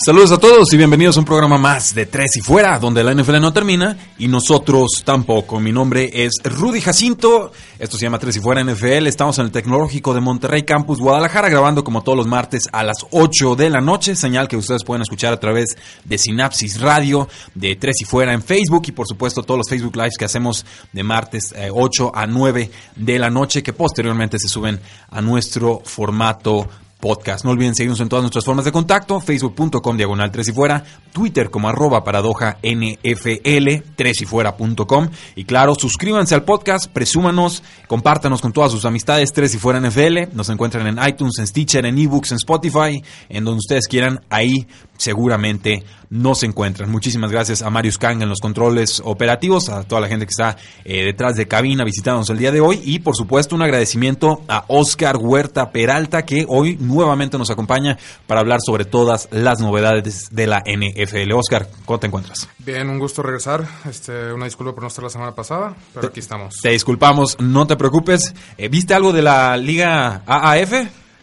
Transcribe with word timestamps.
Saludos 0.00 0.30
a 0.30 0.38
todos 0.38 0.72
y 0.72 0.76
bienvenidos 0.76 1.16
a 1.16 1.20
un 1.20 1.26
programa 1.26 1.58
más 1.58 1.92
de 1.92 2.06
Tres 2.06 2.36
y 2.36 2.40
Fuera, 2.40 2.78
donde 2.78 3.02
la 3.02 3.12
NFL 3.12 3.40
no 3.40 3.52
termina 3.52 3.98
y 4.16 4.28
nosotros 4.28 5.02
tampoco. 5.04 5.58
Mi 5.58 5.72
nombre 5.72 6.08
es 6.24 6.34
Rudy 6.44 6.80
Jacinto, 6.80 7.50
esto 7.80 7.96
se 7.96 8.04
llama 8.04 8.20
Tres 8.20 8.36
y 8.36 8.40
Fuera 8.40 8.62
NFL, 8.62 9.08
estamos 9.08 9.40
en 9.40 9.46
el 9.46 9.50
Tecnológico 9.50 10.14
de 10.14 10.20
Monterrey 10.20 10.62
Campus 10.62 11.00
Guadalajara, 11.00 11.48
grabando 11.48 11.82
como 11.82 12.04
todos 12.04 12.16
los 12.16 12.28
martes 12.28 12.68
a 12.70 12.84
las 12.84 12.98
8 13.10 13.56
de 13.56 13.70
la 13.70 13.80
noche, 13.80 14.14
señal 14.14 14.46
que 14.46 14.56
ustedes 14.56 14.84
pueden 14.84 15.02
escuchar 15.02 15.32
a 15.32 15.40
través 15.40 15.76
de 16.04 16.16
Sinapsis 16.16 16.80
Radio, 16.80 17.28
de 17.56 17.74
Tres 17.74 18.00
y 18.00 18.04
Fuera 18.04 18.32
en 18.32 18.42
Facebook 18.42 18.84
y 18.86 18.92
por 18.92 19.08
supuesto 19.08 19.42
todos 19.42 19.58
los 19.58 19.68
Facebook 19.68 19.96
Lives 19.96 20.16
que 20.16 20.26
hacemos 20.26 20.64
de 20.92 21.02
martes 21.02 21.52
8 21.72 22.06
eh, 22.06 22.10
a 22.14 22.24
9 22.24 22.70
de 22.94 23.18
la 23.18 23.30
noche, 23.30 23.64
que 23.64 23.72
posteriormente 23.72 24.38
se 24.38 24.46
suben 24.46 24.78
a 25.10 25.20
nuestro 25.20 25.82
formato 25.84 26.68
podcast. 27.00 27.44
No 27.44 27.50
olviden 27.50 27.74
seguirnos 27.74 28.00
en 28.00 28.08
todas 28.08 28.22
nuestras 28.22 28.44
formas 28.44 28.64
de 28.64 28.72
contacto, 28.72 29.20
facebook.com 29.20 29.96
diagonal 29.96 30.30
3 30.30 30.48
y 30.48 30.52
fuera, 30.52 30.84
Twitter 31.12 31.50
como 31.50 31.68
arroba 31.68 32.04
paradoja 32.04 32.58
NFL, 32.62 33.84
3 33.94 34.22
y 34.22 34.24
fuera.com 34.24 35.08
y 35.36 35.44
claro, 35.44 35.74
suscríbanse 35.74 36.34
al 36.34 36.44
podcast, 36.44 36.90
presúmanos, 36.90 37.62
compártanos 37.86 38.40
con 38.40 38.52
todas 38.52 38.72
sus 38.72 38.84
amistades 38.84 39.32
3 39.32 39.54
y 39.54 39.58
fuera 39.58 39.80
NFL, 39.80 40.34
nos 40.34 40.48
encuentran 40.48 40.86
en 40.86 40.98
iTunes, 41.08 41.38
en 41.38 41.46
Stitcher, 41.46 41.86
en 41.86 41.98
eBooks, 41.98 42.32
en 42.32 42.36
Spotify, 42.36 43.02
en 43.28 43.44
donde 43.44 43.58
ustedes 43.58 43.86
quieran, 43.86 44.20
ahí 44.30 44.66
seguramente 44.98 45.84
no 46.10 46.34
se 46.34 46.46
encuentran. 46.46 46.90
Muchísimas 46.90 47.30
gracias 47.30 47.62
a 47.62 47.70
Marius 47.70 47.98
Kang 47.98 48.22
en 48.22 48.28
los 48.28 48.40
controles 48.40 49.00
operativos, 49.04 49.68
a 49.68 49.84
toda 49.84 50.00
la 50.00 50.08
gente 50.08 50.26
que 50.26 50.30
está 50.30 50.56
eh, 50.84 51.04
detrás 51.04 51.36
de 51.36 51.46
cabina 51.46 51.84
visitándonos 51.84 52.28
el 52.30 52.38
día 52.38 52.52
de 52.52 52.60
hoy 52.60 52.80
y 52.84 52.98
por 53.00 53.14
supuesto 53.16 53.54
un 53.54 53.62
agradecimiento 53.62 54.42
a 54.48 54.64
Oscar 54.68 55.16
Huerta 55.16 55.70
Peralta 55.70 56.24
que 56.24 56.44
hoy 56.48 56.76
nuevamente 56.80 57.38
nos 57.38 57.50
acompaña 57.50 57.98
para 58.26 58.40
hablar 58.40 58.60
sobre 58.64 58.84
todas 58.84 59.28
las 59.30 59.60
novedades 59.60 60.28
de 60.30 60.46
la 60.46 60.62
NFL. 60.66 61.32
Oscar, 61.32 61.68
¿cómo 61.84 61.98
te 61.98 62.06
encuentras? 62.06 62.48
Bien, 62.58 62.88
un 62.88 62.98
gusto 62.98 63.22
regresar. 63.22 63.66
Este, 63.88 64.32
una 64.32 64.46
disculpa 64.46 64.74
por 64.74 64.82
no 64.82 64.88
estar 64.88 65.04
la 65.04 65.10
semana 65.10 65.34
pasada, 65.34 65.74
pero 65.94 66.08
aquí 66.08 66.20
estamos. 66.20 66.56
Te 66.60 66.70
disculpamos, 66.70 67.36
no 67.40 67.66
te 67.66 67.76
preocupes. 67.76 68.34
Eh, 68.56 68.68
¿Viste 68.68 68.94
algo 68.94 69.12
de 69.12 69.22
la 69.22 69.56
Liga 69.56 70.22
AAF? 70.26 70.72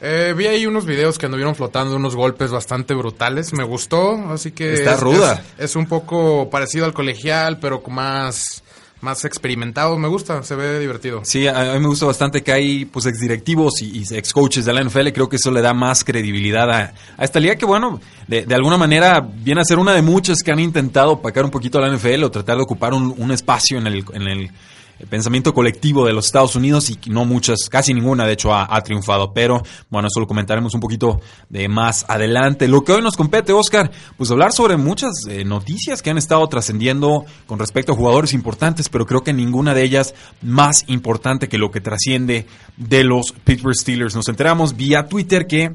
Eh, 0.01 0.33
vi 0.37 0.47
ahí 0.47 0.65
unos 0.65 0.85
videos 0.85 1.17
que 1.17 1.25
anduvieron 1.25 1.55
flotando, 1.55 1.95
unos 1.95 2.15
golpes 2.15 2.51
bastante 2.51 2.93
brutales. 2.93 3.53
Me 3.53 3.63
gustó, 3.63 4.31
así 4.31 4.51
que. 4.51 4.73
Está 4.73 4.97
ruda. 4.97 5.43
Es, 5.57 5.75
un 5.75 5.85
poco 5.85 6.49
parecido 6.49 6.85
al 6.85 6.93
colegial, 6.93 7.59
pero 7.59 7.81
más. 7.87 8.61
Más 9.01 9.23
experimentado, 9.23 9.99
me 9.99 10.07
gusta, 10.07 10.41
se 10.41 10.55
ve 10.55 10.79
divertido. 10.79 11.21
Sí, 11.25 11.47
a 11.47 11.73
mí 11.73 11.79
me 11.79 11.87
gusta 11.87 12.07
bastante 12.07 12.41
que 12.41 12.51
hay 12.51 12.85
pues 12.85 13.05
exdirectivos 13.05 13.81
y, 13.81 13.99
y 13.99 14.17
ex 14.17 14.33
coaches 14.33 14.65
de 14.65 14.73
la 14.73 14.81
NFL, 14.83 15.09
creo 15.09 15.29
que 15.29 15.35
eso 15.35 15.51
le 15.51 15.61
da 15.61 15.75
más 15.75 16.03
credibilidad 16.03 16.67
a, 16.71 16.93
esta 17.19 17.39
liga 17.39 17.55
que 17.55 17.65
bueno, 17.65 17.99
de, 18.27 18.45
de, 18.45 18.55
alguna 18.55 18.77
manera 18.77 19.19
viene 19.19 19.61
a 19.61 19.65
ser 19.65 19.77
una 19.77 19.93
de 19.93 20.01
muchas 20.01 20.41
que 20.41 20.51
han 20.51 20.59
intentado 20.59 21.11
opacar 21.11 21.43
un 21.43 21.51
poquito 21.51 21.77
a 21.77 21.81
la 21.81 21.95
NFL 21.95 22.23
o 22.23 22.31
tratar 22.31 22.55
de 22.55 22.63
ocupar 22.63 22.95
un, 22.95 23.13
un 23.15 23.31
espacio 23.31 23.77
en 23.77 23.85
el, 23.85 24.05
en 24.13 24.23
el 24.23 24.51
el 24.99 25.07
pensamiento 25.07 25.53
colectivo 25.53 26.05
de 26.05 26.13
los 26.13 26.27
Estados 26.27 26.55
Unidos 26.55 26.89
y 26.89 26.97
no 27.09 27.25
muchas, 27.25 27.69
casi 27.69 27.93
ninguna 27.93 28.25
de 28.25 28.33
hecho 28.33 28.53
ha, 28.53 28.81
triunfado, 28.81 29.33
pero 29.33 29.61
bueno, 29.89 30.07
eso 30.07 30.19
lo 30.19 30.27
comentaremos 30.27 30.73
un 30.73 30.79
poquito 30.79 31.21
de 31.49 31.67
más 31.67 32.05
adelante. 32.07 32.67
Lo 32.67 32.83
que 32.83 32.93
hoy 32.93 33.01
nos 33.01 33.17
compete, 33.17 33.51
Oscar, 33.51 33.91
pues 34.17 34.31
hablar 34.31 34.51
sobre 34.51 34.77
muchas 34.77 35.11
eh, 35.27 35.43
noticias 35.43 36.01
que 36.01 36.11
han 36.11 36.17
estado 36.17 36.47
trascendiendo 36.47 37.25
con 37.47 37.59
respecto 37.59 37.93
a 37.93 37.95
jugadores 37.95 38.33
importantes, 38.33 38.89
pero 38.89 39.05
creo 39.05 39.23
que 39.23 39.33
ninguna 39.33 39.73
de 39.73 39.83
ellas 39.83 40.13
más 40.41 40.85
importante 40.87 41.49
que 41.49 41.57
lo 41.57 41.71
que 41.71 41.81
trasciende 41.81 42.45
de 42.77 43.03
los 43.03 43.33
Pittsburgh 43.43 43.75
Steelers. 43.75 44.15
Nos 44.15 44.27
enteramos 44.29 44.75
vía 44.75 45.07
Twitter 45.07 45.47
que 45.47 45.73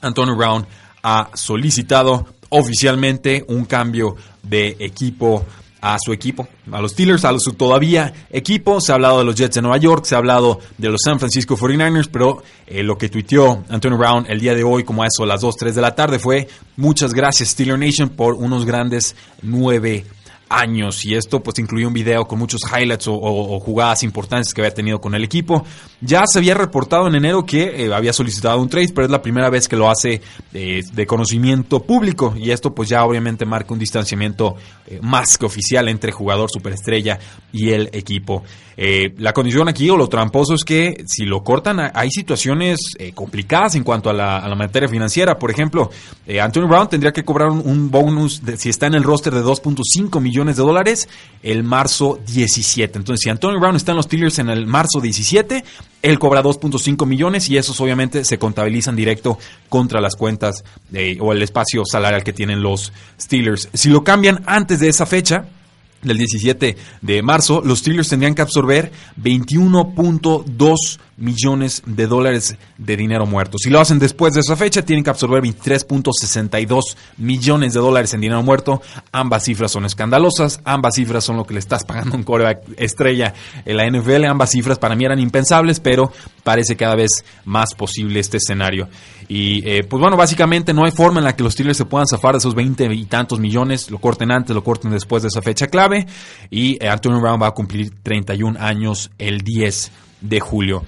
Antonio 0.00 0.36
Brown 0.36 0.66
ha 1.02 1.30
solicitado 1.34 2.26
oficialmente 2.50 3.44
un 3.48 3.64
cambio 3.64 4.16
de 4.42 4.76
equipo 4.80 5.44
a 5.80 5.96
su 5.98 6.12
equipo, 6.12 6.48
a 6.70 6.80
los 6.80 6.92
Steelers, 6.92 7.24
a 7.24 7.38
su 7.38 7.52
todavía 7.54 8.12
equipo. 8.30 8.80
Se 8.80 8.92
ha 8.92 8.96
hablado 8.96 9.18
de 9.18 9.24
los 9.24 9.34
Jets 9.34 9.54
de 9.54 9.62
Nueva 9.62 9.78
York, 9.78 10.04
se 10.04 10.14
ha 10.14 10.18
hablado 10.18 10.60
de 10.78 10.88
los 10.88 11.00
San 11.04 11.18
Francisco 11.18 11.56
49ers, 11.56 12.08
pero 12.12 12.42
eh, 12.66 12.82
lo 12.82 12.98
que 12.98 13.08
tuiteó 13.08 13.64
Antonio 13.68 13.98
Brown 13.98 14.26
el 14.28 14.40
día 14.40 14.54
de 14.54 14.64
hoy, 14.64 14.84
como 14.84 15.02
a 15.02 15.06
eso 15.06 15.24
las 15.24 15.40
2, 15.40 15.56
3 15.56 15.74
de 15.74 15.80
la 15.80 15.94
tarde, 15.94 16.18
fue 16.18 16.48
muchas 16.76 17.14
gracias 17.14 17.50
Steeler 17.50 17.78
Nation 17.78 18.10
por 18.10 18.34
unos 18.34 18.64
grandes 18.64 19.16
nueve 19.42 20.04
años 20.50 21.06
y 21.06 21.14
esto 21.14 21.42
pues 21.42 21.58
incluía 21.60 21.86
un 21.86 21.94
video 21.94 22.26
con 22.26 22.38
muchos 22.38 22.60
highlights 22.62 23.06
o, 23.08 23.60
jugadas 23.60 24.02
importantes 24.02 24.52
que 24.52 24.60
había 24.60 24.74
tenido 24.74 25.00
con 25.00 25.14
el 25.14 25.24
equipo. 25.24 25.64
Ya 26.00 26.24
se 26.26 26.40
había 26.40 26.54
reportado 26.54 27.06
en 27.06 27.14
enero 27.14 27.46
que 27.46 27.86
eh, 27.86 27.94
había 27.94 28.12
solicitado 28.12 28.60
un 28.60 28.68
trade, 28.68 28.90
pero 28.94 29.06
es 29.06 29.10
la 29.10 29.22
primera 29.22 29.48
vez 29.48 29.68
que 29.68 29.76
lo 29.76 29.88
hace 29.88 30.20
eh, 30.52 30.82
de 30.92 31.06
conocimiento 31.06 31.80
público 31.84 32.34
y 32.36 32.50
esto 32.50 32.74
pues 32.74 32.88
ya 32.88 33.04
obviamente 33.04 33.46
marca 33.46 33.72
un 33.72 33.78
distanciamiento 33.78 34.56
eh, 34.86 34.98
más 35.02 35.38
que 35.38 35.46
oficial 35.46 35.88
entre 35.88 36.10
jugador 36.10 36.50
superestrella 36.50 37.18
y 37.52 37.70
el 37.70 37.88
equipo. 37.92 38.42
Eh, 38.82 39.12
la 39.18 39.34
condición 39.34 39.68
aquí 39.68 39.90
o 39.90 39.96
lo 39.98 40.08
tramposo 40.08 40.54
es 40.54 40.64
que 40.64 41.04
si 41.06 41.26
lo 41.26 41.44
cortan 41.44 41.90
hay 41.92 42.10
situaciones 42.10 42.80
complicadas 43.14 43.74
en 43.74 43.84
cuanto 43.84 44.08
a 44.08 44.14
la, 44.14 44.54
materia 44.56 44.88
financiera. 44.88 45.38
Por 45.38 45.50
ejemplo, 45.50 45.90
Antonio 46.40 46.66
Brown 46.66 46.88
tendría 46.88 47.12
que 47.12 47.22
cobrar 47.22 47.50
un, 47.50 47.90
bonus 47.90 48.42
de, 48.42 48.56
si 48.56 48.70
está 48.70 48.86
en 48.86 48.94
el 48.94 49.02
roster 49.02 49.34
de 49.34 49.42
2.5 49.42 50.20
millones 50.20 50.56
de 50.56 50.62
dólares 50.62 51.08
el 51.42 51.62
marzo 51.62 52.18
17. 52.26 52.98
Entonces, 52.98 53.22
si 53.22 53.28
Antonio 53.28 53.60
Brown 53.60 53.76
está 53.76 53.92
en 53.92 53.96
los 53.96 54.06
Steelers 54.06 54.38
en 54.38 54.48
el 54.48 54.66
marzo 54.66 55.00
17, 55.00 55.62
él 56.02 56.18
cobra 56.18 56.42
2.5 56.42 57.06
millones 57.06 57.48
y 57.50 57.56
esos 57.56 57.80
obviamente 57.80 58.24
se 58.24 58.38
contabilizan 58.38 58.96
directo 58.96 59.38
contra 59.68 60.00
las 60.00 60.16
cuentas 60.16 60.64
de, 60.88 61.18
o 61.20 61.32
el 61.32 61.42
espacio 61.42 61.84
salarial 61.84 62.24
que 62.24 62.32
tienen 62.32 62.62
los 62.62 62.92
Steelers. 63.20 63.68
Si 63.74 63.90
lo 63.90 64.04
cambian 64.04 64.42
antes 64.46 64.80
de 64.80 64.88
esa 64.88 65.06
fecha, 65.06 65.44
del 66.02 66.18
17 66.18 66.76
de 67.02 67.22
marzo, 67.22 67.62
los 67.64 67.80
Steelers 67.80 68.08
tendrían 68.08 68.34
que 68.34 68.42
absorber 68.42 68.90
21.2 69.20 70.98
millones 71.20 71.82
de 71.84 72.06
dólares 72.06 72.56
de 72.78 72.96
dinero 72.96 73.26
muerto. 73.26 73.58
Si 73.58 73.70
lo 73.70 73.80
hacen 73.80 73.98
después 73.98 74.34
de 74.34 74.40
esa 74.40 74.56
fecha, 74.56 74.82
tienen 74.82 75.04
que 75.04 75.10
absorber 75.10 75.42
23.62 75.42 76.96
millones 77.18 77.74
de 77.74 77.80
dólares 77.80 78.14
en 78.14 78.22
dinero 78.22 78.42
muerto. 78.42 78.80
Ambas 79.12 79.44
cifras 79.44 79.70
son 79.70 79.84
escandalosas, 79.84 80.60
ambas 80.64 80.94
cifras 80.94 81.22
son 81.22 81.36
lo 81.36 81.44
que 81.44 81.54
le 81.54 81.60
estás 81.60 81.84
pagando 81.84 82.14
a 82.14 82.18
un 82.18 82.24
coreback 82.24 82.62
estrella 82.78 83.34
en 83.64 83.76
la 83.76 83.86
NFL. 83.88 84.24
Ambas 84.24 84.50
cifras 84.50 84.78
para 84.78 84.96
mí 84.96 85.04
eran 85.04 85.20
impensables, 85.20 85.80
pero 85.80 86.12
parece 86.42 86.76
cada 86.76 86.94
vez 86.94 87.24
más 87.44 87.74
posible 87.74 88.20
este 88.20 88.38
escenario. 88.38 88.88
Y 89.28 89.66
eh, 89.68 89.84
pues 89.84 90.00
bueno, 90.00 90.16
básicamente 90.16 90.74
no 90.74 90.84
hay 90.84 90.90
forma 90.90 91.20
en 91.20 91.24
la 91.24 91.36
que 91.36 91.42
los 91.42 91.52
Steelers 91.52 91.78
se 91.78 91.84
puedan 91.84 92.06
zafar 92.06 92.32
de 92.32 92.38
esos 92.38 92.54
20 92.54 92.92
y 92.92 93.04
tantos 93.04 93.38
millones, 93.38 93.90
lo 93.90 93.98
corten 93.98 94.32
antes, 94.32 94.54
lo 94.54 94.64
corten 94.64 94.90
después 94.90 95.22
de 95.22 95.28
esa 95.28 95.42
fecha 95.42 95.68
clave. 95.68 96.06
Y 96.50 96.82
eh, 96.84 96.88
Antonio 96.88 97.20
Brown 97.20 97.40
va 97.40 97.48
a 97.48 97.52
cumplir 97.52 97.92
31 98.02 98.58
años 98.58 99.10
el 99.18 99.42
10 99.42 99.92
de 100.22 100.40
julio. 100.40 100.84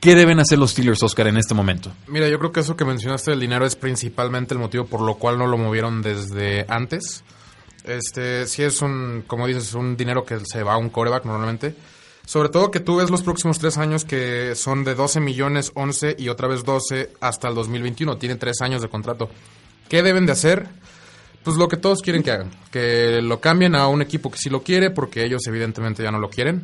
¿Qué 0.00 0.16
deben 0.16 0.40
hacer 0.40 0.58
los 0.58 0.72
Steelers, 0.72 1.00
Oscar, 1.04 1.28
en 1.28 1.36
este 1.36 1.54
momento? 1.54 1.92
Mira, 2.08 2.28
yo 2.28 2.36
creo 2.40 2.50
que 2.50 2.58
eso 2.58 2.74
que 2.74 2.84
mencionaste 2.84 3.30
del 3.30 3.38
dinero 3.38 3.64
es 3.64 3.76
principalmente 3.76 4.52
el 4.52 4.58
motivo 4.58 4.84
por 4.84 5.00
lo 5.00 5.14
cual 5.14 5.38
no 5.38 5.46
lo 5.46 5.56
movieron 5.56 6.02
desde 6.02 6.66
antes. 6.68 7.22
Este, 7.84 8.46
sí 8.46 8.62
es 8.62 8.82
un, 8.82 9.22
como 9.26 9.46
dices, 9.46 9.74
un 9.74 9.96
dinero 9.96 10.24
que 10.24 10.40
se 10.44 10.62
va 10.62 10.74
a 10.74 10.76
un 10.78 10.88
coreback 10.88 11.24
normalmente. 11.24 11.76
Sobre 12.24 12.48
todo 12.48 12.70
que 12.70 12.80
tú 12.80 12.96
ves 12.96 13.10
los 13.10 13.22
próximos 13.22 13.58
tres 13.58 13.78
años 13.78 14.04
que 14.04 14.54
son 14.54 14.84
de 14.84 14.94
12 14.94 15.20
millones, 15.20 15.72
11 15.74 16.16
y 16.18 16.28
otra 16.28 16.48
vez 16.48 16.64
12 16.64 17.10
hasta 17.20 17.48
el 17.48 17.54
2021. 17.54 18.16
Tiene 18.18 18.36
tres 18.36 18.60
años 18.60 18.80
de 18.80 18.88
contrato. 18.88 19.28
¿Qué 19.88 20.02
deben 20.02 20.26
de 20.26 20.32
hacer? 20.32 20.68
Pues 21.42 21.56
lo 21.56 21.68
que 21.68 21.76
todos 21.76 22.00
quieren 22.00 22.22
que 22.22 22.30
hagan. 22.30 22.50
Que 22.70 23.20
lo 23.22 23.40
cambien 23.40 23.74
a 23.74 23.88
un 23.88 24.02
equipo 24.02 24.30
que 24.30 24.38
sí 24.38 24.48
lo 24.48 24.62
quiere 24.62 24.90
porque 24.90 25.24
ellos 25.24 25.42
evidentemente 25.46 26.02
ya 26.02 26.10
no 26.10 26.18
lo 26.18 26.30
quieren. 26.30 26.62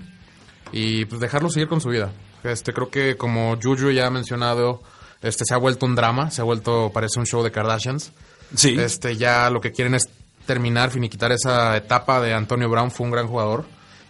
Y 0.72 1.04
pues 1.06 1.20
dejarlo 1.20 1.50
seguir 1.50 1.68
con 1.68 1.80
su 1.80 1.88
vida. 1.88 2.12
Este, 2.44 2.72
creo 2.72 2.88
que 2.88 3.16
como 3.16 3.58
Juju 3.60 3.90
ya 3.90 4.06
ha 4.06 4.10
mencionado, 4.10 4.80
este 5.22 5.44
se 5.44 5.54
ha 5.54 5.58
vuelto 5.58 5.86
un 5.86 5.96
drama, 5.96 6.30
se 6.30 6.40
ha 6.40 6.44
vuelto, 6.44 6.90
parece 6.94 7.18
un 7.18 7.26
show 7.26 7.42
de 7.42 7.50
Kardashians. 7.50 8.12
Sí. 8.54 8.76
Este, 8.78 9.16
ya 9.16 9.50
lo 9.50 9.60
que 9.60 9.72
quieren 9.72 9.94
es 9.94 10.08
terminar, 10.46 10.90
finiquitar 10.90 11.32
esa 11.32 11.76
etapa 11.76 12.20
de 12.20 12.32
Antonio 12.32 12.70
Brown, 12.70 12.90
fue 12.90 13.06
un 13.06 13.12
gran 13.12 13.26
jugador. 13.26 13.64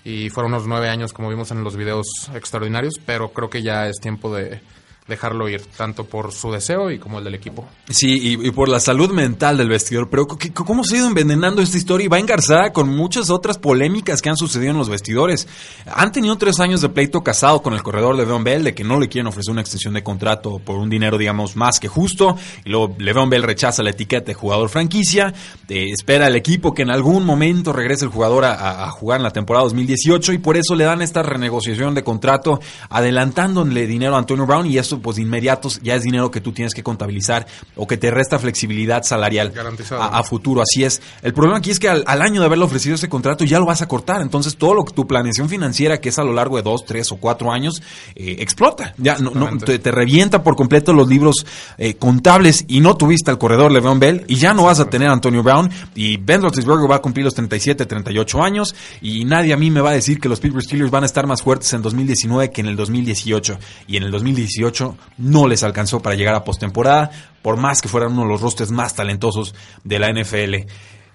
Y 0.09 0.31
fueron 0.31 0.55
unos 0.55 0.67
nueve 0.67 0.89
años 0.89 1.13
como 1.13 1.29
vimos 1.29 1.51
en 1.51 1.63
los 1.63 1.77
videos 1.77 2.07
extraordinarios, 2.35 2.95
pero 3.05 3.29
creo 3.29 3.51
que 3.51 3.63
ya 3.63 3.89
es 3.89 4.01
tiempo 4.01 4.35
de 4.35 4.61
dejarlo 5.09 5.49
ir, 5.49 5.63
tanto 5.77 6.05
por 6.05 6.33
su 6.33 6.53
deseo 6.53 6.91
y 6.91 6.99
como 6.99 7.19
el 7.19 7.25
del 7.25 7.35
equipo. 7.35 7.67
Sí, 7.89 8.39
y, 8.43 8.51
por 8.51 8.69
la 8.69 8.79
salud 8.79 9.11
mental 9.11 9.57
del 9.57 9.69
vestidor. 9.69 10.11
Pero 10.11 10.27
¿cómo 10.27 10.85
se 10.85 10.97
ha 10.97 10.99
ido 10.99 11.09
envenenando 11.09 11.63
esta 11.63 11.79
historia? 11.79 12.05
Y 12.05 12.09
va 12.09 12.19
engarzada 12.19 12.73
con 12.73 12.89
muchas 12.89 13.31
otras 13.31 13.59
polémicas 13.59 14.21
que 14.21 14.29
han 14.29 14.37
sucedido 14.37 14.73
en 14.73 14.79
los 14.79 14.89
vestidores. 14.89 15.49
Han 15.87 16.13
tenido 16.13 16.37
tres 16.37 16.61
años 16.61 16.83
de 16.83 16.91
pleito 16.91 17.23
casado 17.23 17.63
con 17.63 17.73
el 17.73 17.83
corredor 17.83 18.17
de 18.17 18.23
Le'Veon 18.23 18.45
Bell, 18.45 18.65
de 18.65 18.75
que 18.75 18.85
no 18.85 19.01
le 19.01 19.09
quieren 19.09 19.29
ofrecer 19.29 19.53
una 19.53 19.63
extensión 19.63 19.95
de 19.95 20.03
contrato 20.03 20.59
por 20.59 20.77
un 20.77 20.91
dinero, 20.91 21.17
digamos, 21.17 21.57
más 21.57 21.81
que 21.81 21.89
justo. 21.89 22.37
Y 22.65 22.71
luego 22.71 22.95
Le'Veon 22.99 23.31
Bell 23.31 23.43
rechaza 23.43 23.83
la 23.83 23.91
etiqueta 23.91 24.27
de 24.27 24.35
jugador 24.35 24.69
franquicia. 24.69 25.33
Eh, 25.69 25.87
espera 25.91 26.27
el 26.27 26.37
equipo 26.37 26.75
que 26.75 26.83
en 26.83 26.91
algún 26.91 27.25
momento 27.25 27.73
regrese 27.73 28.05
el 28.05 28.11
jugador 28.11 28.45
a, 28.45 28.85
a 28.85 28.91
jugar 28.91 29.21
en 29.21 29.25
la 29.25 29.31
temporada 29.31 29.65
2018 29.65 30.35
y 30.35 30.39
por 30.39 30.57
eso 30.59 30.75
le 30.75 30.85
dan 30.85 31.01
esta 31.01 31.23
renegociación 31.23 31.95
de 31.95 32.05
contrato 32.05 32.61
adelantándole 32.91 33.87
dinero 33.87 34.15
a 34.15 34.19
Antonio 34.19 34.45
Brown 34.45 34.67
y 34.67 34.77
eso 34.77 34.98
pues 35.01 35.17
de 35.17 35.23
inmediatos 35.23 35.81
ya 35.83 35.95
es 35.95 36.03
dinero 36.03 36.31
que 36.31 36.41
tú 36.41 36.53
tienes 36.53 36.75
que 36.75 36.83
contabilizar 36.83 37.47
o 37.77 37.87
que 37.87 37.97
te 37.97 38.11
resta 38.11 38.39
flexibilidad 38.39 39.03
salarial 39.03 39.53
a, 39.99 40.23
futuro. 40.23 40.63
Así 40.63 40.85
es. 40.85 41.01
El 41.23 41.33
problema 41.33 41.59
aquí 41.59 41.71
es 41.71 41.79
que 41.79 41.89
al, 41.89 42.23
año 42.23 42.41
de 42.41 42.47
haberle 42.47 42.65
ofrecido 42.65 42.95
ese 42.95 43.09
contrato 43.09 43.45
ya 43.45 43.59
lo 43.59 43.67
vas 43.67 43.83
a 43.83 43.89
cortar. 43.89 44.21
Entonces 44.23 44.57
todo 44.57 44.75
lo 44.75 44.85
que 44.85 44.93
tu 44.93 45.07
planeación 45.07 45.49
financiera, 45.49 46.01
que 46.01 46.09
es 46.09 46.19
a 46.19 46.25
lo 46.25 46.33
largo 46.33 46.57
de 46.57 46.63
dos, 46.63 46.85
tres 46.85 47.11
o 47.13 47.17
cuatro 47.17 47.53
años, 47.53 47.83
eh, 48.15 48.37
explota. 48.41 48.95
Ya 48.99 49.19
no, 49.19 49.31
no 49.31 49.59
te, 49.59 49.79
revienta 49.91 50.43
por 50.43 50.57
completo 50.57 50.93
los 50.93 51.09
libros 51.09 51.47
eh, 51.79 51.95
contables 51.95 52.65
y 52.69 52.81
no 52.81 52.97
tuviste 52.97 53.31
al 53.31 53.39
corredor 53.39 53.73
Le'Veon 53.73 53.99
Bell 53.99 54.25
y 54.29 54.37
ya 54.37 54.55
no 54.55 54.65
vas 54.65 54.81
a 54.81 54.91
tener 54.91 55.09
a 55.09 55.13
Antonio 55.13 55.43
Brown 55.43 55.71
y 55.95 56.17
Ben 56.17 56.43
Roethlisberger 56.43 56.91
va 56.91 56.97
a 56.97 57.03
cumplir 57.03 57.25
los 57.25 57.35
37, 57.35 57.87
38 57.87 58.43
años 58.43 58.75
y 59.01 59.25
nadie 59.25 59.53
a 59.53 59.57
mí 59.57 59.71
me 59.71 59.81
va 59.81 59.91
a 59.91 59.95
decir 59.95 60.21
que 60.21 60.29
los 60.29 60.41
Pittsburgh 60.41 60.65
Steelers 60.65 60.91
van 60.91 61.03
a 61.03 61.07
estar 61.07 61.27
más 61.27 61.43
fuertes 61.43 61.73
en 61.73 61.83
2019 61.83 62.51
que 62.51 62.61
en 62.61 62.67
el 62.69 62.77
2018 62.77 63.59
y 63.87 63.97
en 63.97 64.03
el 64.05 64.11
2018 64.11 64.88
no 65.17 65.47
les 65.47 65.63
alcanzó 65.63 66.01
para 66.01 66.17
llegar 66.17 66.35
a 66.35 66.45
postemporada, 66.45 67.11
por 67.43 67.57
más 67.57 67.81
que 67.81 67.89
fueran 67.89 68.13
uno 68.13 68.23
de 68.23 68.29
los 68.29 68.41
rosters 68.41 68.71
más 68.71 68.95
talentosos 68.95 69.55
de 69.85 69.99
la 69.99 70.13
NFL. 70.13 70.67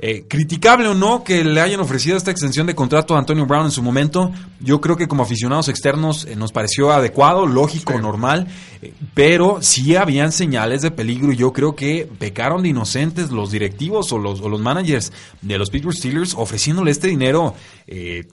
Eh, 0.06 0.26
criticable 0.28 0.90
o 0.90 0.94
no 0.94 1.24
que 1.24 1.46
le 1.46 1.62
hayan 1.62 1.80
ofrecido 1.80 2.18
esta 2.18 2.30
extensión 2.30 2.68
de 2.68 2.76
contrato 2.76 3.16
a 3.16 3.20
Antonio 3.20 3.46
Brown 3.46 3.68
en 3.68 3.72
su 3.72 3.82
momento, 3.82 4.34
yo 4.60 4.82
creo 4.82 4.98
que 4.98 5.08
como 5.08 5.24
aficionados 5.24 5.70
externos 5.70 6.26
eh, 6.26 6.36
nos 6.36 6.52
pareció 6.52 6.92
adecuado, 6.92 7.48
lógico, 7.48 7.98
normal, 8.02 8.48
eh, 8.82 8.94
pero 9.14 9.60
sí 9.62 9.96
habían 9.96 10.34
señales 10.34 10.82
de 10.82 10.92
peligro 10.92 11.32
y 11.32 11.38
yo 11.38 11.54
creo 11.54 11.74
que 11.76 12.10
pecaron 12.20 12.64
de 12.64 12.68
inocentes 12.70 13.30
los 13.30 13.52
directivos 13.52 14.12
o 14.12 14.18
los, 14.18 14.42
o 14.42 14.50
los 14.50 14.60
managers 14.60 15.14
de 15.42 15.58
los 15.58 15.70
Pittsburgh 15.70 15.96
Steelers 15.96 16.34
ofreciéndole 16.34 16.92
este 16.92 17.08
dinero 17.08 17.56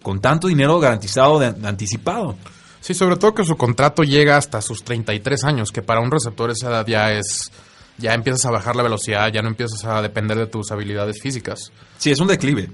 con 0.02 0.20
tanto 0.20 0.48
dinero 0.48 0.80
garantizado 0.80 1.38
de 1.38 1.54
anticipado. 1.68 2.36
Sí, 2.80 2.94
sobre 2.94 3.16
todo 3.16 3.34
que 3.34 3.44
su 3.44 3.56
contrato 3.56 4.02
llega 4.02 4.36
hasta 4.36 4.62
sus 4.62 4.82
33 4.82 5.44
años, 5.44 5.70
que 5.70 5.82
para 5.82 6.00
un 6.00 6.10
receptor 6.10 6.50
esa 6.50 6.68
edad 6.68 6.86
ya 6.86 7.12
es 7.12 7.50
ya 7.98 8.14
empiezas 8.14 8.46
a 8.46 8.50
bajar 8.50 8.76
la 8.76 8.82
velocidad, 8.82 9.30
ya 9.32 9.42
no 9.42 9.48
empiezas 9.48 9.84
a 9.84 10.00
depender 10.00 10.38
de 10.38 10.46
tus 10.46 10.72
habilidades 10.72 11.20
físicas. 11.20 11.70
Sí, 11.98 12.10
es 12.10 12.18
un 12.18 12.28
declive. 12.28 12.70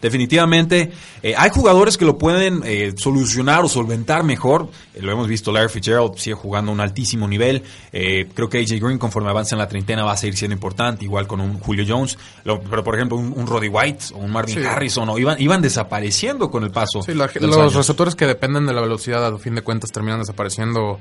Definitivamente 0.00 0.92
eh, 1.22 1.34
hay 1.36 1.50
jugadores 1.50 1.98
que 1.98 2.04
lo 2.04 2.18
pueden 2.18 2.62
eh, 2.64 2.92
solucionar 2.96 3.64
o 3.64 3.68
solventar 3.68 4.22
mejor. 4.22 4.68
Eh, 4.94 5.02
lo 5.02 5.10
hemos 5.10 5.26
visto, 5.26 5.50
Larry 5.50 5.68
Fitzgerald 5.68 6.16
sigue 6.16 6.34
jugando 6.34 6.70
a 6.70 6.74
un 6.74 6.80
altísimo 6.80 7.26
nivel. 7.26 7.62
creo 7.90 8.48
que 8.48 8.58
AJ 8.58 8.80
Green 8.80 8.98
conforme 8.98 9.30
avanza 9.30 9.56
en 9.56 9.58
la 9.58 9.68
treintena 9.68 10.04
va 10.04 10.12
a 10.12 10.16
seguir 10.16 10.36
siendo 10.36 10.54
importante, 10.54 11.04
igual 11.04 11.26
con 11.26 11.40
un 11.40 11.58
Julio 11.58 11.84
Jones. 11.86 12.16
pero 12.44 12.84
por 12.84 12.94
ejemplo 12.94 13.18
un, 13.18 13.46
Roddy 13.46 13.68
White 13.68 14.06
o 14.14 14.18
un 14.18 14.30
Marvin 14.30 14.64
Harrison 14.64 15.08
o 15.08 15.18
iban, 15.18 15.40
iban 15.40 15.60
desapareciendo 15.60 16.50
con 16.50 16.62
el 16.62 16.70
paso. 16.70 17.02
Sí, 17.02 17.12
los 17.14 17.74
receptores 17.74 18.14
que 18.14 18.26
dependen 18.26 18.66
de 18.66 18.74
la 18.74 18.80
velocidad 18.80 19.26
a 19.26 19.38
fin 19.38 19.54
de 19.54 19.62
cuentas 19.62 19.90
terminan 19.90 20.20
desapareciendo 20.20 21.00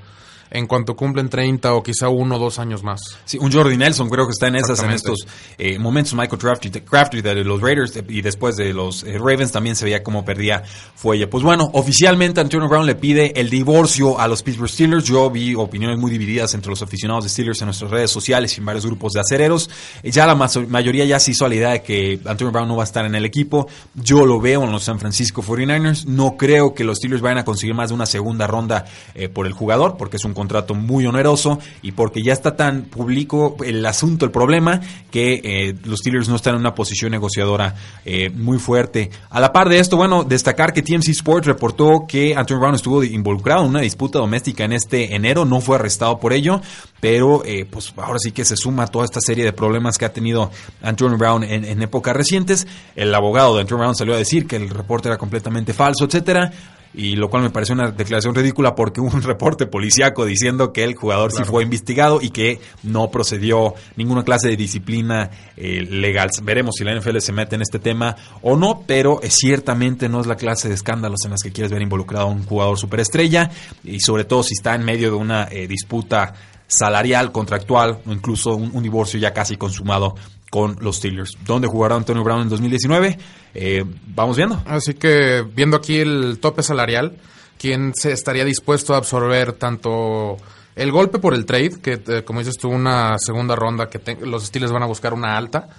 en 0.52 0.68
cuanto 0.68 0.96
cumplen 0.96 1.30
30 1.30 1.74
o 1.74 1.84
quizá 1.84 2.10
uno 2.10 2.36
o 2.36 2.40
dos 2.40 2.60
años 2.60 2.84
más. 2.84 3.00
Sí, 3.26 3.38
un 3.40 3.52
Jordi 3.52 3.78
Nelson 3.78 4.10
creo 4.10 4.26
que 4.26 4.32
está 4.32 4.48
en 4.48 4.56
esas 4.56 4.82
en 4.84 4.92
estos 4.92 5.28
eh, 5.58 5.78
momentos. 5.80 6.14
Michael 6.14 6.40
Crafty, 6.86 7.22
de 7.22 7.44
los 7.44 7.62
Raiders 7.62 7.94
y 8.08 8.22
después 8.22 8.56
de 8.56 8.74
los 8.74 9.04
eh, 9.04 9.18
Ravens 9.18 9.52
también 9.52 9.76
se 9.76 9.86
veía 9.86 10.04
como 10.04 10.24
perdía 10.24 10.64
fuelle. 10.96 11.28
Pues 11.28 11.44
bueno, 11.44 11.70
oficialmente 11.74 12.42
Antonio 12.42 12.68
Brown 12.68 12.86
le 12.86 12.96
pide 12.96 13.40
el 13.40 13.50
divorcio 13.50 14.20
a 14.20 14.28
los 14.28 14.44
Pittsburgh 14.44 14.70
Steelers. 14.70 15.04
Yo 15.04 15.30
vi 15.30 15.56
opiniones 15.56 15.98
muy 15.98 16.12
divididas 16.12 16.54
entre 16.54 16.70
los 16.70 16.82
aficionados 16.82 17.24
de 17.24 17.30
Steelers 17.30 17.62
en 17.62 17.68
nuestras 17.68 17.92
redes 17.92 18.12
sociales 18.12 18.56
y 18.56 18.60
en 18.60 18.66
varios 18.66 18.86
grupos 18.86 19.14
de 19.14 19.20
acereros. 19.20 19.70
Ya 20.04 20.26
la 20.26 20.36
mayoría 20.36 21.06
ya 21.06 21.20
se 21.20 21.32
hizo 21.32 21.46
a 21.46 21.50
la 21.50 21.56
idea 21.56 21.70
de 21.72 21.82
que 21.82 22.20
Antonio 22.26 22.52
Brown 22.52 22.68
no 22.68 22.76
va 22.76 22.84
a 22.84 22.86
estar 22.86 23.06
en 23.06 23.16
el 23.16 23.26
equipo. 23.26 23.68
Yo 23.96 24.26
lo 24.26 24.40
veo 24.40 24.64
en 24.64 24.72
los 24.72 24.84
San 24.84 25.00
Francisco 25.00 25.42
49ers. 25.42 26.06
No 26.06 26.38
creo 26.38 26.74
que 26.74 26.84
los 26.84 26.98
Steelers 26.98 27.22
vayan 27.22 27.40
a 27.40 27.46
conseguir 27.46 27.76
más 27.76 27.90
de 27.90 27.96
una 27.96 28.06
segunda 28.06 28.48
ronda 28.48 28.86
eh, 29.16 29.30
por 29.30 29.48
el 29.48 29.54
jugador 29.54 29.98
porque 29.98 30.18
es 30.18 30.26
un 30.26 30.34
contrato 30.38 30.76
muy 30.76 31.08
oneroso 31.08 31.58
y 31.82 31.94
porque 31.94 32.22
ya 32.22 32.32
está 32.32 32.56
tan 32.56 32.84
público 32.84 33.58
el 33.66 33.84
asunto, 33.86 34.24
el 34.24 34.32
problema, 34.32 34.80
que 35.10 35.42
eh, 35.44 35.76
los 35.84 36.00
Steelers 36.00 36.30
no 36.30 36.36
están 36.36 36.54
en 36.54 36.60
una 36.62 36.76
posición 36.76 37.12
negociadora 37.12 37.74
eh, 38.06 38.30
muy 38.30 38.60
fuerte. 38.60 39.10
A 39.32 39.40
la 39.40 39.52
par 39.52 39.68
de 39.68 39.80
esto, 39.80 39.98
bueno, 39.98 40.24
destacar 40.24 40.74
que 40.74 40.84
TMC 40.84 41.10
Sports 41.10 41.48
reportó 41.48 42.06
que 42.08 42.36
Antonio 42.36 42.62
Brown 42.62 42.76
estuvo 42.76 43.04
involucrado 43.04 43.64
en 43.64 43.70
una 43.70 43.82
disputa 43.82 44.20
doméstica 44.20 44.64
en 44.64 44.74
este 44.74 45.16
enero, 45.16 45.44
no 45.44 45.60
fue 45.60 45.78
arrestado 45.78 46.20
por 46.20 46.34
ello, 46.34 46.62
pero 47.02 47.44
eh, 47.44 47.66
pues 47.66 47.92
ahora 47.98 48.20
sí 48.20 48.32
que 48.32 48.46
se 48.46 48.56
suma 48.56 48.86
toda 48.86 49.06
esta 49.06 49.20
serie 49.20 49.44
de 49.44 49.54
problemas 49.54 49.98
que 49.98 50.06
ha 50.06 50.14
tenido 50.14 50.52
Antonio 50.84 51.18
Brown 51.18 51.44
en, 51.44 51.66
en 51.66 51.82
épocas 51.82 52.16
recientes. 52.16 52.68
El 52.96 53.14
abogado 53.16 53.56
de 53.56 53.62
Antonio 53.62 53.80
Brown 53.80 53.96
salió 53.96 54.14
a 54.14 54.18
decir 54.18 54.46
que 54.46 54.58
el 54.58 54.70
reporte 54.70 55.10
era 55.10 55.18
completamente 55.18 55.74
falso, 55.74 56.06
etcétera 56.06 56.52
y 56.94 57.16
lo 57.16 57.30
cual 57.30 57.44
me 57.44 57.50
parece 57.50 57.74
una 57.74 57.92
declaración 57.92 58.34
ridícula 58.34 58.76
porque 58.76 59.02
hubo 59.02 59.16
un 59.16 59.22
reporte 59.24 59.66
policíaco 59.66 60.26
diciendo 60.26 60.74
que 60.74 60.84
el 60.84 60.96
jugador 60.96 61.32
sí 61.32 61.44
fue 61.44 61.64
investigado 61.64 62.20
y 62.22 62.30
que 62.30 62.60
no 62.84 63.10
procedió 63.12 63.76
ninguna 63.96 64.24
clase 64.24 64.50
de 64.50 64.58
disciplina 64.58 65.30
eh, 65.56 65.86
legal. 65.90 66.30
Veremos 66.44 66.76
si 66.78 66.84
la 66.84 66.96
NFL 66.96 67.20
se 67.20 67.32
mete 67.32 67.56
en 67.56 67.62
este 67.62 67.80
tema 67.80 68.16
o 68.42 68.56
no, 68.58 68.84
pero 68.86 69.22
eh, 69.22 69.30
ciertamente 69.30 70.10
no 70.10 70.22
es 70.22 70.28
la 70.28 70.36
clase 70.36 70.68
de 70.68 70.76
escándalos 70.76 71.24
en 71.26 71.32
las 71.32 71.44
que 71.44 71.52
quieres 71.52 71.72
ver 71.72 71.82
involucrado 71.82 72.28
a 72.28 72.32
un 72.32 72.44
jugador 72.44 72.78
superestrella 72.78 73.50
y 73.84 74.00
sobre 74.00 74.26
todo 74.26 74.44
si 74.44 74.54
está 74.54 74.76
en 74.76 74.84
medio 74.84 75.12
de 75.12 75.18
una 75.18 75.48
eh, 75.52 75.68
disputa 75.68 76.34
salarial, 76.68 77.32
contractual 77.32 78.00
o 78.06 78.12
incluso 78.12 78.56
un 78.56 78.84
divorcio 78.84 79.18
ya 79.20 79.34
casi 79.34 79.56
consumado 79.56 80.16
con 80.50 80.78
los 80.82 80.98
Steelers. 80.98 81.38
¿Dónde 81.46 81.68
jugará 81.68 81.96
Antonio 81.96 82.24
Brown 82.24 82.42
en 82.42 82.50
2019? 82.50 83.18
Eh, 83.60 83.84
vamos 84.06 84.38
viendo. 84.38 84.62
Así 84.68 84.94
que 84.94 85.44
viendo 85.56 85.78
aquí 85.78 85.98
el 85.98 86.38
tope 86.40 86.62
salarial, 86.62 87.18
¿quién 87.58 87.92
se 87.96 88.12
estaría 88.12 88.46
dispuesto 88.46 88.94
a 88.94 88.98
absorber 88.98 89.54
tanto 89.54 90.38
el 90.76 90.92
golpe 90.92 91.18
por 91.18 91.34
el 91.34 91.48
trade, 91.48 91.82
que 91.82 92.00
eh, 92.08 92.24
como 92.24 92.40
dices 92.40 92.58
tú, 92.58 92.70
una 92.70 93.18
segunda 93.18 93.56
ronda 93.56 93.90
que 93.90 94.00
los 94.24 94.46
Steelers 94.46 94.72
van 94.72 94.84
a 94.84 94.86
buscar 94.86 95.12
una 95.12 95.36
alta? 95.36 95.70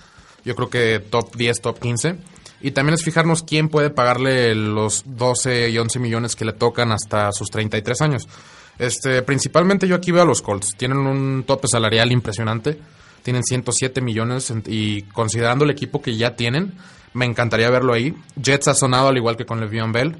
Yo 0.44 0.56
creo 0.56 0.68
que 0.68 0.98
top 0.98 1.36
10, 1.36 1.60
top 1.60 1.78
15. 1.78 2.16
Y 2.62 2.72
también 2.72 2.94
es 2.94 3.04
fijarnos 3.04 3.44
quién 3.44 3.68
puede 3.68 3.90
pagarle 3.90 4.56
los 4.56 5.04
12 5.06 5.70
y 5.70 5.78
11 5.78 6.00
millones 6.00 6.34
que 6.34 6.44
le 6.44 6.54
tocan 6.54 6.90
hasta 6.90 7.30
sus 7.30 7.48
33 7.48 8.00
años. 8.00 8.28
Este, 8.76 9.22
principalmente 9.22 9.86
yo 9.86 9.94
aquí 9.94 10.10
veo 10.10 10.22
a 10.22 10.26
los 10.26 10.42
Colts. 10.42 10.74
Tienen 10.76 10.98
un 10.98 11.44
tope 11.46 11.68
salarial 11.68 12.10
impresionante 12.10 12.76
tienen 13.22 13.42
107 13.42 14.00
millones 14.00 14.52
y 14.66 15.02
considerando 15.02 15.64
el 15.64 15.70
equipo 15.70 16.00
que 16.00 16.16
ya 16.16 16.36
tienen, 16.36 16.74
me 17.14 17.26
encantaría 17.26 17.70
verlo 17.70 17.92
ahí. 17.92 18.14
Jets 18.40 18.68
ha 18.68 18.74
sonado 18.74 19.08
al 19.08 19.16
igual 19.16 19.36
que 19.36 19.46
con 19.46 19.60
Le'Veon 19.60 19.92
Bell. 19.92 20.16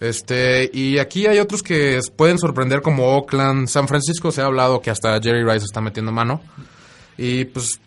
Este, 0.00 0.68
y 0.72 0.98
aquí 0.98 1.26
hay 1.26 1.38
otros 1.38 1.62
que 1.62 2.00
pueden 2.16 2.38
sorprender 2.38 2.82
como 2.82 3.16
Oakland, 3.16 3.68
San 3.68 3.86
Francisco 3.86 4.32
se 4.32 4.42
ha 4.42 4.46
hablado 4.46 4.80
que 4.80 4.90
hasta 4.90 5.20
Jerry 5.20 5.44
Rice 5.44 5.64
está 5.64 5.80
metiendo 5.80 6.10
mano. 6.10 6.40
Y 7.16 7.44
pues 7.44 7.80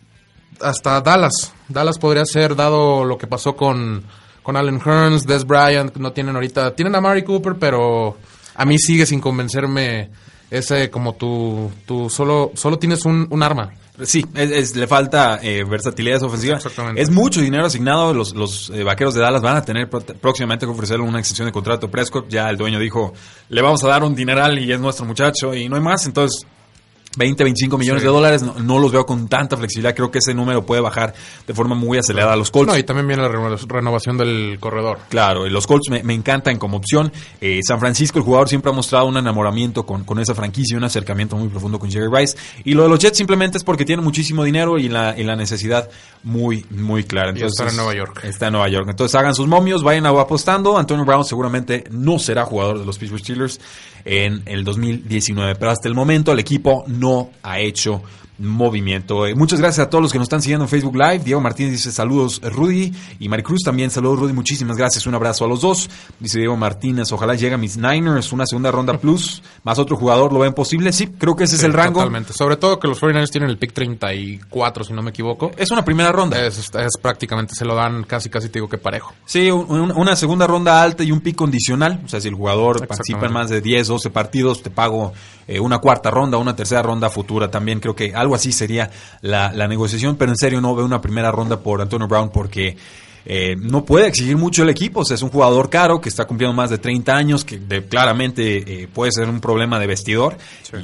hasta 0.60 1.00
Dallas. 1.00 1.52
Dallas 1.68 1.98
podría 1.98 2.24
ser 2.24 2.56
dado 2.56 3.04
lo 3.04 3.18
que 3.18 3.26
pasó 3.26 3.56
con, 3.56 4.04
con 4.42 4.56
Allen 4.56 4.80
Hearns, 4.80 5.26
Des 5.26 5.44
Bryant, 5.44 5.96
no 5.96 6.12
tienen 6.12 6.34
ahorita, 6.34 6.74
tienen 6.74 6.94
a 6.94 7.00
Mari 7.00 7.22
Cooper, 7.22 7.56
pero 7.58 8.16
a 8.54 8.64
mí 8.64 8.78
sigue 8.78 9.04
sin 9.06 9.20
convencerme 9.20 10.10
ese 10.50 10.90
como 10.90 11.14
tú, 11.14 11.70
tú 11.84 12.08
solo, 12.08 12.52
solo 12.54 12.78
tienes 12.78 13.04
un, 13.04 13.26
un 13.30 13.42
arma. 13.42 13.72
Sí, 14.02 14.24
es, 14.34 14.76
le 14.76 14.86
falta 14.86 15.40
eh, 15.42 15.64
versatilidad 15.64 16.22
ofensiva. 16.22 16.58
Es 16.96 17.10
mucho 17.10 17.40
dinero 17.40 17.66
asignado. 17.66 18.12
Los, 18.12 18.34
los 18.34 18.70
eh, 18.70 18.82
vaqueros 18.82 19.14
de 19.14 19.22
Dallas 19.22 19.42
van 19.42 19.56
a 19.56 19.62
tener 19.62 19.88
próximamente 19.88 20.66
que 20.66 20.72
ofrecerle 20.72 21.04
una 21.04 21.18
extensión 21.18 21.46
de 21.46 21.52
contrato. 21.52 21.90
Prescott, 21.90 22.28
ya 22.28 22.48
el 22.50 22.56
dueño 22.56 22.78
dijo, 22.78 23.12
le 23.48 23.62
vamos 23.62 23.82
a 23.84 23.88
dar 23.88 24.04
un 24.04 24.14
dineral 24.14 24.58
y 24.58 24.72
es 24.72 24.80
nuestro 24.80 25.06
muchacho 25.06 25.54
y 25.54 25.68
no 25.68 25.76
hay 25.76 25.82
más. 25.82 26.06
Entonces, 26.06 26.46
20, 27.16 27.42
25 27.44 27.76
millones 27.78 28.02
Sí. 28.02 28.06
de 28.06 28.12
dólares, 28.12 28.42
no, 28.42 28.54
no 28.60 28.78
los 28.78 28.92
veo 28.92 29.04
con 29.04 29.26
tanta 29.28 29.56
flexibilidad. 29.56 29.94
Creo 29.94 30.10
que 30.10 30.18
ese 30.18 30.34
número 30.34 30.64
puede 30.64 30.80
bajar 30.80 31.14
de 31.46 31.54
forma 31.54 31.74
muy 31.74 31.98
acelerada 31.98 32.34
a 32.34 32.36
los 32.36 32.50
Colts. 32.50 32.72
No, 32.72 32.78
y 32.78 32.82
también 32.84 33.06
viene 33.08 33.22
la 33.22 33.28
reno- 33.28 33.56
renovación 33.66 34.16
del 34.18 34.58
corredor. 34.60 34.98
Claro, 35.08 35.46
y 35.46 35.50
los 35.50 35.66
Colts 35.66 35.90
me, 35.90 36.02
me 36.02 36.14
encantan 36.14 36.58
como 36.58 36.76
opción. 36.76 37.12
Eh, 37.40 37.60
San 37.66 37.80
Francisco, 37.80 38.18
el 38.18 38.24
jugador 38.24 38.48
siempre 38.48 38.70
ha 38.70 38.74
mostrado 38.74 39.06
un 39.06 39.16
enamoramiento 39.16 39.84
con, 39.86 40.04
con 40.04 40.18
esa 40.18 40.34
franquicia, 40.34 40.76
un 40.76 40.84
acercamiento 40.84 41.36
muy 41.36 41.48
profundo 41.48 41.78
con 41.78 41.90
Jerry 41.90 42.08
Rice. 42.14 42.36
Y 42.64 42.74
lo 42.74 42.82
de 42.84 42.88
los 42.88 42.98
Jets 42.98 43.16
simplemente 43.16 43.58
es 43.58 43.64
porque 43.64 43.84
tienen 43.84 44.04
muchísimo 44.04 44.44
dinero 44.44 44.78
y 44.78 44.88
la, 44.88 45.18
y 45.18 45.24
la 45.24 45.36
necesidad 45.36 45.88
muy, 46.22 46.66
muy 46.70 47.04
clara. 47.04 47.32
Y 47.36 47.42
estar 47.42 47.68
en 47.68 47.76
Nueva 47.76 47.94
York. 47.94 48.20
Está 48.24 48.48
en 48.48 48.52
Nueva 48.52 48.68
York. 48.68 48.86
Entonces 48.90 49.14
hagan 49.14 49.34
sus 49.34 49.46
momios, 49.46 49.82
vayan 49.82 50.06
apostando. 50.06 50.76
Antonio 50.76 51.04
Brown 51.04 51.24
seguramente 51.24 51.84
no 51.90 52.18
será 52.18 52.44
jugador 52.44 52.78
de 52.78 52.84
los 52.84 52.98
Pittsburgh 52.98 53.20
Steelers 53.22 53.60
en 54.06 54.42
el 54.46 54.64
2019. 54.64 55.56
Pero 55.56 55.70
hasta 55.70 55.88
el 55.88 55.94
momento 55.94 56.32
el 56.32 56.38
equipo 56.38 56.84
no 56.86 57.30
ha 57.42 57.58
hecho 57.58 58.02
movimiento. 58.38 59.26
Eh, 59.26 59.34
muchas 59.34 59.60
gracias 59.60 59.86
a 59.86 59.90
todos 59.90 60.02
los 60.02 60.12
que 60.12 60.18
nos 60.18 60.26
están 60.26 60.42
siguiendo 60.42 60.64
en 60.64 60.68
Facebook 60.68 60.96
Live. 60.96 61.20
Diego 61.20 61.40
Martínez 61.40 61.72
dice 61.72 61.92
saludos 61.92 62.40
Rudy 62.42 62.92
y 63.18 63.28
Maricruz 63.28 63.62
también 63.62 63.90
saludos 63.90 64.18
Rudy. 64.20 64.32
Muchísimas 64.32 64.76
gracias. 64.76 65.06
Un 65.06 65.14
abrazo 65.14 65.44
a 65.44 65.48
los 65.48 65.60
dos. 65.60 65.88
Dice 66.20 66.38
Diego 66.38 66.56
Martínez, 66.56 67.10
ojalá 67.12 67.34
llegue 67.34 67.54
a 67.54 67.58
mis 67.58 67.76
Niners, 67.76 68.32
una 68.32 68.46
segunda 68.46 68.70
ronda 68.70 68.98
plus, 69.00 69.42
más 69.64 69.78
otro 69.78 69.96
jugador, 69.96 70.32
¿lo 70.32 70.40
ven 70.40 70.52
posible? 70.54 70.92
Sí, 70.92 71.08
creo 71.08 71.36
que 71.36 71.44
ese 71.44 71.56
es 71.56 71.62
el 71.62 71.72
rango. 71.72 72.00
Totalmente. 72.00 72.32
Sobre 72.32 72.56
todo 72.56 72.78
que 72.78 72.88
los 72.88 73.00
49ers 73.00 73.30
tienen 73.30 73.50
el 73.50 73.58
pick 73.58 73.72
34, 73.72 74.84
si 74.84 74.92
no 74.92 75.02
me 75.02 75.10
equivoco. 75.10 75.50
Es 75.56 75.70
una 75.70 75.84
primera 75.84 76.12
ronda. 76.12 76.44
Es, 76.44 76.58
es 76.58 76.92
prácticamente, 77.00 77.54
se 77.54 77.64
lo 77.64 77.74
dan 77.74 78.04
casi, 78.04 78.28
casi 78.28 78.48
te 78.48 78.54
digo 78.58 78.68
que 78.68 78.78
parejo. 78.78 79.12
Sí, 79.24 79.50
un- 79.50 79.70
un- 79.70 79.92
una 79.96 80.16
segunda 80.16 80.46
ronda 80.46 80.82
alta 80.82 81.02
y 81.04 81.12
un 81.12 81.20
pick 81.20 81.36
condicional. 81.36 82.00
O 82.04 82.08
sea, 82.08 82.20
si 82.20 82.28
el 82.28 82.34
jugador 82.34 82.86
participa 82.86 83.26
en 83.26 83.32
más 83.32 83.48
de 83.50 83.60
10, 83.60 83.86
12 83.88 84.10
partidos, 84.10 84.62
te 84.62 84.70
pago 84.70 85.12
eh, 85.48 85.60
una 85.60 85.78
cuarta 85.78 86.10
ronda, 86.10 86.38
una 86.38 86.56
tercera 86.56 86.82
ronda 86.82 87.08
futura. 87.08 87.48
También 87.50 87.78
creo 87.78 87.94
que 87.94 88.12
algo 88.14 88.25
así 88.34 88.52
sería 88.52 88.90
la, 89.22 89.52
la 89.52 89.68
negociación, 89.68 90.16
pero 90.16 90.32
en 90.32 90.36
serio 90.36 90.60
no 90.60 90.74
veo 90.74 90.84
una 90.84 91.00
primera 91.00 91.30
ronda 91.30 91.60
por 91.60 91.80
Antonio 91.80 92.08
Brown 92.08 92.30
porque 92.30 92.76
eh, 93.28 93.56
no 93.58 93.84
puede 93.84 94.06
exigir 94.06 94.36
mucho 94.36 94.62
el 94.62 94.68
equipo. 94.70 95.00
O 95.00 95.04
sea, 95.04 95.16
es 95.16 95.22
un 95.22 95.30
jugador 95.30 95.68
caro 95.68 96.00
que 96.00 96.08
está 96.08 96.26
cumpliendo 96.26 96.54
más 96.54 96.70
de 96.70 96.78
30 96.78 97.12
años, 97.16 97.44
que 97.44 97.58
de- 97.58 97.84
claramente 97.84 98.82
eh, 98.84 98.86
puede 98.86 99.10
ser 99.10 99.28
un 99.28 99.40
problema 99.40 99.80
de 99.80 99.88
vestidor. 99.88 100.36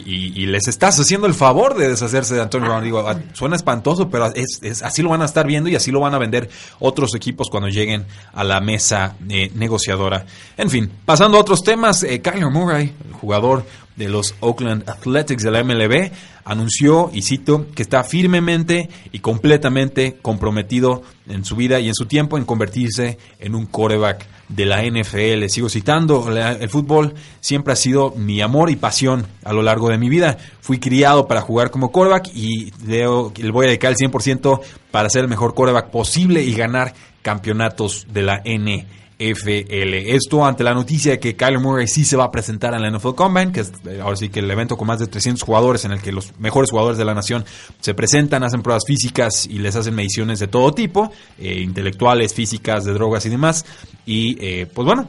Y, 0.05 0.43
y 0.43 0.47
les 0.47 0.67
estás 0.67 0.99
haciendo 0.99 1.29
el 1.29 1.35
favor 1.35 1.77
de 1.77 1.89
deshacerse 1.89 2.35
de 2.35 2.41
Antonio 2.43 2.67
Brown. 2.69 2.83
Digo, 2.83 2.99
ah, 3.09 3.17
suena 3.33 3.55
espantoso, 3.55 4.11
pero 4.11 4.27
es, 4.35 4.59
es- 4.63 4.83
así 4.83 5.03
lo 5.03 5.11
van 5.11 5.23
a 5.23 5.27
estar 5.27 5.47
viendo 5.47 5.71
y 5.71 5.77
así 5.77 5.93
lo 5.93 6.01
van 6.01 6.15
a 6.15 6.19
vender 6.19 6.51
otros 6.81 7.15
equipos 7.15 7.49
cuando 7.49 7.69
lleguen 7.69 8.07
a 8.33 8.43
la 8.43 8.61
mesa 8.61 9.15
eh, 9.29 9.53
negociadora. 9.55 10.27
En 10.57 10.69
fin, 10.69 10.91
pasando 11.05 11.39
a 11.39 11.41
otros 11.43 11.63
temas, 11.63 12.01
Kyler 12.05 12.51
Murray, 12.51 12.93
el 13.07 13.13
jugador 13.13 13.65
de 13.97 14.09
los 14.09 14.35
Oakland 14.41 14.89
Athletics 14.89 15.43
de 15.43 15.51
la 15.51 15.63
MLB, 15.63 16.11
anunció, 16.45 17.11
y 17.13 17.23
cito, 17.23 17.67
que 17.75 17.83
está 17.83 18.05
firmemente 18.05 18.89
y 19.13 19.21
completamente 19.21 20.17
comprometido 20.21 21.03
en 21.29 21.45
su 21.45 21.57
vida 21.57 21.79
y 21.81 21.89
en 21.89 21.95
su 21.95 22.07
tiempo 22.07 22.37
en 22.37 22.45
convertirse 22.45 23.19
en 23.39 23.55
un 23.55 23.67
quarterback 23.67 24.27
de 24.49 24.67
la 24.67 24.83
NFL. 24.83 25.47
Sigo 25.49 25.69
citando, 25.69 26.29
el 26.37 26.69
fútbol 26.69 27.15
siempre 27.41 27.73
ha 27.73 27.77
sido 27.77 28.13
mi 28.17 28.41
amor 28.41 28.71
y 28.71 28.77
pasión 28.77 29.27
a 29.45 29.53
lo 29.53 29.63
largo 29.63 29.89
de 29.89 29.99
mi 29.99 30.09
vida. 30.09 30.37
Fui 30.61 30.79
criado 30.79 31.27
para 31.27 31.41
jugar 31.41 31.71
como 31.71 31.91
quarterback 31.91 32.31
y 32.35 32.73
leo, 32.87 33.33
le 33.37 33.51
voy 33.51 33.67
a 33.67 33.69
dedicar 33.69 33.93
el 33.93 33.97
100% 33.97 34.61
para 34.91 35.09
ser 35.09 35.23
el 35.23 35.29
mejor 35.29 35.55
quarterback 35.55 35.91
posible 35.91 36.43
y 36.43 36.55
ganar 36.55 36.93
campeonatos 37.23 38.07
de 38.13 38.23
la 38.23 38.43
NFL. 38.45 39.02
Esto 39.31 40.45
ante 40.45 40.65
la 40.65 40.75
noticia 40.75 41.13
de 41.13 41.21
que 41.21 41.37
Kyler 41.37 41.61
Murray 41.61 41.87
sí 41.87 42.05
se 42.05 42.17
va 42.17 42.25
a 42.25 42.31
presentar 42.31 42.75
en 42.75 42.83
la 42.83 42.91
NFL 42.91 43.15
Combine, 43.15 43.53
que 43.53 43.61
es 43.61 43.73
eh, 43.87 44.01
ahora 44.03 44.17
sí 44.17 44.29
que 44.29 44.41
el 44.41 44.51
evento 44.51 44.77
con 44.77 44.87
más 44.87 44.99
de 44.99 45.07
300 45.07 45.43
jugadores 45.43 45.85
en 45.85 45.93
el 45.93 46.01
que 46.01 46.13
los 46.13 46.39
mejores 46.39 46.71
jugadores 46.71 46.99
de 46.99 47.05
la 47.05 47.15
nación 47.15 47.45
se 47.81 47.95
presentan, 47.95 48.43
hacen 48.43 48.63
pruebas 48.63 48.85
físicas 48.87 49.47
y 49.47 49.59
les 49.59 49.77
hacen 49.77 49.95
mediciones 49.95 50.39
de 50.39 50.49
todo 50.49 50.73
tipo, 50.73 51.13
eh, 51.39 51.61
intelectuales, 51.61 52.35
físicas, 52.35 52.85
de 52.85 52.93
drogas 52.93 53.25
y 53.27 53.29
demás. 53.29 53.65
Y 54.07 54.37
eh, 54.41 54.67
pues 54.73 54.87
bueno, 54.87 55.09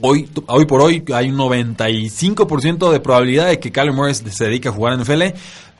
Hoy, 0.00 0.28
hoy 0.46 0.66
por 0.66 0.82
hoy 0.82 1.02
hay 1.14 1.30
un 1.30 1.36
95% 1.36 2.92
de 2.92 3.00
probabilidad 3.00 3.48
de 3.48 3.58
que 3.58 3.72
Kyler 3.72 3.92
Murray 3.92 4.14
se 4.14 4.44
dedique 4.44 4.68
a 4.68 4.72
jugar 4.72 4.94
en 4.94 5.00
NFL, 5.00 5.22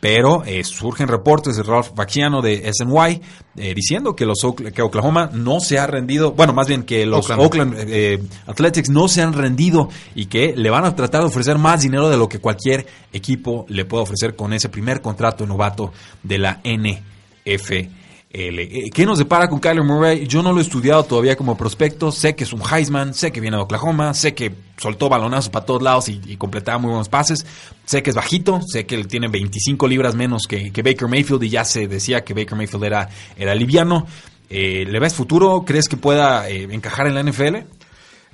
pero 0.00 0.44
eh, 0.44 0.64
surgen 0.64 1.08
reportes 1.08 1.56
de 1.56 1.62
Ralph 1.62 1.90
Bacchiano 1.94 2.40
de 2.40 2.70
SNY 2.72 3.20
eh, 3.56 3.74
diciendo 3.74 4.14
que 4.14 4.24
los 4.24 4.38
que 4.74 4.82
Oklahoma 4.82 5.30
no 5.32 5.60
se 5.60 5.78
ha 5.78 5.86
rendido, 5.86 6.32
bueno, 6.32 6.52
más 6.52 6.68
bien 6.68 6.84
que 6.84 7.06
los 7.06 7.28
Oakland. 7.30 7.42
Oakland, 7.42 7.74
eh, 7.88 8.22
Athletics 8.46 8.88
no 8.90 9.08
se 9.08 9.22
han 9.22 9.32
rendido 9.32 9.88
y 10.14 10.26
que 10.26 10.54
le 10.56 10.70
van 10.70 10.84
a 10.84 10.94
tratar 10.94 11.22
de 11.22 11.28
ofrecer 11.28 11.58
más 11.58 11.82
dinero 11.82 12.08
de 12.08 12.16
lo 12.16 12.28
que 12.28 12.38
cualquier 12.38 12.86
equipo 13.12 13.66
le 13.68 13.84
pueda 13.84 14.02
ofrecer 14.02 14.36
con 14.36 14.52
ese 14.52 14.68
primer 14.68 15.00
contrato 15.00 15.46
novato 15.46 15.92
de 16.22 16.38
la 16.38 16.60
NFL. 16.64 18.05
Eh, 18.38 18.90
¿Qué 18.92 19.06
nos 19.06 19.18
depara 19.18 19.48
con 19.48 19.60
Kyler 19.60 19.82
Murray? 19.82 20.26
Yo 20.26 20.42
no 20.42 20.52
lo 20.52 20.58
he 20.58 20.62
estudiado 20.62 21.02
todavía 21.04 21.36
como 21.36 21.56
prospecto. 21.56 22.12
Sé 22.12 22.36
que 22.36 22.44
es 22.44 22.52
un 22.52 22.60
Heisman, 22.60 23.14
sé 23.14 23.32
que 23.32 23.40
viene 23.40 23.56
de 23.56 23.62
Oklahoma, 23.62 24.12
sé 24.12 24.34
que 24.34 24.52
soltó 24.76 25.08
balonazos 25.08 25.48
para 25.48 25.64
todos 25.64 25.80
lados 25.80 26.10
y, 26.10 26.36
completaba 26.36 26.76
muy 26.76 26.90
buenos 26.90 27.08
pases. 27.08 27.46
Sé 27.86 28.02
que 28.02 28.10
es 28.10 28.16
bajito, 28.16 28.60
sé 28.60 28.84
que 28.84 28.94
él 28.94 29.08
tiene 29.08 29.28
25 29.28 29.88
libras 29.88 30.14
menos 30.16 30.42
que, 30.46 30.70
Baker 30.70 31.08
Mayfield 31.08 31.44
y 31.44 31.48
ya 31.48 31.64
se 31.64 31.88
decía 31.88 32.24
que 32.24 32.34
Baker 32.34 32.58
Mayfield 32.58 32.84
era, 32.84 33.08
era 33.38 33.54
liviano. 33.54 34.06
Eh, 34.50 34.84
¿Le 34.86 35.00
ves 35.00 35.14
futuro? 35.14 35.64
¿Crees 35.66 35.88
que 35.88 35.96
pueda 35.96 36.46
eh, 36.50 36.68
encajar 36.70 37.06
en 37.06 37.14
la 37.14 37.22
NFL? 37.22 37.56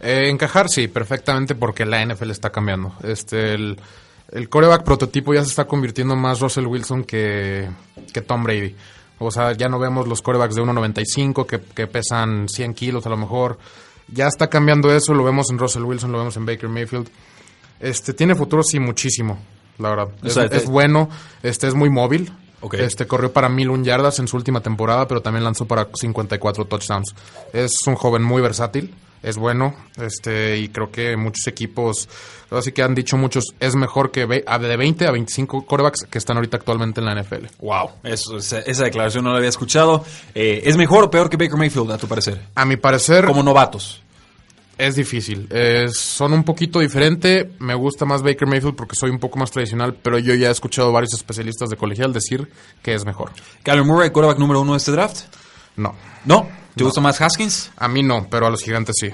Encajar, 0.00 0.68
sí, 0.68 0.88
perfectamente, 0.88 1.54
porque 1.54 1.86
la 1.86 2.04
NFL 2.04 2.32
está 2.32 2.50
cambiando. 2.50 2.92
Este, 3.04 3.54
el, 3.54 3.78
el 4.32 4.48
coreback 4.48 4.82
prototipo 4.82 5.32
ya 5.32 5.44
se 5.44 5.50
está 5.50 5.66
convirtiendo 5.66 6.16
más 6.16 6.40
Russell 6.40 6.66
Wilson 6.66 7.04
que 7.04 7.68
Tom 8.26 8.42
Brady. 8.42 8.74
O 9.24 9.30
sea, 9.30 9.52
ya 9.52 9.68
no 9.68 9.78
vemos 9.78 10.06
los 10.08 10.22
corebacks 10.22 10.54
de 10.54 10.62
1.95 10.62 11.46
que, 11.46 11.60
que 11.60 11.86
pesan 11.86 12.48
100 12.48 12.74
kilos 12.74 13.06
a 13.06 13.10
lo 13.10 13.16
mejor. 13.16 13.58
Ya 14.08 14.26
está 14.26 14.48
cambiando 14.48 14.92
eso, 14.94 15.14
lo 15.14 15.24
vemos 15.24 15.50
en 15.50 15.58
Russell 15.58 15.82
Wilson, 15.84 16.12
lo 16.12 16.18
vemos 16.18 16.36
en 16.36 16.44
Baker 16.46 16.68
Mayfield. 16.68 17.08
Este, 17.80 18.12
tiene 18.14 18.34
futuro, 18.34 18.62
sí, 18.62 18.78
muchísimo, 18.78 19.38
la 19.78 19.90
verdad. 19.90 20.08
O 20.22 20.26
Es, 20.26 20.34
sea, 20.34 20.44
es 20.44 20.64
te- 20.64 20.70
bueno, 20.70 21.08
este, 21.42 21.66
es 21.68 21.74
muy 21.74 21.90
móvil. 21.90 22.32
Ok. 22.60 22.74
Este 22.74 23.06
corrió 23.08 23.32
para 23.32 23.48
1001 23.48 23.82
yardas 23.84 24.20
en 24.20 24.28
su 24.28 24.36
última 24.36 24.60
temporada, 24.60 25.08
pero 25.08 25.20
también 25.20 25.42
lanzó 25.42 25.66
para 25.66 25.88
54 25.92 26.64
touchdowns. 26.66 27.12
Es 27.52 27.72
un 27.88 27.96
joven 27.96 28.22
muy 28.22 28.40
versátil, 28.40 28.94
es 29.22 29.36
bueno, 29.36 29.74
este 30.00 30.58
y 30.58 30.68
creo 30.68 30.90
que 30.90 31.16
muchos 31.16 31.46
equipos, 31.46 32.08
así 32.50 32.72
que 32.72 32.82
han 32.82 32.94
dicho 32.94 33.16
muchos, 33.16 33.54
es 33.60 33.74
mejor 33.76 34.10
que 34.10 34.26
de 34.26 34.76
20 34.76 35.06
a 35.06 35.10
25 35.10 35.64
quarterbacks 35.66 36.06
que 36.10 36.18
están 36.18 36.36
ahorita 36.36 36.56
actualmente 36.56 37.00
en 37.00 37.06
la 37.06 37.14
NFL. 37.20 37.46
Wow, 37.60 37.90
eso, 38.02 38.36
esa, 38.36 38.58
esa 38.60 38.84
declaración 38.84 39.24
no 39.24 39.30
la 39.30 39.36
había 39.38 39.48
escuchado. 39.48 40.04
Eh, 40.34 40.62
¿Es 40.64 40.76
mejor 40.76 41.04
o 41.04 41.10
peor 41.10 41.30
que 41.30 41.36
Baker 41.36 41.56
Mayfield, 41.56 41.92
a 41.92 41.98
tu 41.98 42.08
parecer? 42.08 42.40
A 42.54 42.64
mi 42.64 42.76
parecer 42.76 43.24
Como 43.26 43.42
novatos. 43.42 44.02
es 44.78 44.96
difícil. 44.96 45.46
Eh, 45.50 45.86
son 45.92 46.32
un 46.32 46.42
poquito 46.42 46.80
diferente. 46.80 47.52
Me 47.60 47.74
gusta 47.74 48.04
más 48.04 48.22
Baker 48.22 48.48
Mayfield 48.48 48.74
porque 48.74 48.96
soy 48.96 49.10
un 49.10 49.20
poco 49.20 49.38
más 49.38 49.50
tradicional, 49.52 49.94
pero 50.02 50.18
yo 50.18 50.34
ya 50.34 50.48
he 50.48 50.50
escuchado 50.52 50.90
varios 50.90 51.14
especialistas 51.14 51.70
de 51.70 51.76
colegial 51.76 52.12
decir 52.12 52.50
que 52.82 52.94
es 52.94 53.04
mejor. 53.04 53.30
Kyler 53.62 53.84
Murray, 53.84 54.10
quarterback 54.10 54.38
número 54.40 54.60
uno 54.62 54.72
de 54.72 54.78
este 54.78 54.90
draft. 54.90 55.20
No, 55.76 55.94
¿No? 56.24 56.48
¿Te 56.76 56.84
gusta 56.84 57.00
más 57.00 57.20
Haskins? 57.20 57.70
a 57.76 57.88
mí 57.88 58.02
no, 58.02 58.26
pero 58.30 58.46
a 58.46 58.50
los 58.50 58.62
gigantes 58.62 58.96
sí. 59.00 59.08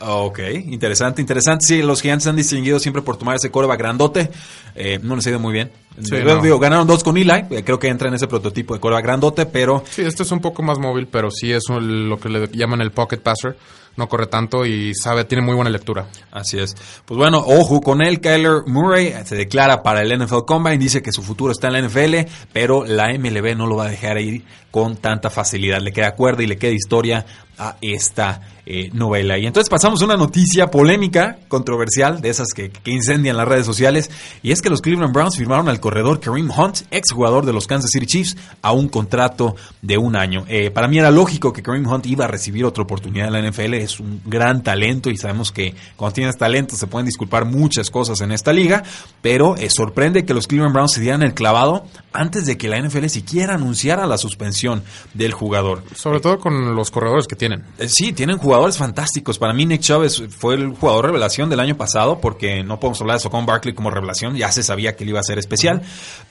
Ok, 0.00 0.38
interesante, 0.66 1.20
interesante. 1.20 1.64
Sí, 1.66 1.82
los 1.82 2.00
gigantes 2.02 2.28
han 2.28 2.36
distinguido 2.36 2.78
siempre 2.78 3.02
por 3.02 3.16
tomar 3.16 3.34
ese 3.34 3.50
coreback 3.50 3.78
grandote. 3.80 4.30
Eh, 4.76 5.00
no 5.02 5.16
les 5.16 5.26
ha 5.26 5.30
ido 5.30 5.40
muy 5.40 5.52
bien. 5.52 5.72
Sí, 6.00 6.14
Digo, 6.16 6.34
no. 6.36 6.42
digo, 6.42 6.58
ganaron 6.60 6.86
dos 6.86 7.02
con 7.02 7.16
Eli. 7.16 7.32
eh, 7.50 7.64
Creo 7.64 7.80
que 7.80 7.88
entra 7.88 8.06
en 8.08 8.14
ese 8.14 8.28
prototipo 8.28 8.74
de 8.74 8.80
coreback 8.80 9.04
grandote, 9.04 9.46
pero 9.46 9.82
Sí, 9.90 10.02
este 10.02 10.22
es 10.22 10.30
un 10.30 10.38
poco 10.40 10.62
más 10.62 10.78
móvil, 10.78 11.08
pero 11.08 11.30
sí 11.32 11.50
es 11.52 11.68
un- 11.68 12.08
lo 12.08 12.20
que 12.20 12.28
le 12.28 12.46
llaman 12.52 12.80
el 12.80 12.92
pocket 12.92 13.18
passer. 13.18 13.56
No 13.98 14.08
corre 14.08 14.28
tanto 14.28 14.64
y 14.64 14.94
sabe, 14.94 15.24
tiene 15.24 15.44
muy 15.44 15.56
buena 15.56 15.70
lectura. 15.70 16.06
Así 16.30 16.56
es. 16.56 16.76
Pues 17.04 17.18
bueno, 17.18 17.42
ojo 17.44 17.80
con 17.80 18.00
él. 18.00 18.20
Kyler 18.20 18.62
Murray 18.64 19.12
se 19.24 19.34
declara 19.34 19.82
para 19.82 20.02
el 20.02 20.16
NFL 20.16 20.44
Combine. 20.46 20.78
Dice 20.78 21.02
que 21.02 21.10
su 21.10 21.20
futuro 21.20 21.50
está 21.50 21.66
en 21.66 21.72
la 21.72 21.82
NFL, 21.82 22.30
pero 22.52 22.84
la 22.84 23.08
MLB 23.12 23.56
no 23.56 23.66
lo 23.66 23.74
va 23.74 23.86
a 23.86 23.90
dejar 23.90 24.20
ir 24.20 24.44
con 24.70 24.96
tanta 24.98 25.30
facilidad. 25.30 25.80
Le 25.80 25.92
queda 25.92 26.14
cuerda 26.14 26.44
y 26.44 26.46
le 26.46 26.58
queda 26.58 26.70
historia 26.70 27.26
a 27.58 27.76
esta 27.80 28.40
eh, 28.64 28.90
novela. 28.92 29.38
Y 29.38 29.46
entonces 29.46 29.68
pasamos 29.68 30.00
a 30.02 30.04
una 30.04 30.16
noticia 30.16 30.70
polémica, 30.70 31.38
controversial, 31.48 32.20
de 32.20 32.28
esas 32.28 32.48
que, 32.54 32.70
incendian 32.84 33.36
las 33.36 33.48
redes 33.48 33.66
sociales. 33.66 34.10
Y 34.42 34.52
es 34.52 34.62
que 34.62 34.70
los 34.70 34.80
Cleveland 34.80 35.12
Browns 35.12 35.36
firmaron 35.36 35.68
al 35.68 35.80
corredor 35.80 36.20
Kareem 36.20 36.50
Hunt, 36.50 36.82
exjugador 36.90 37.44
de 37.46 37.52
los 37.52 37.66
Kansas 37.66 37.90
City 37.90 38.06
Chiefs, 38.06 38.36
a 38.62 38.72
un 38.72 38.88
contrato 38.88 39.56
de 39.82 39.98
un 39.98 40.16
año. 40.16 40.44
Eh, 40.48 40.70
para 40.70 40.86
mí 40.86 40.98
era 40.98 41.10
lógico 41.10 41.52
que 41.52 41.62
Kareem 41.62 41.86
Hunt 41.86 42.06
iba 42.06 42.26
a 42.26 42.28
recibir 42.28 42.64
otra 42.64 42.84
oportunidad 42.84 43.26
en 43.28 43.32
la 43.32 43.50
NFL. 43.50 43.87
Es 43.88 44.00
un 44.00 44.20
gran 44.24 44.62
talento 44.62 45.10
y 45.10 45.16
sabemos 45.16 45.52
que 45.52 45.74
cuando 45.96 46.14
tienes 46.14 46.36
talento 46.36 46.76
se 46.76 46.86
pueden 46.86 47.06
disculpar 47.06 47.44
muchas 47.44 47.90
cosas 47.90 48.20
en 48.20 48.32
esta 48.32 48.52
liga, 48.52 48.82
pero 49.22 49.56
eh, 49.56 49.70
sorprende 49.70 50.24
que 50.24 50.34
los 50.34 50.46
Cleveland 50.46 50.74
Browns 50.74 50.92
se 50.92 51.00
dieran 51.00 51.22
el 51.22 51.34
clavado 51.34 51.84
antes 52.12 52.46
de 52.46 52.56
que 52.56 52.68
la 52.68 52.80
NFL 52.80 53.06
siquiera 53.06 53.54
anunciara 53.54 54.06
la 54.06 54.18
suspensión 54.18 54.82
del 55.14 55.32
jugador. 55.32 55.82
Sobre 55.94 56.20
todo 56.20 56.38
con 56.38 56.74
los 56.74 56.90
corredores 56.90 57.26
que 57.26 57.36
tienen. 57.36 57.64
Eh, 57.78 57.88
sí, 57.88 58.12
tienen 58.12 58.38
jugadores 58.38 58.76
fantásticos. 58.76 59.38
Para 59.38 59.52
mí 59.52 59.66
Nick 59.66 59.82
Chubb 59.82 60.08
fue 60.30 60.54
el 60.54 60.74
jugador 60.74 61.06
revelación 61.06 61.48
del 61.48 61.60
año 61.60 61.76
pasado 61.76 62.20
porque 62.20 62.62
no 62.62 62.78
podemos 62.80 63.00
hablar 63.00 63.16
de 63.16 63.22
Socon 63.22 63.46
Barkley 63.46 63.74
como 63.74 63.90
revelación, 63.90 64.36
ya 64.36 64.50
se 64.52 64.62
sabía 64.62 64.96
que 64.96 65.04
él 65.04 65.10
iba 65.10 65.20
a 65.20 65.22
ser 65.22 65.38
especial, 65.38 65.82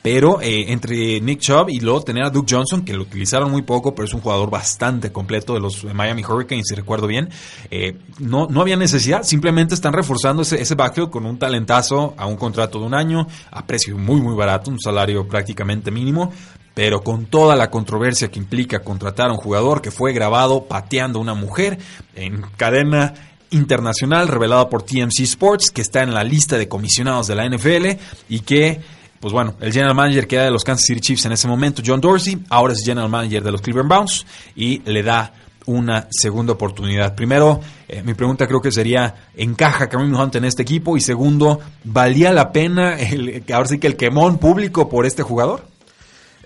pero 0.01 0.41
eh, 0.41 0.71
entre 0.71 1.19
Nick 1.21 1.39
Chubb 1.39 1.69
y 1.69 1.79
luego 1.79 2.01
tener 2.01 2.23
a 2.23 2.29
Duke 2.29 2.53
Johnson, 2.53 2.83
que 2.83 2.93
lo 2.93 3.03
utilizaron 3.03 3.51
muy 3.51 3.61
poco, 3.61 3.95
pero 3.95 4.05
es 4.05 4.13
un 4.13 4.21
jugador 4.21 4.49
bastante 4.49 5.11
completo 5.11 5.53
de 5.53 5.59
los 5.59 5.83
Miami 5.83 6.23
Hurricanes, 6.23 6.65
si 6.67 6.75
recuerdo 6.75 7.07
bien, 7.07 7.29
eh, 7.69 7.97
no, 8.19 8.47
no 8.47 8.61
había 8.61 8.77
necesidad, 8.77 9.23
simplemente 9.23 9.75
están 9.75 9.93
reforzando 9.93 10.41
ese, 10.41 10.61
ese 10.61 10.75
backfield 10.75 11.09
con 11.09 11.25
un 11.25 11.37
talentazo 11.37 12.13
a 12.17 12.25
un 12.25 12.37
contrato 12.37 12.79
de 12.79 12.85
un 12.85 12.93
año, 12.93 13.27
a 13.51 13.65
precio 13.65 13.97
muy, 13.97 14.21
muy 14.21 14.35
barato, 14.35 14.71
un 14.71 14.79
salario 14.79 15.27
prácticamente 15.27 15.91
mínimo, 15.91 16.31
pero 16.73 17.01
con 17.03 17.25
toda 17.25 17.55
la 17.55 17.71
controversia 17.71 18.29
que 18.29 18.37
implica 18.37 18.79
contratar 18.79 19.29
a 19.29 19.33
un 19.33 19.39
jugador 19.39 19.81
que 19.81 19.89
fue 19.89 20.13
grabado 20.13 20.65
pateando 20.65 21.17
a 21.17 21.21
una 21.23 21.33
mujer 21.33 21.79
en 22.15 22.41
cadena 22.55 23.15
internacional 23.49 24.27
revelada 24.27 24.69
por 24.69 24.83
TMC 24.83 25.21
Sports, 25.21 25.71
que 25.71 25.81
está 25.81 26.03
en 26.03 26.13
la 26.13 26.23
lista 26.23 26.57
de 26.57 26.67
comisionados 26.67 27.27
de 27.27 27.35
la 27.35 27.49
NFL 27.49 27.99
y 28.29 28.41
que, 28.41 28.79
pues 29.19 29.33
bueno, 29.33 29.55
el 29.59 29.73
general 29.73 29.95
manager 29.95 30.27
que 30.27 30.35
era 30.35 30.45
de 30.45 30.51
los 30.51 30.63
Kansas 30.63 30.85
City 30.85 31.01
Chiefs 31.01 31.25
en 31.25 31.31
ese 31.31 31.47
momento, 31.47 31.81
John 31.85 32.01
Dorsey, 32.01 32.43
ahora 32.49 32.73
es 32.73 32.83
general 32.83 33.09
manager 33.09 33.43
de 33.43 33.51
los 33.51 33.61
Cleveland 33.61 33.89
Browns 33.89 34.25
y 34.55 34.79
le 34.85 35.03
da 35.03 35.33
una 35.67 36.07
segunda 36.09 36.53
oportunidad. 36.53 37.13
Primero, 37.13 37.61
eh, 37.87 38.01
mi 38.01 38.13
pregunta 38.13 38.47
creo 38.47 38.61
que 38.61 38.71
sería, 38.71 39.13
¿encaja 39.35 39.87
Kareem 39.87 40.15
Hunt 40.15 40.35
en 40.35 40.45
este 40.45 40.63
equipo? 40.63 40.97
Y 40.97 41.01
segundo, 41.01 41.59
¿valía 41.83 42.31
la 42.33 42.51
pena 42.51 42.99
el, 42.99 43.43
ahora 43.53 43.67
sí 43.67 43.77
que 43.77 43.87
el 43.87 43.95
quemón 43.95 44.39
público 44.39 44.89
por 44.89 45.05
este 45.05 45.23
jugador? 45.23 45.63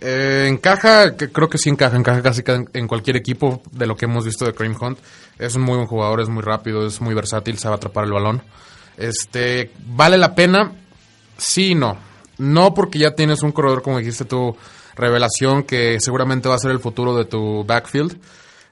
Eh, 0.04 0.48
encaja, 0.50 1.16
creo 1.16 1.48
que 1.48 1.60
sí 1.60 1.70
encaja, 1.70 1.96
encaja 1.96 2.24
casi 2.24 2.42
en 2.74 2.88
cualquier 2.88 3.18
equipo 3.18 3.62
de 3.72 3.86
lo 3.86 3.96
que 3.96 4.06
hemos 4.06 4.26
visto 4.26 4.46
de 4.46 4.54
Kareem 4.54 4.76
Hunt. 4.80 4.98
Es 5.38 5.56
un 5.56 5.62
muy 5.62 5.76
buen 5.76 5.88
jugador, 5.88 6.22
es 6.22 6.30
muy 6.30 6.42
rápido, 6.42 6.86
es 6.86 7.00
muy 7.00 7.14
versátil, 7.14 7.58
sabe 7.60 7.76
atrapar 7.76 8.06
el 8.06 8.12
balón. 8.12 8.42
Este, 8.98 9.72
¿vale 9.86 10.18
la 10.18 10.34
pena? 10.34 10.72
Sí 11.38 11.72
y 11.72 11.76
no. 11.76 11.98
No 12.40 12.74
porque 12.74 12.98
ya 12.98 13.12
tienes 13.12 13.44
un 13.44 13.52
corredor, 13.52 13.84
como 13.84 14.00
dijiste 14.00 14.26
tu 14.26 14.56
revelación, 14.96 15.64
que 15.64 16.00
seguramente 16.00 16.50
va 16.50 16.56
a 16.56 16.60
ser 16.60 16.72
el 16.72 16.80
futuro 16.80 17.16
de 17.16 17.26
tu 17.26 17.64
backfield. 17.64 18.18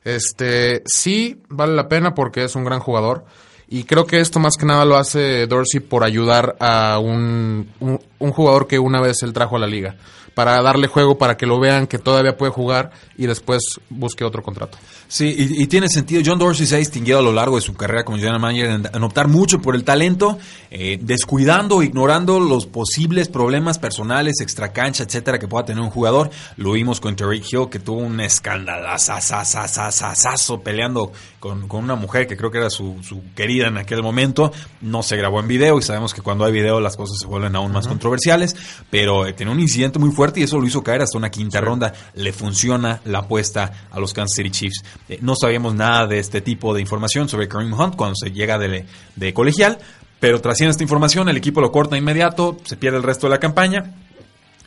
Este, 0.04 0.82
sí 0.86 1.42
vale 1.50 1.76
la 1.76 1.88
pena 1.88 2.14
porque 2.14 2.44
es 2.44 2.56
un 2.56 2.64
gran 2.64 2.80
jugador. 2.80 3.26
Y 3.68 3.84
creo 3.84 4.06
que 4.06 4.20
esto 4.20 4.40
más 4.40 4.56
que 4.58 4.66
nada 4.66 4.84
lo 4.86 4.98
hace 4.98 5.46
Dorsey 5.46 5.80
por 5.80 6.04
ayudar 6.04 6.56
a 6.60 6.98
un, 6.98 7.70
un 7.80 8.32
jugador 8.32 8.68
que 8.68 8.80
una 8.80 9.00
vez 9.00 9.22
él 9.22 9.34
trajo 9.34 9.58
a 9.58 9.60
la 9.60 9.68
liga 9.68 9.96
para 10.40 10.62
darle 10.62 10.88
juego, 10.88 11.18
para 11.18 11.36
que 11.36 11.46
lo 11.46 11.60
vean 11.60 11.86
que 11.86 12.00
todavía 12.00 12.38
puede 12.38 12.54
jugar 12.54 12.92
y 13.18 13.28
después 13.28 13.62
busque 13.90 14.24
otro 14.24 14.42
contrato. 14.42 14.78
Sí, 15.10 15.36
y, 15.38 15.68
tiene 15.68 15.90
sentido. 15.90 16.22
John 16.26 16.40
Dorsey 16.40 16.66
se 16.66 16.76
ha 16.76 16.78
distinguido 16.78 17.20
a 17.20 17.22
lo 17.22 17.34
largo 17.34 17.58
de 17.58 17.62
su 17.62 17.74
carrera 17.74 18.06
como 18.06 18.18
general 18.18 18.40
manager 18.40 18.90
en, 18.94 19.04
optar 19.04 19.28
mucho 19.28 19.60
por 19.60 19.76
el 19.76 19.84
talento, 19.84 20.40
eh, 20.72 20.98
descuidando, 21.02 21.84
ignorando 21.84 22.40
los 22.40 22.68
posibles 22.68 23.28
problemas 23.28 23.80
personales, 23.80 24.40
extracancha, 24.40 25.04
etcétera, 25.04 25.40
que 25.40 25.50
pueda 25.50 25.66
tener 25.66 25.84
un 25.84 25.90
jugador. 25.90 26.30
Lo 26.56 26.72
vimos 26.72 27.02
con 27.02 27.18
Terry 27.18 27.44
Hill, 27.46 27.68
que 27.70 27.80
tuvo 27.80 27.98
un 27.98 28.22
escandalazazazazazo 28.22 30.62
peleando 30.62 31.12
con, 31.42 31.68
con, 31.68 31.84
una 31.84 31.96
mujer 31.96 32.28
que 32.28 32.38
creo 32.38 32.50
que 32.50 32.60
era 32.60 32.70
su, 32.70 32.96
su, 33.02 33.24
querida 33.36 33.68
en 33.68 33.78
aquel 33.78 34.02
momento. 34.02 34.54
No 34.80 35.04
se 35.04 35.18
grabó 35.18 35.42
en 35.42 35.50
video 35.50 35.78
y 35.80 35.82
sabemos 35.82 36.14
que 36.14 36.22
cuando 36.22 36.46
hay 36.46 36.54
video 36.54 36.80
las 36.80 36.96
cosas 36.96 37.18
se 37.20 37.28
vuelven 37.28 37.58
aún 37.58 37.74
más 37.74 37.88
controversiales, 37.88 38.56
pero 38.90 39.26
eh, 39.26 39.34
tiene 39.34 39.52
un 39.52 39.60
incidente 39.60 40.00
muy 40.00 40.12
fuerte 40.12 40.29
y 40.38 40.44
eso 40.44 40.60
lo 40.60 40.66
hizo 40.66 40.84
caer 40.84 41.02
hasta 41.02 41.18
una 41.18 41.30
quinta 41.30 41.62
ronda. 41.62 41.94
Le 42.16 42.32
funciona 42.32 43.02
la 43.06 43.20
apuesta 43.20 43.88
a 43.92 44.00
los 44.00 44.14
Kansas 44.14 44.36
City 44.36 44.52
Chiefs. 44.52 44.84
Eh, 45.08 45.20
no 45.22 45.36
sabíamos 45.36 45.76
nada 45.76 46.08
de 46.08 46.20
este 46.20 46.42
tipo 46.42 46.74
de 46.74 46.82
información 46.82 47.30
sobre 47.30 47.48
Kareem 47.48 47.74
Hunt 47.74 47.96
cuando 47.96 48.16
se 48.16 48.32
llega 48.32 48.58
de, 48.58 48.86
de 49.16 49.34
colegial, 49.34 49.80
pero 50.20 50.42
trasciende 50.42 50.72
esta 50.72 50.84
información, 50.84 51.30
el 51.30 51.38
equipo 51.38 51.62
lo 51.62 51.72
corta 51.72 51.98
inmediato, 51.98 52.58
se 52.66 52.78
pierde 52.78 52.98
el 52.98 53.04
resto 53.04 53.28
de 53.28 53.32
la 53.32 53.40
campaña 53.40 53.94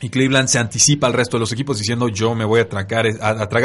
y 0.03 0.09
Cleveland 0.09 0.49
se 0.49 0.59
anticipa 0.59 1.07
al 1.07 1.13
resto 1.13 1.37
de 1.37 1.39
los 1.39 1.51
equipos 1.53 1.77
diciendo 1.77 2.09
yo 2.09 2.35
me 2.35 2.43
voy 2.43 2.59
a 2.59 2.67
tragar, 2.67 3.05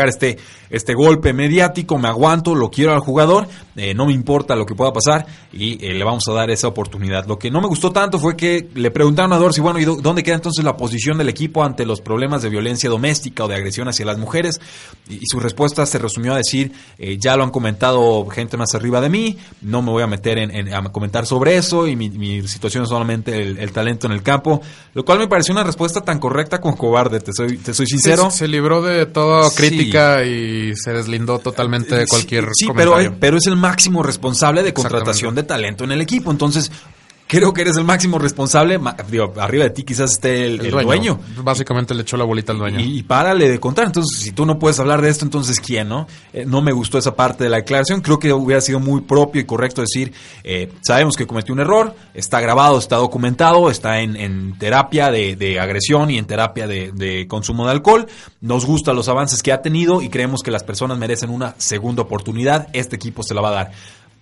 este, 0.07 0.39
este 0.71 0.95
golpe 0.95 1.33
mediático, 1.33 1.99
me 1.99 2.07
aguanto, 2.07 2.55
lo 2.55 2.71
quiero 2.71 2.93
al 2.93 3.01
jugador, 3.01 3.49
eh, 3.75 3.93
no 3.93 4.07
me 4.07 4.13
importa 4.13 4.55
lo 4.55 4.65
que 4.65 4.77
pueda 4.77 4.93
pasar 4.93 5.27
y 5.53 5.85
eh, 5.85 5.95
le 5.95 6.05
vamos 6.05 6.23
a 6.29 6.33
dar 6.33 6.49
esa 6.51 6.69
oportunidad. 6.69 7.27
Lo 7.27 7.41
que 7.41 7.51
no 7.51 7.61
me 7.61 7.67
gustó 7.67 7.91
tanto 7.91 8.21
fue 8.21 8.37
que 8.37 8.69
le 8.73 8.93
preguntaron 8.93 9.33
a 9.33 9.37
Dorsey, 9.37 9.61
bueno, 9.61 9.81
¿y 9.81 9.85
dónde 9.85 10.23
queda 10.23 10.37
entonces 10.37 10.65
la 10.65 10.77
posición 10.77 11.19
del 11.19 11.29
equipo 11.29 11.65
ante 11.65 11.85
los 11.85 12.01
problemas 12.01 12.41
de 12.43 12.51
violencia 12.51 12.89
doméstica 12.89 13.45
o 13.45 13.49
de 13.49 13.57
agresión 13.57 13.89
hacia 13.89 14.07
las 14.07 14.17
mujeres? 14.17 14.61
Y, 15.09 15.19
su 15.29 15.41
respuesta 15.41 15.85
se 15.87 15.99
resumió 15.99 16.35
a 16.35 16.37
decir, 16.37 16.73
eh, 16.99 17.19
ya 17.21 17.37
lo 17.37 17.43
han 17.43 17.51
comentado 17.51 18.25
gente 18.29 18.57
más 18.57 18.75
arriba 18.77 19.01
de 19.01 19.09
mí, 19.09 19.37
no 19.61 19.83
me 19.83 19.91
voy 19.91 20.05
a 20.05 20.07
meter 20.07 20.39
en, 20.39 20.73
a 20.73 20.83
comentar 20.85 21.27
sobre 21.27 21.57
eso 21.57 21.89
y 21.89 21.97
mi, 21.97 22.47
situación 22.47 22.85
es 22.85 22.89
solamente 22.89 23.43
el, 23.43 23.73
talento 23.73 24.07
en 24.07 24.13
el 24.13 24.23
campo, 24.23 24.63
lo 24.95 25.05
cual 25.05 25.19
me 25.19 25.27
pareció 25.27 25.53
una 25.53 25.65
respuesta 25.65 26.01
tan 26.01 26.19
correcta 26.19 26.28
con 26.61 26.77
cobarde, 26.77 27.21
te 27.21 27.33
soy, 27.33 27.59
te 27.59 27.75
soy 27.75 27.87
sincero. 27.87 28.31
se, 28.31 28.49
libró 28.49 28.83
de 28.83 29.07
toda 29.07 29.51
crítica 29.51 30.25
y 30.25 30.75
se 30.77 30.93
deslindó 30.93 31.39
totalmente 31.39 31.95
de 31.95 32.07
cualquier 32.07 32.49
sí, 32.53 32.69
Pero, 32.75 32.97
pero 33.19 33.37
es 33.37 33.47
el 33.47 33.57
máximo 33.57 34.03
responsable 34.03 34.63
de 34.63 34.73
contratación 34.73 35.35
de 35.35 35.43
talento 35.43 35.85
en 35.85 35.93
el 35.93 36.01
equipo. 36.01 36.31
Entonces, 36.31 36.71
creo 37.29 37.53
que 37.53 37.61
eres 37.61 37.77
el 37.77 37.85
máximo 37.85 38.19
responsable. 38.19 38.81
arriba 39.37 39.65
de 39.65 39.71
ti 39.71 39.85
quizás 39.85 40.13
esté 40.13 40.47
el, 40.47 40.71
dueño. 40.71 41.21
Básicamente 41.43 41.95
le 41.95 42.03
echó 42.03 42.17
la 42.17 42.25
bolita 42.25 42.53
al 42.53 42.59
dueño. 42.59 42.81
Y, 42.81 43.03
párale 43.05 43.49
de 43.49 43.61
contar. 43.61 43.87
Entonces, 43.87 44.19
si 44.19 44.33
tú 44.33 44.45
no 44.47 44.59
puedes 44.59 44.81
hablar 44.81 45.03
de 45.03 45.11
esto, 45.11 45.25
entonces 45.25 45.61
¿quién, 45.61 45.89
no? 45.89 46.09
Eh, 46.33 46.45
no 46.47 46.63
me 46.63 46.73
gustó 46.73 46.99
esa 46.99 47.15
parte 47.15 47.45
de 47.45 47.51
la 47.51 47.59
declaración. 47.59 48.01
Creo 48.01 48.19
que 48.19 48.33
hubiera 48.33 48.61
sido 48.61 48.81
muy 48.81 49.03
propio 49.03 49.43
y 49.43 49.45
correcto 49.45 49.83
decir, 49.83 50.13
eh, 50.43 50.73
sabemos 50.81 51.17
que 51.17 51.27
cometió 51.27 51.55
un 51.55 51.61
error, 51.61 51.95
está 52.15 52.41
grabado, 52.41 52.79
está 52.79 52.97
documentado, 52.97 53.71
está 53.71 54.01
en, 54.01 54.59
terapia 54.59 55.11
de, 55.11 55.59
agresión 55.61 56.11
y 56.11 56.19
en 56.19 56.25
terapia 56.25 56.67
de, 56.67 56.93
de 56.93 57.29
consumo 57.29 57.67
de 57.67 57.73
alcohol. 57.73 58.07
Nos 58.41 58.65
gustan 58.65 58.97
los 58.97 59.09
avances 59.09 59.43
que 59.43 59.53
ha 59.53 59.61
tenido 59.61 60.01
y 60.01 60.09
creemos 60.09 60.43
que 60.43 60.51
las 60.51 60.65
personas 60.65 60.99
merecen 60.99 61.29
una 61.29 61.55
segunda 61.59 62.03
oportunidad. 62.03 62.69
Este 62.73 62.97
equipo 62.97 63.23
se 63.23 63.35
la 63.35 63.43
va 63.43 63.49
a 63.51 63.53
dar 63.53 63.73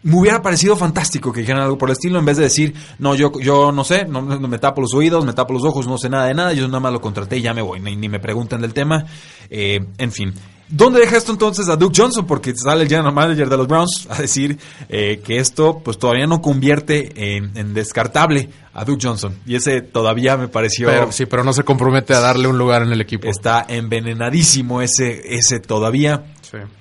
me 0.06 0.20
hubiera 0.20 0.40
parecido 0.40 0.76
fantástico 0.76 1.32
que 1.32 1.40
dijeran 1.40 1.62
algo 1.62 1.76
por 1.76 1.88
el 1.88 1.94
estilo 1.94 2.20
en 2.20 2.24
vez 2.24 2.36
de 2.36 2.44
decir, 2.44 2.74
no, 3.00 3.16
yo, 3.16 3.32
yo 3.40 3.72
no 3.72 3.82
sé, 3.82 4.04
no, 4.04 4.22
me 4.22 4.58
tapo 4.60 4.80
los 4.80 4.94
oídos, 4.94 5.24
me 5.24 5.32
tapo 5.32 5.52
los 5.52 5.64
ojos, 5.64 5.88
no 5.88 5.98
sé 5.98 6.08
nada 6.08 6.26
de 6.26 6.34
nada, 6.34 6.52
yo 6.52 6.68
nada 6.68 6.78
más 6.78 6.92
lo 6.92 7.00
contraté 7.00 7.38
y 7.38 7.42
ya 7.42 7.52
me 7.52 7.60
voy, 7.60 7.80
ni, 7.80 8.08
me 8.08 8.20
preguntan 8.20 8.60
del 8.60 8.72
tema. 8.72 9.04
Eh, 9.50 9.84
en 9.98 10.12
fin. 10.12 10.32
¿Dónde 10.68 11.00
deja 11.00 11.16
esto 11.16 11.32
entonces 11.32 11.68
a 11.68 11.76
Duke 11.76 11.94
Johnson? 11.96 12.24
Porque 12.24 12.54
sale 12.56 12.84
el 12.84 12.88
general 12.88 13.12
manager 13.12 13.48
de 13.48 13.56
los 13.56 13.66
Browns 13.66 14.06
a 14.08 14.20
decir 14.22 14.58
eh, 14.88 15.20
que 15.24 15.38
esto 15.38 15.80
pues 15.84 15.98
todavía 15.98 16.28
no 16.28 16.40
convierte 16.40 17.36
en, 17.36 17.74
descartable 17.74 18.48
a 18.74 18.84
Duke 18.84 19.04
Johnson. 19.04 19.34
Y 19.44 19.56
ese 19.56 19.80
todavía 19.80 20.36
me 20.36 20.46
pareció... 20.46 20.88
sí, 21.10 21.26
pero 21.26 21.42
no 21.42 21.52
se 21.52 21.64
compromete 21.64 22.14
a 22.14 22.20
darle 22.20 22.46
un 22.46 22.58
lugar 22.58 22.82
en 22.82 22.92
el 22.92 23.00
equipo. 23.00 23.28
Está 23.28 23.64
envenenadísimo 23.68 24.82
ese, 24.82 25.34
ese 25.34 25.58
todavía. 25.58 26.26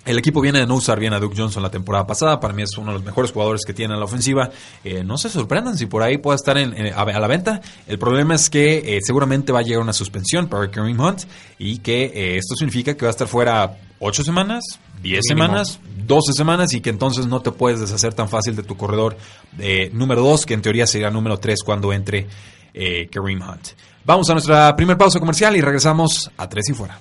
El 0.06 0.18
equipo 0.18 0.42
viene 0.42 0.60
de 0.60 0.68
no 0.68 0.76
usar 0.76 1.00
bien 1.00 1.14
a 1.14 1.20
Duke 1.20 1.36
Johnson 1.38 1.64
la 1.64 1.70
temporada 1.70 2.06
pasada. 2.06 2.40
Para 2.40 2.54
mí 2.54 2.64
es 2.64 2.78
uno 2.78 2.88
de 2.88 2.94
los 2.94 3.04
mejores 3.04 3.32
jugadores 3.32 3.62
que 3.66 3.74
tiene 3.74 3.94
en 3.94 4.00
la 4.00 4.06
ofensiva. 4.06 4.50
Eh, 4.84 5.04
no 5.04 5.18
se 5.18 5.30
sorprendan 5.30 5.78
si 5.78 5.86
por 5.86 6.04
ahí 6.04 6.18
pueda 6.18 6.36
estar 6.36 6.58
en, 6.58 6.74
a, 6.94 7.06
la 7.06 7.28
venta. 7.28 7.62
El 7.88 7.98
problema 7.98 8.36
es 8.36 8.50
que 8.50 8.98
eh, 8.98 9.00
seguramente 9.02 9.52
va 9.52 9.60
a 9.60 9.62
llegar 9.62 9.82
una 9.82 9.94
suspensión 9.94 10.48
para 10.48 10.70
Kareem 10.70 11.00
Hunt 11.00 11.24
y 11.58 11.80
que 11.80 12.06
eh, 12.06 12.38
esto 12.38 12.56
significa 12.56 12.96
que 12.96 13.06
va 13.06 13.10
a 13.10 13.12
estar 13.12 13.28
fuera 13.28 13.78
8 14.00 14.24
semanas, 14.24 14.64
10 15.02 15.22
semanas, 15.28 15.80
12 16.06 16.34
semanas 16.34 16.74
y 16.74 16.82
que 16.82 16.90
entonces 16.90 17.28
no 17.28 17.42
te 17.42 17.52
puedes 17.52 17.80
deshacer 17.80 18.14
tan 18.14 18.30
fácil 18.30 18.56
de 18.56 18.64
tu 18.64 18.76
corredor 18.76 19.18
número 19.94 20.22
2, 20.22 20.46
que 20.46 20.54
en 20.54 20.62
teoría 20.62 20.86
sería 20.86 21.10
número 21.10 21.38
3 21.38 21.64
cuando 21.64 21.94
entre 21.94 22.28
Kareem 22.74 23.42
Hunt. 23.42 23.70
Vamos 24.04 24.30
a 24.30 24.34
nuestra 24.34 24.76
primera 24.76 24.98
pausa 24.98 25.20
comercial 25.20 25.56
y 25.56 25.62
regresamos 25.62 26.30
a 26.38 26.48
3 26.48 26.70
y 26.70 26.74
fuera. 26.74 27.00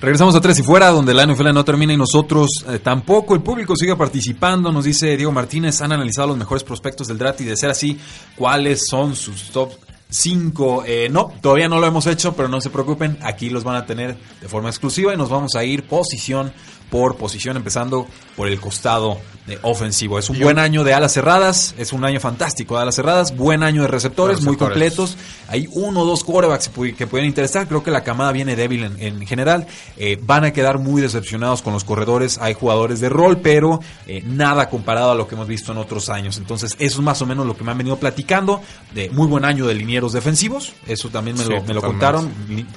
Regresamos 0.00 0.34
a 0.34 0.40
Tres 0.40 0.58
y 0.58 0.62
Fuera, 0.62 0.88
donde 0.88 1.12
la 1.12 1.26
NFL 1.26 1.52
no 1.52 1.62
termina 1.62 1.92
y 1.92 1.96
nosotros 1.98 2.64
eh, 2.66 2.78
tampoco. 2.78 3.34
El 3.34 3.42
público 3.42 3.76
sigue 3.76 3.94
participando. 3.96 4.72
Nos 4.72 4.84
dice 4.84 5.14
Diego 5.14 5.30
Martínez, 5.30 5.82
han 5.82 5.92
analizado 5.92 6.28
los 6.28 6.38
mejores 6.38 6.64
prospectos 6.64 7.06
del 7.06 7.18
draft 7.18 7.42
y 7.42 7.44
de 7.44 7.54
ser 7.54 7.68
así, 7.68 7.98
¿cuáles 8.34 8.86
son 8.88 9.14
sus 9.14 9.50
top 9.50 9.72
5. 10.10 10.84
Eh, 10.86 11.08
no, 11.10 11.32
todavía 11.40 11.68
no 11.68 11.78
lo 11.78 11.86
hemos 11.86 12.06
hecho, 12.06 12.34
pero 12.34 12.48
no 12.48 12.60
se 12.60 12.70
preocupen, 12.70 13.18
aquí 13.22 13.48
los 13.48 13.64
van 13.64 13.76
a 13.76 13.86
tener 13.86 14.16
de 14.40 14.48
forma 14.48 14.68
exclusiva 14.68 15.14
y 15.14 15.16
nos 15.16 15.28
vamos 15.28 15.54
a 15.54 15.64
ir 15.64 15.84
posición 15.84 16.52
por 16.90 17.16
posición, 17.16 17.56
empezando 17.56 18.06
por 18.36 18.48
el 18.48 18.60
costado 18.60 19.18
ofensivo. 19.62 20.18
Es 20.18 20.30
un 20.30 20.38
buen 20.38 20.58
año 20.58 20.84
de 20.84 20.94
alas 20.94 21.12
cerradas, 21.12 21.74
es 21.78 21.92
un 21.92 22.04
año 22.04 22.20
fantástico 22.20 22.76
de 22.76 22.82
alas 22.82 22.94
cerradas, 22.94 23.36
buen 23.36 23.62
año 23.62 23.82
de 23.82 23.88
receptores, 23.88 24.42
muy 24.42 24.56
completos. 24.56 25.16
Hay 25.48 25.68
uno 25.72 26.00
o 26.00 26.04
dos 26.04 26.24
quarterbacks 26.24 26.70
que 26.96 27.06
pueden 27.06 27.26
interesar. 27.26 27.66
Creo 27.66 27.82
que 27.82 27.90
la 27.90 28.02
camada 28.02 28.32
viene 28.32 28.56
débil 28.56 28.84
en, 28.84 29.26
general. 29.26 29.66
Eh, 29.96 30.18
van 30.22 30.44
a 30.44 30.52
quedar 30.52 30.78
muy 30.78 31.02
decepcionados 31.02 31.62
con 31.62 31.72
los 31.72 31.84
corredores. 31.84 32.38
Hay 32.38 32.54
jugadores 32.54 33.00
de 33.00 33.08
rol, 33.08 33.38
pero 33.38 33.80
eh, 34.06 34.22
nada 34.24 34.68
comparado 34.68 35.12
a 35.12 35.14
lo 35.14 35.26
que 35.26 35.34
hemos 35.34 35.48
visto 35.48 35.72
en 35.72 35.78
otros 35.78 36.08
años. 36.08 36.38
Entonces, 36.38 36.76
eso 36.78 36.98
es 36.98 37.04
más 37.04 37.20
o 37.22 37.26
menos 37.26 37.46
lo 37.46 37.56
que 37.56 37.64
me 37.64 37.72
han 37.72 37.78
venido 37.78 37.96
platicando. 37.96 38.62
De 38.94 39.10
muy 39.10 39.26
buen 39.26 39.44
año 39.44 39.66
de 39.66 39.74
linieros 39.74 40.12
defensivos. 40.12 40.72
Eso 40.86 41.08
también 41.08 41.36
me, 41.36 41.44
lo, 41.44 41.62
me 41.62 41.74
lo, 41.74 41.82
contaron. 41.82 42.30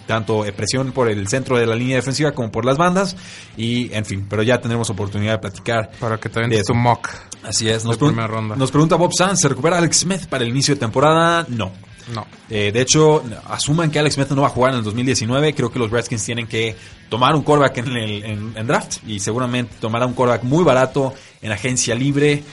Tanto 0.07 0.45
eh, 0.45 0.51
presión 0.51 0.91
por 0.91 1.09
el 1.09 1.27
centro 1.27 1.57
de 1.57 1.67
la 1.67 1.75
línea 1.75 1.97
defensiva 1.97 2.31
como 2.31 2.51
por 2.51 2.65
las 2.65 2.77
bandas. 2.77 3.15
Y, 3.57 3.93
en 3.93 4.02
fin, 4.05 4.25
pero 4.29 4.43
ya 4.43 4.59
tendremos 4.59 4.89
oportunidad 4.89 5.33
de 5.33 5.39
platicar. 5.39 5.91
Para 5.99 6.17
que 6.17 6.29
también 6.29 6.61
es 6.61 6.69
un 6.69 6.79
mock. 6.79 7.09
Así 7.43 7.69
es. 7.69 7.83
Nos, 7.85 7.99
ronda. 7.99 8.55
nos 8.55 8.71
pregunta 8.71 8.95
Bob 8.95 9.11
Sanz, 9.13 9.41
¿se 9.41 9.49
recupera 9.49 9.77
Alex 9.77 9.99
Smith 9.99 10.25
para 10.27 10.43
el 10.43 10.49
inicio 10.49 10.75
de 10.75 10.79
temporada? 10.79 11.45
No. 11.49 11.71
No. 12.13 12.25
Eh, 12.49 12.71
de 12.73 12.81
hecho, 12.81 13.23
asuman 13.47 13.89
que 13.89 13.99
Alex 13.99 14.15
Smith 14.15 14.29
no 14.29 14.41
va 14.41 14.47
a 14.47 14.51
jugar 14.51 14.73
en 14.73 14.79
el 14.79 14.83
2019. 14.83 15.53
Creo 15.53 15.71
que 15.71 15.79
los 15.79 15.89
Redskins 15.89 16.23
tienen 16.23 16.47
que 16.47 16.75
tomar 17.09 17.35
un 17.35 17.43
quarterback 17.43 17.77
en, 17.77 17.87
el, 17.97 18.23
en, 18.55 18.67
draft 18.67 18.97
y 19.07 19.19
seguramente 19.19 19.75
tomará 19.79 20.05
un 20.05 20.13
quarterback 20.13 20.43
muy 20.43 20.63
barato 20.63 21.13
en 21.41 21.51
agencia 21.51 21.95
libre. 21.95 22.43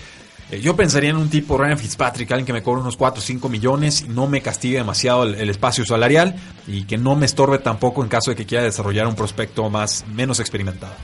Eh, 0.50 0.60
yo 0.60 0.76
pensaría 0.76 1.10
en 1.10 1.16
un 1.16 1.28
tipo 1.28 1.56
Ryan 1.56 1.78
Fitzpatrick, 1.78 2.30
alguien 2.30 2.46
que 2.46 2.52
me 2.52 2.62
cobre 2.62 2.80
unos 2.80 2.96
4 2.96 3.20
o 3.20 3.22
5 3.22 3.48
millones 3.48 4.02
y 4.02 4.08
no 4.08 4.26
me 4.26 4.40
castigue 4.40 4.78
demasiado 4.78 5.24
el, 5.24 5.34
el, 5.34 5.50
espacio 5.50 5.84
salarial 5.84 6.34
y 6.66 6.84
que 6.84 6.98
no 6.98 7.16
me 7.16 7.26
estorbe 7.26 7.58
tampoco 7.58 8.02
en 8.02 8.08
caso 8.08 8.30
de 8.30 8.36
que 8.36 8.46
quiera 8.46 8.64
desarrollar 8.64 9.06
un 9.06 9.14
prospecto 9.14 9.68
más 9.70 10.04
menos 10.12 10.40
experimentado. 10.40 10.94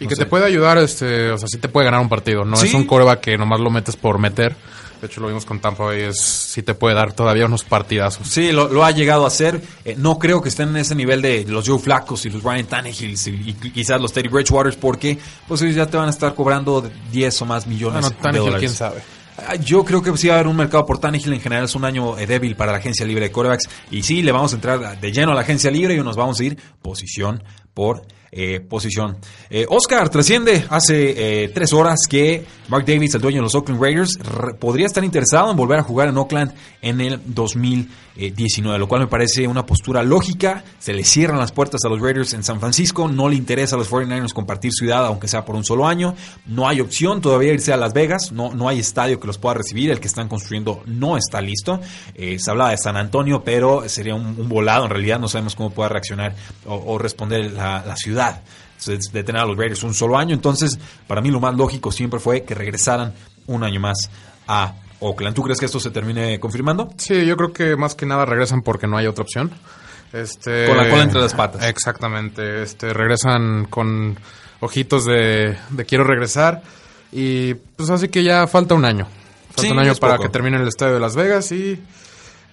Y 0.00 0.06
que 0.06 0.16
te 0.16 0.26
puede 0.26 0.44
ayudar, 0.44 0.78
este, 0.78 1.30
o 1.30 1.38
sea, 1.38 1.48
sí 1.48 1.58
te 1.58 1.68
puede 1.68 1.86
ganar 1.86 2.00
un 2.00 2.08
partido. 2.08 2.44
No 2.44 2.60
es 2.60 2.74
un 2.74 2.84
coreback 2.84 3.20
que 3.20 3.38
nomás 3.38 3.60
lo 3.60 3.70
metes 3.70 3.96
por 3.96 4.18
meter. 4.18 4.54
De 5.00 5.06
hecho, 5.06 5.20
lo 5.20 5.28
vimos 5.28 5.44
con 5.44 5.60
Tampa 5.60 5.84
Bay, 5.84 6.02
es, 6.02 6.20
sí 6.20 6.62
te 6.62 6.74
puede 6.74 6.96
dar 6.96 7.12
todavía 7.12 7.46
unos 7.46 7.62
partidazos. 7.62 8.26
Sí, 8.26 8.50
lo, 8.50 8.84
ha 8.84 8.90
llegado 8.90 9.24
a 9.24 9.28
hacer. 9.28 9.62
Eh, 9.84 9.94
no 9.96 10.18
creo 10.18 10.42
que 10.42 10.48
estén 10.48 10.70
en 10.70 10.78
ese 10.78 10.96
nivel 10.96 11.22
de 11.22 11.44
los 11.44 11.68
Joe 11.68 11.78
Flacos 11.78 12.26
y 12.26 12.30
los 12.30 12.42
Ryan 12.42 12.66
Tannehill 12.66 13.14
y, 13.26 13.54
quizás 13.54 14.00
los 14.00 14.12
Teddy 14.12 14.28
Bridgewaters 14.28 14.76
porque 14.76 15.18
pues 15.46 15.62
ellos 15.62 15.76
ya 15.76 15.86
te 15.86 15.96
van 15.96 16.08
a 16.08 16.10
estar 16.10 16.34
cobrando 16.34 16.90
10 17.12 17.42
o 17.42 17.46
más 17.46 17.66
millones 17.66 18.10
de 18.10 18.38
dólares. 18.38 18.58
quién 18.58 18.72
sabe. 18.72 19.00
Ah, 19.46 19.54
yo 19.54 19.84
creo 19.84 20.02
que 20.02 20.16
sí 20.16 20.26
va 20.26 20.34
a 20.34 20.36
haber 20.38 20.48
un 20.48 20.56
mercado 20.56 20.84
por 20.84 20.98
Tannehill. 20.98 21.32
En 21.32 21.40
general 21.40 21.64
es 21.66 21.76
un 21.76 21.84
año 21.84 22.18
eh, 22.18 22.26
débil 22.26 22.56
para 22.56 22.72
la 22.72 22.78
agencia 22.78 23.06
libre 23.06 23.26
de 23.26 23.30
corebacks. 23.30 23.68
Y 23.92 24.02
sí, 24.02 24.22
le 24.22 24.32
vamos 24.32 24.52
a 24.52 24.56
entrar 24.56 25.00
de 25.00 25.12
lleno 25.12 25.30
a 25.30 25.34
la 25.36 25.42
agencia 25.42 25.70
libre 25.70 25.94
y 25.94 25.98
nos 25.98 26.16
vamos 26.16 26.40
a 26.40 26.44
ir 26.44 26.58
posición 26.82 27.44
por 27.72 28.02
eh, 28.30 28.60
posición. 28.60 29.16
Eh, 29.48 29.64
Oscar 29.70 30.10
trasciende 30.10 30.66
hace 30.68 31.44
eh, 31.44 31.48
tres 31.48 31.72
horas 31.72 32.00
que 32.06 32.44
Mark 32.68 32.84
Davis, 32.84 33.14
el 33.14 33.22
dueño 33.22 33.38
de 33.38 33.42
los 33.44 33.54
Oakland 33.54 33.80
Raiders, 33.80 34.18
podría 34.58 34.84
estar 34.84 35.02
interesado 35.02 35.50
en 35.50 35.56
volver 35.56 35.78
a 35.78 35.82
jugar 35.82 36.08
en 36.08 36.18
Oakland 36.18 36.52
en 36.82 37.00
el 37.00 37.18
2019, 37.24 38.78
lo 38.78 38.86
cual 38.86 39.00
me 39.00 39.06
parece 39.06 39.48
una 39.48 39.64
postura 39.64 40.02
lógica. 40.02 40.62
Se 40.78 40.92
le 40.92 41.04
cierran 41.04 41.38
las 41.38 41.52
puertas 41.52 41.80
a 41.86 41.88
los 41.88 42.02
Raiders 42.02 42.34
en 42.34 42.44
San 42.44 42.60
Francisco, 42.60 43.08
no 43.08 43.30
le 43.30 43.36
interesa 43.36 43.76
a 43.76 43.78
los 43.78 43.90
49ers 43.90 44.34
compartir 44.34 44.72
ciudad, 44.72 45.06
aunque 45.06 45.26
sea 45.26 45.46
por 45.46 45.56
un 45.56 45.64
solo 45.64 45.86
año. 45.86 46.14
No 46.44 46.68
hay 46.68 46.82
opción 46.82 47.22
todavía 47.22 47.54
irse 47.54 47.72
a 47.72 47.78
Las 47.78 47.94
Vegas, 47.94 48.30
no, 48.30 48.52
no 48.52 48.68
hay 48.68 48.80
estadio 48.80 49.18
que 49.18 49.26
los 49.26 49.38
pueda 49.38 49.54
recibir, 49.54 49.90
el 49.90 50.00
que 50.00 50.08
están 50.08 50.28
construyendo 50.28 50.82
no 50.84 51.16
está 51.16 51.40
listo. 51.40 51.80
se 52.14 52.50
hablaba 52.50 52.72
de 52.72 52.76
San 52.76 52.98
Antonio, 52.98 53.42
pero 53.42 53.88
sería 53.88 54.14
un, 54.14 54.50
volado 54.50 54.84
en 54.84 54.90
realidad, 54.90 55.18
no 55.18 55.28
sabemos 55.28 55.54
cómo 55.56 55.70
pueda 55.70 55.88
reaccionar 55.88 56.34
o, 56.66 56.98
responder 56.98 57.52
la 57.52 57.96
ciudad 57.96 58.17
de 58.86 59.24
tener 59.24 59.42
a 59.42 59.46
los 59.46 59.56
Raiders 59.56 59.82
un 59.82 59.94
solo 59.94 60.16
año. 60.16 60.34
Entonces, 60.34 60.78
para 61.06 61.20
mí 61.20 61.30
lo 61.30 61.40
más 61.40 61.54
lógico 61.54 61.90
siempre 61.90 62.20
fue 62.20 62.42
que 62.42 62.54
regresaran 62.54 63.14
un 63.46 63.64
año 63.64 63.80
más 63.80 64.10
a 64.46 64.74
Oakland. 65.00 65.34
¿Tú 65.34 65.42
crees 65.42 65.58
que 65.58 65.66
esto 65.66 65.80
se 65.80 65.90
termine 65.90 66.38
confirmando? 66.40 66.90
Sí, 66.96 67.24
yo 67.26 67.36
creo 67.36 67.52
que 67.52 67.76
más 67.76 67.94
que 67.94 68.06
nada 68.06 68.24
regresan 68.24 68.62
porque 68.62 68.86
no 68.86 68.96
hay 68.96 69.06
otra 69.06 69.22
opción. 69.22 69.50
Este, 70.12 70.66
con 70.66 70.76
la 70.76 70.88
cola 70.88 71.02
entre 71.02 71.20
las 71.20 71.34
patas. 71.34 71.64
Exactamente. 71.64 72.62
Este, 72.62 72.92
regresan 72.92 73.66
con 73.66 74.18
ojitos 74.60 75.04
de, 75.04 75.56
quiero 75.86 76.04
regresar. 76.04 76.62
Y 77.12 77.54
pues 77.54 77.90
así 77.90 78.08
que 78.08 78.22
ya 78.22 78.46
falta 78.46 78.74
un 78.74 78.84
año. 78.84 79.06
Falta 79.54 79.72
un 79.72 79.78
año 79.78 79.94
para 79.96 80.18
que 80.18 80.28
termine 80.28 80.56
el 80.56 80.68
estadio 80.68 80.94
de 80.94 81.00
Las 81.00 81.16
Vegas 81.16 81.50
y 81.52 81.80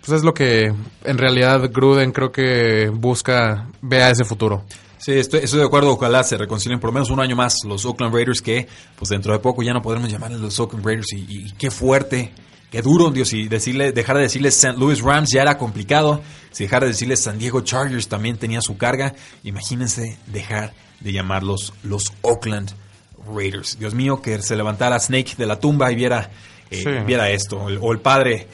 pues 0.04 0.18
es 0.18 0.24
lo 0.24 0.34
que 0.34 0.74
en 1.04 1.18
realidad 1.18 1.70
Gruden 1.72 2.12
creo 2.12 2.32
que 2.32 2.90
busca, 2.94 3.68
vea 3.82 4.10
ese 4.10 4.24
futuro. 4.24 4.64
Sí, 5.06 5.12
estoy, 5.12 5.42
de 5.42 5.64
acuerdo. 5.64 5.92
Ojalá 5.92 6.24
se 6.24 6.36
reconcilien 6.36 6.80
por 6.80 6.90
lo 6.90 6.94
menos 6.96 7.12
un 7.12 7.20
año 7.20 7.36
más 7.36 7.58
los 7.64 7.86
Oakland 7.86 8.12
Raiders, 8.12 8.42
que 8.42 8.68
pues 8.96 9.10
dentro 9.10 9.34
de 9.34 9.38
poco 9.38 9.62
ya 9.62 9.72
no 9.72 9.80
podremos 9.80 10.12
llamarles 10.12 10.40
los 10.40 10.60
Oakland 10.60 10.84
Raiders. 10.84 11.14
Y, 11.14 11.52
qué 11.60 11.70
fuerte, 11.70 12.32
qué 12.72 12.82
duro, 12.82 13.12
Dios. 13.12 13.32
Y 13.34 13.48
decirle, 13.48 13.92
dejar 13.92 14.16
de 14.16 14.24
decirles 14.24 14.56
St. 14.56 14.80
Louis 14.80 15.00
Rams 15.04 15.30
ya 15.32 15.44
era 15.44 15.60
complicado. 15.60 16.24
Si 16.50 16.64
dejar 16.64 16.82
de 16.82 16.88
decirles 16.88 17.22
San 17.22 17.38
Diego 17.38 17.62
Chargers 17.62 18.08
también 18.08 18.38
tenía 18.38 18.62
su 18.62 18.78
carga. 18.78 19.14
Imagínense 19.44 20.18
dejar 20.26 20.74
de 21.02 21.14
llamarlos 21.14 21.76
los 21.84 22.12
Oakland 22.24 22.72
Raiders. 23.32 23.78
Dios 23.78 23.94
mío, 23.94 24.24
que 24.24 24.42
se 24.42 24.56
levantara 24.56 25.00
Snake 25.00 25.36
de 25.38 25.46
la 25.46 25.60
tumba 25.60 25.92
y 25.92 25.96
viera, 25.96 26.32
eh, 26.72 27.04
viera 27.06 27.30
esto. 27.30 27.58
o 27.60 27.92
el 27.92 28.00
padre 28.00 28.48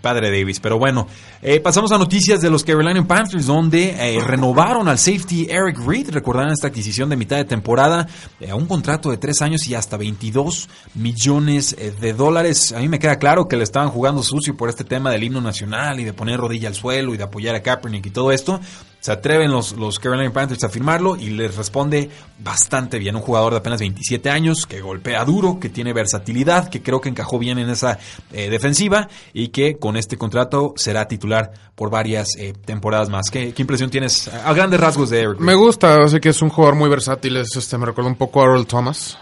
padre 0.00 0.30
Davis. 0.30 0.60
Pero 0.60 0.78
bueno, 0.78 1.06
eh, 1.42 1.60
pasamos 1.60 1.92
a 1.92 1.98
noticias 1.98 2.40
de 2.40 2.50
los 2.50 2.64
Carolina 2.64 3.06
Panthers, 3.06 3.46
donde 3.46 3.90
eh, 3.90 4.20
renovaron 4.20 4.88
al 4.88 4.98
safety 4.98 5.46
Eric 5.50 5.78
Reed. 5.86 6.10
Recordarán 6.10 6.52
esta 6.52 6.68
adquisición 6.68 7.08
de 7.08 7.16
mitad 7.16 7.36
de 7.36 7.44
temporada 7.44 8.06
eh, 8.40 8.50
a 8.50 8.54
un 8.54 8.66
contrato 8.66 9.10
de 9.10 9.16
tres 9.16 9.42
años 9.42 9.66
y 9.68 9.74
hasta 9.74 9.96
22 9.96 10.68
millones 10.94 11.76
de 12.00 12.12
dólares. 12.12 12.72
A 12.72 12.80
mí 12.80 12.88
me 12.88 12.98
queda 12.98 13.18
claro 13.18 13.48
que 13.48 13.56
le 13.56 13.64
estaban 13.64 13.90
jugando 13.90 14.22
sucio 14.22 14.56
por 14.56 14.68
este 14.68 14.84
tema 14.84 15.10
del 15.10 15.24
himno 15.24 15.40
nacional 15.40 16.00
y 16.00 16.04
de 16.04 16.12
poner 16.12 16.38
rodilla 16.38 16.68
al 16.68 16.74
suelo 16.74 17.14
y 17.14 17.16
de 17.16 17.24
apoyar 17.24 17.54
a 17.54 17.62
Kaepernick 17.62 18.06
y 18.06 18.10
todo 18.10 18.32
esto 18.32 18.60
se 19.00 19.12
atreven 19.12 19.50
los, 19.50 19.72
los 19.72 19.98
Carolina 19.98 20.30
Panthers 20.32 20.64
a 20.64 20.68
firmarlo 20.68 21.16
y 21.16 21.30
les 21.30 21.56
responde 21.56 22.10
bastante 22.38 22.98
bien. 22.98 23.16
Un 23.16 23.22
jugador 23.22 23.52
de 23.52 23.58
apenas 23.58 23.80
27 23.80 24.30
años 24.30 24.66
que 24.66 24.80
golpea 24.80 25.24
duro, 25.24 25.58
que 25.58 25.68
tiene 25.68 25.92
versatilidad, 25.92 26.68
que 26.68 26.82
creo 26.82 27.00
que 27.00 27.08
encajó 27.08 27.38
bien 27.38 27.58
en 27.58 27.70
esa 27.70 27.98
eh, 28.32 28.50
defensiva 28.50 29.08
y 29.32 29.48
que 29.48 29.78
con 29.78 29.96
este 29.96 30.16
contrato 30.16 30.74
será 30.76 31.08
titular 31.08 31.52
por 31.74 31.90
varias 31.90 32.28
eh, 32.38 32.52
temporadas 32.52 33.08
más. 33.08 33.30
¿Qué, 33.30 33.54
impresión 33.56 33.90
tienes 33.90 34.28
a 34.28 34.52
grandes 34.52 34.78
rasgos 34.80 35.10
de 35.10 35.20
Eric? 35.20 35.40
Me 35.40 35.54
gusta, 35.54 36.02
así 36.04 36.20
que 36.20 36.28
es 36.28 36.42
un 36.42 36.50
jugador 36.50 36.76
muy 36.76 36.90
versátil. 36.90 37.36
este, 37.36 37.78
me 37.78 37.86
recuerda 37.86 38.10
un 38.10 38.16
poco 38.16 38.42
a 38.42 38.44
Earl 38.44 38.66
Thomas. 38.66 39.18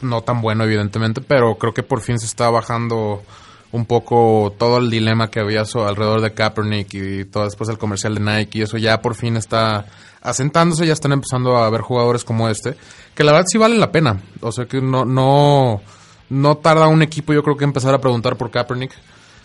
No 0.00 0.22
tan 0.22 0.40
bueno, 0.40 0.64
evidentemente, 0.64 1.20
pero 1.20 1.56
creo 1.56 1.72
que 1.72 1.82
por 1.82 2.00
fin 2.00 2.18
se 2.18 2.26
está 2.26 2.50
bajando 2.50 3.22
un 3.74 3.86
poco 3.86 4.54
todo 4.56 4.78
el 4.78 4.88
dilema 4.88 5.32
que 5.32 5.40
había 5.40 5.62
alrededor 5.62 6.20
de 6.20 6.32
Kaepernick 6.32 6.94
y 6.94 7.24
todo 7.24 7.42
después 7.42 7.68
el 7.68 7.76
comercial 7.76 8.14
de 8.14 8.20
Nike 8.20 8.60
y 8.60 8.62
eso 8.62 8.78
ya 8.78 9.02
por 9.02 9.16
fin 9.16 9.36
está 9.36 9.86
asentándose, 10.22 10.86
ya 10.86 10.92
están 10.92 11.10
empezando 11.10 11.56
a 11.56 11.68
ver 11.70 11.80
jugadores 11.80 12.22
como 12.22 12.48
este, 12.48 12.76
que 13.16 13.24
la 13.24 13.32
verdad 13.32 13.46
sí 13.50 13.58
valen 13.58 13.80
la 13.80 13.90
pena. 13.90 14.22
O 14.40 14.52
sea 14.52 14.66
que 14.66 14.80
no, 14.80 15.04
no, 15.04 15.80
no 16.30 16.56
tarda 16.58 16.86
un 16.86 17.02
equipo 17.02 17.32
yo 17.32 17.42
creo 17.42 17.56
que 17.56 17.64
empezar 17.64 17.92
a 17.92 18.00
preguntar 18.00 18.36
por 18.36 18.52
Kaepernick. 18.52 18.92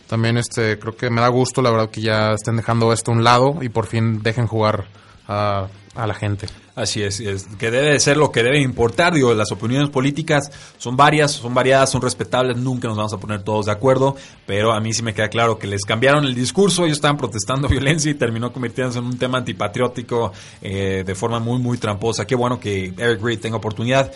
También 0.06 0.38
este, 0.38 0.78
creo 0.78 0.96
que 0.96 1.10
me 1.10 1.22
da 1.22 1.28
gusto 1.30 1.64
la 1.64 1.72
verdad 1.72 1.90
que 1.90 2.02
ya 2.02 2.34
estén 2.34 2.56
dejando 2.56 2.94
esto 2.94 3.10
a 3.10 3.16
un 3.16 3.24
lado 3.24 3.56
y 3.64 3.70
por 3.70 3.88
fin 3.88 4.22
dejen 4.22 4.46
jugar 4.46 4.86
a, 5.28 5.66
a 5.96 6.08
la 6.08 6.14
gente. 6.14 6.48
Así 6.76 7.04
es, 7.04 7.20
que 7.58 7.72
debe 7.72 8.00
ser 8.00 8.16
lo 8.16 8.32
que 8.32 8.42
debe 8.42 8.62
importar. 8.62 9.14
Digo, 9.14 9.34
las 9.34 9.52
opiniones 9.52 9.90
políticas 9.90 10.50
son 10.78 10.96
varias, 10.96 11.32
son 11.32 11.54
variadas, 11.54 11.90
son 11.92 12.02
respetables, 12.02 12.58
nunca 12.58 12.88
nos 12.88 12.96
vamos 12.96 13.14
a 13.14 13.18
poner 13.18 13.44
todos 13.44 13.66
de 13.66 13.72
acuerdo, 13.72 14.16
pero 14.46 14.72
a 14.72 14.80
mí 14.80 14.94
sí 14.94 15.04
me 15.04 15.14
queda 15.14 15.28
claro 15.28 15.60
que 15.60 15.68
les 15.68 15.84
cambiaron 15.84 16.24
el 16.24 16.36
discurso, 16.36 16.86
ellos 16.86 16.98
estaban 16.98 17.18
protestando 17.18 17.68
violencia 17.70 18.10
y 18.12 18.14
terminó 18.14 18.54
convirtiéndose 18.54 19.00
en 19.00 19.06
un 19.06 19.18
tema 19.18 19.40
antipatriótico 19.40 20.32
eh, 20.62 21.04
de 21.06 21.16
forma 21.16 21.40
muy, 21.40 21.60
muy 21.60 21.78
tramposa. 21.78 22.26
Qué 22.26 22.36
bueno 22.36 22.60
que 22.60 22.94
Eric 22.98 23.22
Reid 23.22 23.40
tenga 23.40 23.58
oportunidad. 23.58 24.12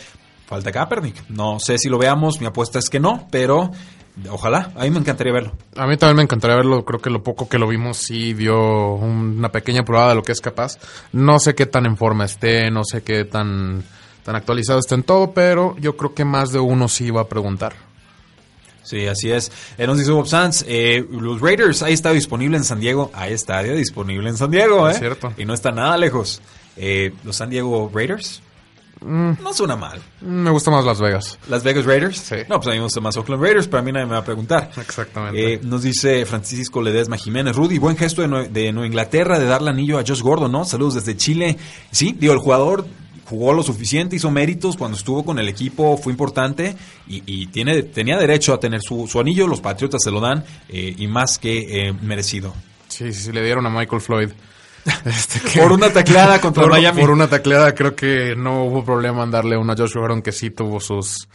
Falta 0.45 0.71
Kaepernick. 0.71 1.29
No 1.29 1.59
sé 1.59 1.77
si 1.77 1.89
lo 1.89 1.97
veamos, 1.97 2.39
mi 2.39 2.45
apuesta 2.45 2.77
es 2.77 2.89
que 2.89 2.99
no, 2.99 3.27
pero 3.31 3.71
Ojalá, 4.29 4.71
a 4.75 4.83
mí 4.83 4.91
me 4.91 4.99
encantaría 4.99 5.33
verlo. 5.33 5.53
A 5.75 5.87
mí 5.87 5.97
también 5.97 6.17
me 6.17 6.23
encantaría 6.23 6.55
verlo, 6.55 6.85
creo 6.85 7.01
que 7.01 7.09
lo 7.09 7.23
poco 7.23 7.49
que 7.49 7.57
lo 7.57 7.67
vimos 7.67 7.97
sí 7.97 8.33
dio 8.33 8.93
una 8.93 9.51
pequeña 9.51 9.83
prueba 9.83 10.09
de 10.09 10.15
lo 10.15 10.21
que 10.21 10.31
es 10.31 10.41
capaz. 10.41 10.77
No 11.11 11.39
sé 11.39 11.55
qué 11.55 11.65
tan 11.65 11.85
en 11.85 11.97
forma 11.97 12.25
esté, 12.25 12.69
no 12.69 12.83
sé 12.83 13.01
qué 13.01 13.25
tan, 13.25 13.83
tan 14.23 14.35
actualizado 14.35 14.79
esté 14.79 14.95
en 14.95 15.03
todo, 15.03 15.31
pero 15.31 15.75
yo 15.79 15.97
creo 15.97 16.13
que 16.13 16.25
más 16.25 16.51
de 16.51 16.59
uno 16.59 16.87
sí 16.87 17.09
va 17.09 17.21
a 17.21 17.27
preguntar. 17.27 17.73
Sí, 18.83 19.07
así 19.07 19.31
es. 19.31 19.51
Nos 19.79 19.97
dice 19.97 20.11
Bob 20.11 20.27
Sanz, 20.27 20.63
eh, 20.67 21.03
los 21.09 21.41
Raiders, 21.41 21.81
ahí 21.81 21.93
está 21.93 22.11
disponible 22.11 22.57
en 22.57 22.63
San 22.63 22.79
Diego. 22.79 23.09
Ahí 23.13 23.33
está 23.33 23.63
disponible 23.63 24.29
en 24.29 24.37
San 24.37 24.51
Diego, 24.51 24.87
¿eh? 24.87 24.91
Es 24.91 24.99
cierto. 24.99 25.33
Y 25.37 25.45
no 25.45 25.53
está 25.53 25.71
nada 25.71 25.97
lejos. 25.97 26.41
Eh, 26.75 27.13
los 27.23 27.37
San 27.37 27.49
Diego 27.49 27.89
Raiders 27.93 28.41
No 29.01 29.53
suena 29.53 29.75
mal. 29.75 30.01
Me 30.21 30.49
gusta 30.49 30.71
más 30.71 30.85
Las 30.85 31.01
Vegas. 31.01 31.37
¿Las 31.49 31.63
Vegas 31.63 31.83
Raiders? 31.85 32.17
Sí. 32.17 32.35
No, 32.47 32.57
pues 32.57 32.67
a 32.67 32.71
mí 32.71 32.77
me 32.77 32.83
gusta 32.83 33.01
más 33.01 33.17
Oakland 33.17 33.41
Raiders, 33.43 33.67
pero 33.67 33.79
a 33.79 33.81
mí 33.81 33.91
nadie 33.91 34.05
me 34.05 34.13
va 34.13 34.19
a 34.19 34.23
preguntar. 34.25 34.71
Exactamente. 34.77 35.53
Eh, 35.55 35.59
nos 35.63 35.83
dice 35.83 36.25
Francisco 36.25 36.81
Ledesma 36.81 37.17
Jiménez, 37.17 37.55
Rudy, 37.55 37.79
buen 37.79 37.97
gesto 37.97 38.21
de, 38.21 38.27
Nue- 38.29 38.49
de 38.49 38.71
Nueva 38.71 38.87
Inglaterra 38.87 39.39
de 39.39 39.45
darle 39.45 39.71
anillo 39.71 39.99
a 39.99 40.03
Josh 40.07 40.21
Gordon, 40.21 40.51
¿no? 40.51 40.63
Saludos 40.63 40.93
desde 40.95 41.17
Chile. 41.17 41.57
Sí, 41.91 42.15
digo, 42.17 42.31
el 42.33 42.39
jugador 42.39 42.85
jugó 43.25 43.53
lo 43.53 43.63
suficiente, 43.63 44.15
hizo 44.15 44.31
méritos 44.31 44.77
cuando 44.77 44.97
estuvo 44.97 45.25
con 45.25 45.37
el 45.39 45.49
equipo, 45.49 45.97
fue 45.97 46.11
importante 46.13 46.75
y, 47.07 47.23
y 47.25 47.47
tiene, 47.47 47.83
tenía 47.83 48.17
derecho 48.17 48.53
a 48.53 48.59
tener 48.59 48.81
su, 48.81 49.07
su 49.07 49.19
anillo, 49.19 49.47
los 49.47 49.59
Patriotas 49.59 50.01
se 50.03 50.11
lo 50.11 50.19
dan 50.21 50.43
eh, 50.69 50.93
y 50.97 51.07
más 51.07 51.39
que 51.39 51.87
eh, 51.87 51.93
merecido. 52.01 52.53
Sí, 52.87 53.11
sí, 53.11 53.21
sí, 53.23 53.31
le 53.31 53.43
dieron 53.43 53.65
a 53.65 53.69
Michael 53.69 54.01
Floyd. 54.01 54.29
Este, 55.05 55.39
que- 55.39 55.59
Por 55.61 55.71
una 55.71 55.91
tacleada 55.91 56.39
contra 56.41 56.63
por, 56.63 56.71
Miami. 56.71 57.01
por 57.01 57.09
una 57.11 57.27
tacleada 57.27 57.73
creo 57.73 57.95
que 57.95 58.35
no 58.35 58.65
hubo 58.65 58.83
problema 58.83 59.23
en 59.23 59.31
darle 59.31 59.57
una 59.57 59.73
a 59.73 59.75
Josh 59.77 59.93
Gordon 59.93 60.21
que 60.21 60.31
sí 60.31 60.49
tuvo 60.49 60.79
sus 60.79 61.27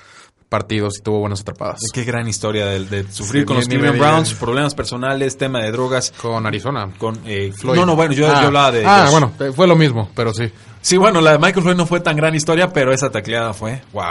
partidos 0.48 0.98
y 0.98 1.02
tuvo 1.02 1.20
buenas 1.20 1.42
atrapadas. 1.42 1.80
Qué 1.92 2.04
gran 2.04 2.26
historia 2.26 2.64
de, 2.66 2.84
de 2.84 3.12
sufrir 3.12 3.42
Sí, 3.42 3.46
con 3.46 3.56
ni- 3.56 3.61
los 3.61 3.68
Cleveland. 3.68 3.98
Browns, 3.98 4.34
problemas 4.34 4.74
personales, 4.74 5.37
tema 5.37 5.61
de 5.61 5.70
drogas. 5.72 6.12
Con 6.22 6.46
Arizona. 6.46 6.88
Con, 6.98 7.20
eh, 7.26 7.52
Floyd. 7.54 7.76
No, 7.78 7.84
no, 7.87 7.96
bueno, 7.96 8.14
yo, 8.14 8.26
Ah, 8.30 8.40
yo 8.40 8.46
hablaba 8.48 8.72
de. 8.72 8.87
Ah, 8.87 9.08
bueno, 9.11 9.32
eh, 9.40 9.52
fue 9.54 9.66
lo 9.66 9.76
mismo, 9.76 10.11
pero 10.14 10.32
sí. 10.32 10.50
Sí, 10.80 10.96
bueno, 10.96 11.20
la 11.20 11.32
de 11.32 11.38
Michael 11.38 11.62
Floyd 11.62 11.76
no 11.76 11.84
fue 11.87 12.00
tan 12.00 12.16
gran 12.16 12.34
historia, 12.34 12.72
pero 12.72 12.92
esa 12.94 13.11
tacleada 13.11 13.52
fue. 13.52 13.82
¡Wow! 13.92 14.04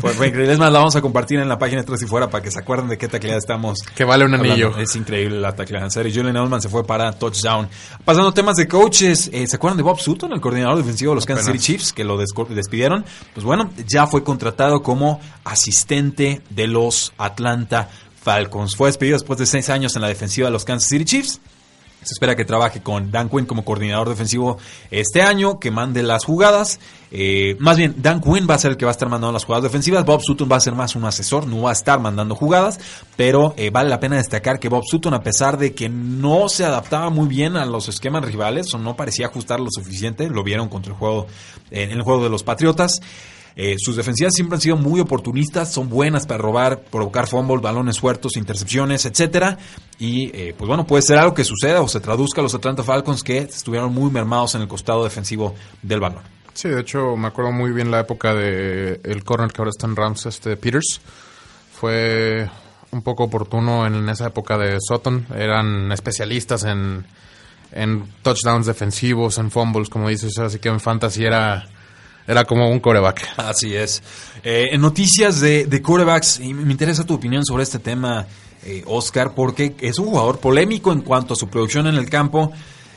Fue, 0.00 0.12
fue 0.12 0.28
increíble. 0.28 0.52
Es 0.52 0.58
más, 0.58 0.72
la 0.72 0.78
vamos 0.78 0.96
a 0.96 1.00
compartir 1.00 1.38
en 1.38 1.48
la 1.48 1.58
página 1.58 1.82
3 1.82 2.02
y 2.02 2.06
fuera 2.06 2.30
para 2.30 2.42
que 2.42 2.50
se 2.50 2.58
acuerden 2.58 2.88
de 2.88 2.98
qué 2.98 3.08
tacleada 3.08 3.38
estamos. 3.38 3.80
Que 3.94 4.04
vale 4.04 4.24
un 4.24 4.34
anillo. 4.34 4.66
hablando. 4.66 4.78
Es 4.78 4.96
increíble 4.96 5.40
la 5.40 5.54
tacleada. 5.54 5.86
En 5.86 5.90
serio, 5.90 6.12
Julian 6.14 6.36
Edelman 6.36 6.62
se 6.62 6.68
fue 6.68 6.84
para 6.84 7.12
touchdown. 7.12 7.68
Pasando 8.04 8.30
a 8.30 8.34
temas 8.34 8.56
de 8.56 8.68
coaches, 8.68 9.30
eh, 9.32 9.46
¿se 9.46 9.56
acuerdan 9.56 9.76
de 9.76 9.82
Bob 9.82 9.98
Sutton, 9.98 10.32
el 10.32 10.40
coordinador 10.40 10.78
defensivo 10.78 11.12
de 11.12 11.16
los 11.16 11.26
Kansas 11.26 11.46
City. 11.46 11.58
Chiefs, 11.58 11.92
que 11.92 12.04
lo 12.04 12.16
despidieron? 12.16 13.04
Pues 13.34 13.44
bueno, 13.44 13.70
ya 13.86 14.06
fue 14.06 14.24
contratado 14.24 14.82
como 14.82 15.20
asistente 15.44 16.42
de 16.50 16.66
los 16.66 17.12
Atlanta 17.18 17.88
Falcons. 18.22 18.76
Fue 18.76 18.88
despedido 18.88 19.16
después 19.16 19.38
de 19.38 19.46
seis 19.46 19.68
años 19.68 19.94
en 19.96 20.02
la 20.02 20.08
defensiva 20.08 20.46
de 20.46 20.52
los 20.52 20.64
Kansas 20.64 20.88
City 20.88 21.04
Chiefs. 21.04 21.40
Se 22.02 22.14
espera 22.14 22.34
que 22.34 22.44
trabaje 22.44 22.82
con 22.82 23.10
Dan 23.10 23.28
Quinn 23.28 23.46
como 23.46 23.64
coordinador 23.64 24.08
defensivo 24.08 24.58
este 24.90 25.22
año, 25.22 25.60
que 25.60 25.70
mande 25.70 26.02
las 26.02 26.24
jugadas. 26.24 26.80
Eh, 27.12 27.56
más 27.60 27.76
bien, 27.76 27.94
Dan 27.98 28.20
Quinn 28.20 28.46
va 28.48 28.54
a 28.54 28.58
ser 28.58 28.72
el 28.72 28.76
que 28.76 28.84
va 28.84 28.90
a 28.90 28.92
estar 28.92 29.08
mandando 29.08 29.32
las 29.32 29.44
jugadas 29.44 29.64
defensivas. 29.64 30.04
Bob 30.04 30.20
Sutton 30.20 30.48
va 30.50 30.56
a 30.56 30.60
ser 30.60 30.74
más 30.74 30.96
un 30.96 31.04
asesor, 31.04 31.46
no 31.46 31.62
va 31.62 31.70
a 31.70 31.74
estar 31.74 32.00
mandando 32.00 32.34
jugadas. 32.34 32.80
Pero 33.16 33.54
eh, 33.56 33.70
vale 33.70 33.88
la 33.88 34.00
pena 34.00 34.16
destacar 34.16 34.58
que 34.58 34.68
Bob 34.68 34.82
Sutton, 34.84 35.14
a 35.14 35.22
pesar 35.22 35.58
de 35.58 35.74
que 35.74 35.88
no 35.88 36.48
se 36.48 36.64
adaptaba 36.64 37.10
muy 37.10 37.28
bien 37.28 37.56
a 37.56 37.66
los 37.66 37.88
esquemas 37.88 38.24
rivales 38.24 38.72
o 38.74 38.78
no 38.78 38.96
parecía 38.96 39.26
ajustar 39.26 39.60
lo 39.60 39.68
suficiente, 39.70 40.28
lo 40.28 40.42
vieron 40.42 40.68
contra 40.68 40.92
el 40.92 40.98
juego, 40.98 41.26
en 41.70 41.90
el 41.90 42.02
juego 42.02 42.24
de 42.24 42.30
los 42.30 42.42
Patriotas. 42.42 43.00
Eh, 43.56 43.76
sus 43.78 43.96
defensivas 43.96 44.34
siempre 44.34 44.56
han 44.56 44.60
sido 44.60 44.76
muy 44.76 45.00
oportunistas, 45.00 45.72
son 45.72 45.88
buenas 45.88 46.26
para 46.26 46.38
robar, 46.38 46.82
provocar 46.84 47.26
fumbles, 47.26 47.60
balones 47.60 47.96
sueltos, 47.96 48.36
intercepciones, 48.36 49.04
etcétera. 49.04 49.58
Y 49.98 50.30
eh, 50.36 50.54
pues 50.56 50.68
bueno, 50.68 50.86
puede 50.86 51.02
ser 51.02 51.18
algo 51.18 51.34
que 51.34 51.44
suceda 51.44 51.80
o 51.80 51.88
se 51.88 52.00
traduzca 52.00 52.40
a 52.40 52.44
los 52.44 52.54
Atlanta 52.54 52.82
Falcons 52.82 53.22
que 53.22 53.38
estuvieron 53.38 53.92
muy 53.92 54.10
mermados 54.10 54.54
en 54.54 54.62
el 54.62 54.68
costado 54.68 55.04
defensivo 55.04 55.54
del 55.82 56.00
balón. 56.00 56.22
Sí, 56.54 56.68
de 56.68 56.80
hecho, 56.80 57.16
me 57.16 57.28
acuerdo 57.28 57.50
muy 57.52 57.72
bien 57.72 57.90
la 57.90 58.00
época 58.00 58.34
de 58.34 59.00
el 59.04 59.24
corner 59.24 59.52
que 59.52 59.62
ahora 59.62 59.70
está 59.70 59.86
en 59.86 59.96
Rams, 59.96 60.26
este 60.26 60.56
Peters. 60.56 61.00
Fue 61.72 62.48
un 62.90 63.02
poco 63.02 63.24
oportuno 63.24 63.86
en 63.86 64.08
esa 64.08 64.26
época 64.28 64.58
de 64.58 64.78
Sutton. 64.80 65.26
Eran 65.34 65.90
especialistas 65.92 66.64
en, 66.64 67.06
en 67.72 68.04
touchdowns 68.22 68.66
defensivos, 68.66 69.38
en 69.38 69.50
fumbles, 69.50 69.88
como 69.88 70.08
dices. 70.08 70.38
Así 70.38 70.58
que 70.58 70.68
en 70.68 70.78
fantasy 70.78 71.24
era, 71.24 71.68
era 72.26 72.44
como 72.44 72.68
un 72.70 72.80
coreback. 72.80 73.28
Así 73.38 73.74
es. 73.74 74.02
Eh, 74.44 74.68
en 74.72 74.80
noticias 74.80 75.40
de, 75.40 75.66
de 75.66 75.82
quarterbacks, 75.82 76.40
y 76.40 76.54
me 76.54 76.72
interesa 76.72 77.04
tu 77.04 77.14
opinión 77.14 77.44
sobre 77.44 77.62
este 77.62 77.78
tema, 77.78 78.26
eh, 78.64 78.82
Oscar, 78.86 79.34
porque 79.34 79.74
es 79.80 79.98
un 79.98 80.06
jugador 80.06 80.38
polémico 80.38 80.92
en 80.92 81.00
cuanto 81.02 81.34
a 81.34 81.36
su 81.36 81.48
producción 81.48 81.86
en 81.86 81.94
el 81.96 82.08
campo. 82.08 82.52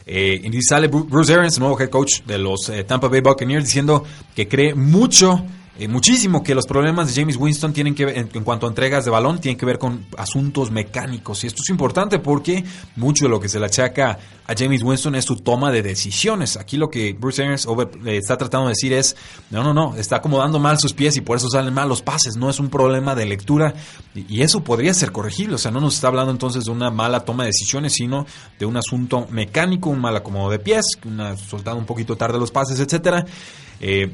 Eh, 0.08 0.40
y 0.44 0.62
sale 0.62 0.90
Bru- 0.90 1.08
Bruce 1.08 1.34
Arians, 1.34 1.58
nuevo 1.60 1.80
head 1.82 1.90
coach 1.90 2.22
de 2.28 2.38
los 2.38 2.70
eh, 2.70 2.84
Tampa 2.84 3.08
Bay 3.08 3.22
Buccaneers, 3.22 3.66
diciendo 3.66 4.04
que 4.36 4.48
cree 4.48 4.76
mucho, 4.76 5.44
eh, 5.78 5.90
muchísimo 5.90 6.42
que 6.42 6.56
los 6.56 6.66
problemas 6.66 7.08
de 7.14 7.22
James 7.22 7.36
Winston 7.36 7.74
tienen 7.74 7.94
que 7.94 8.06
ver, 8.06 8.18
en, 8.18 8.44
cuanto 8.46 8.66
a 8.66 8.70
entregas 8.70 9.04
de 9.04 9.12
balón, 9.12 9.40
tienen 9.40 9.58
que 9.58 9.66
ver 9.66 9.78
con 9.78 10.06
asuntos 10.18 10.72
mecánicos. 10.72 11.44
Y 11.44 11.48
esto 11.48 11.62
es 11.62 11.70
importante 11.70 12.20
porque 12.20 12.64
mucho 12.96 13.26
de 13.26 13.30
lo 13.30 13.42
que 13.42 13.50
se 13.50 13.60
le 13.60 13.66
achaca 13.66 14.18
a 14.48 14.54
James 14.58 14.84
Winston 14.84 15.16
es 15.16 15.26
su 15.26 15.36
toma 15.36 15.74
de 15.74 15.82
decisiones. 15.82 16.56
Aquí 16.56 16.78
lo 16.78 16.90
que 16.90 17.12
Bruce 17.12 17.42
Arians 17.42 17.68
eh, 18.06 18.18
está 18.18 18.38
tratando 18.38 18.68
de 18.68 18.72
decir 18.72 18.94
es, 18.94 19.18
no, 19.50 19.64
no, 19.64 19.74
no, 19.74 19.96
está 19.98 20.18
acomodando 20.18 20.60
mal 20.60 20.80
sus 20.80 20.94
pies 20.94 21.18
y 21.18 21.22
por 21.22 21.36
eso 21.36 21.50
salen 21.50 21.74
mal 21.74 21.90
los 21.90 22.02
pases. 22.02 22.38
No 22.38 22.50
es 22.50 22.58
un 22.62 22.70
problema 22.70 23.14
de 23.14 23.26
lectura 23.26 23.74
y, 24.14 24.46
eso 24.46 24.64
podría 24.64 24.94
ser 24.94 25.12
corregible. 25.12 25.56
O 25.56 25.58
sea, 25.58 25.72
no 25.72 25.82
nos 25.82 25.96
está 25.96 26.08
hablando 26.08 26.32
entonces 26.32 26.64
de 26.64 26.72
una 26.72 26.90
mala 26.90 27.22
toma 27.22 27.44
de 27.44 27.50
decisiones, 27.50 27.94
sino 27.94 28.26
de 28.58 28.66
un 28.66 28.78
asunto 28.78 29.28
mecánico, 29.30 29.90
un 29.90 30.00
mal 30.00 30.16
acomodo 30.16 30.52
de 30.52 30.60
pies, 30.60 30.86
una 31.04 31.36
soltando 31.36 31.80
un 31.80 31.86
poquito 31.86 32.16
tarde 32.16 32.40
los 32.40 32.52
pases, 32.52 32.80
etcétera. 32.80 33.26
Eh, 33.82 34.10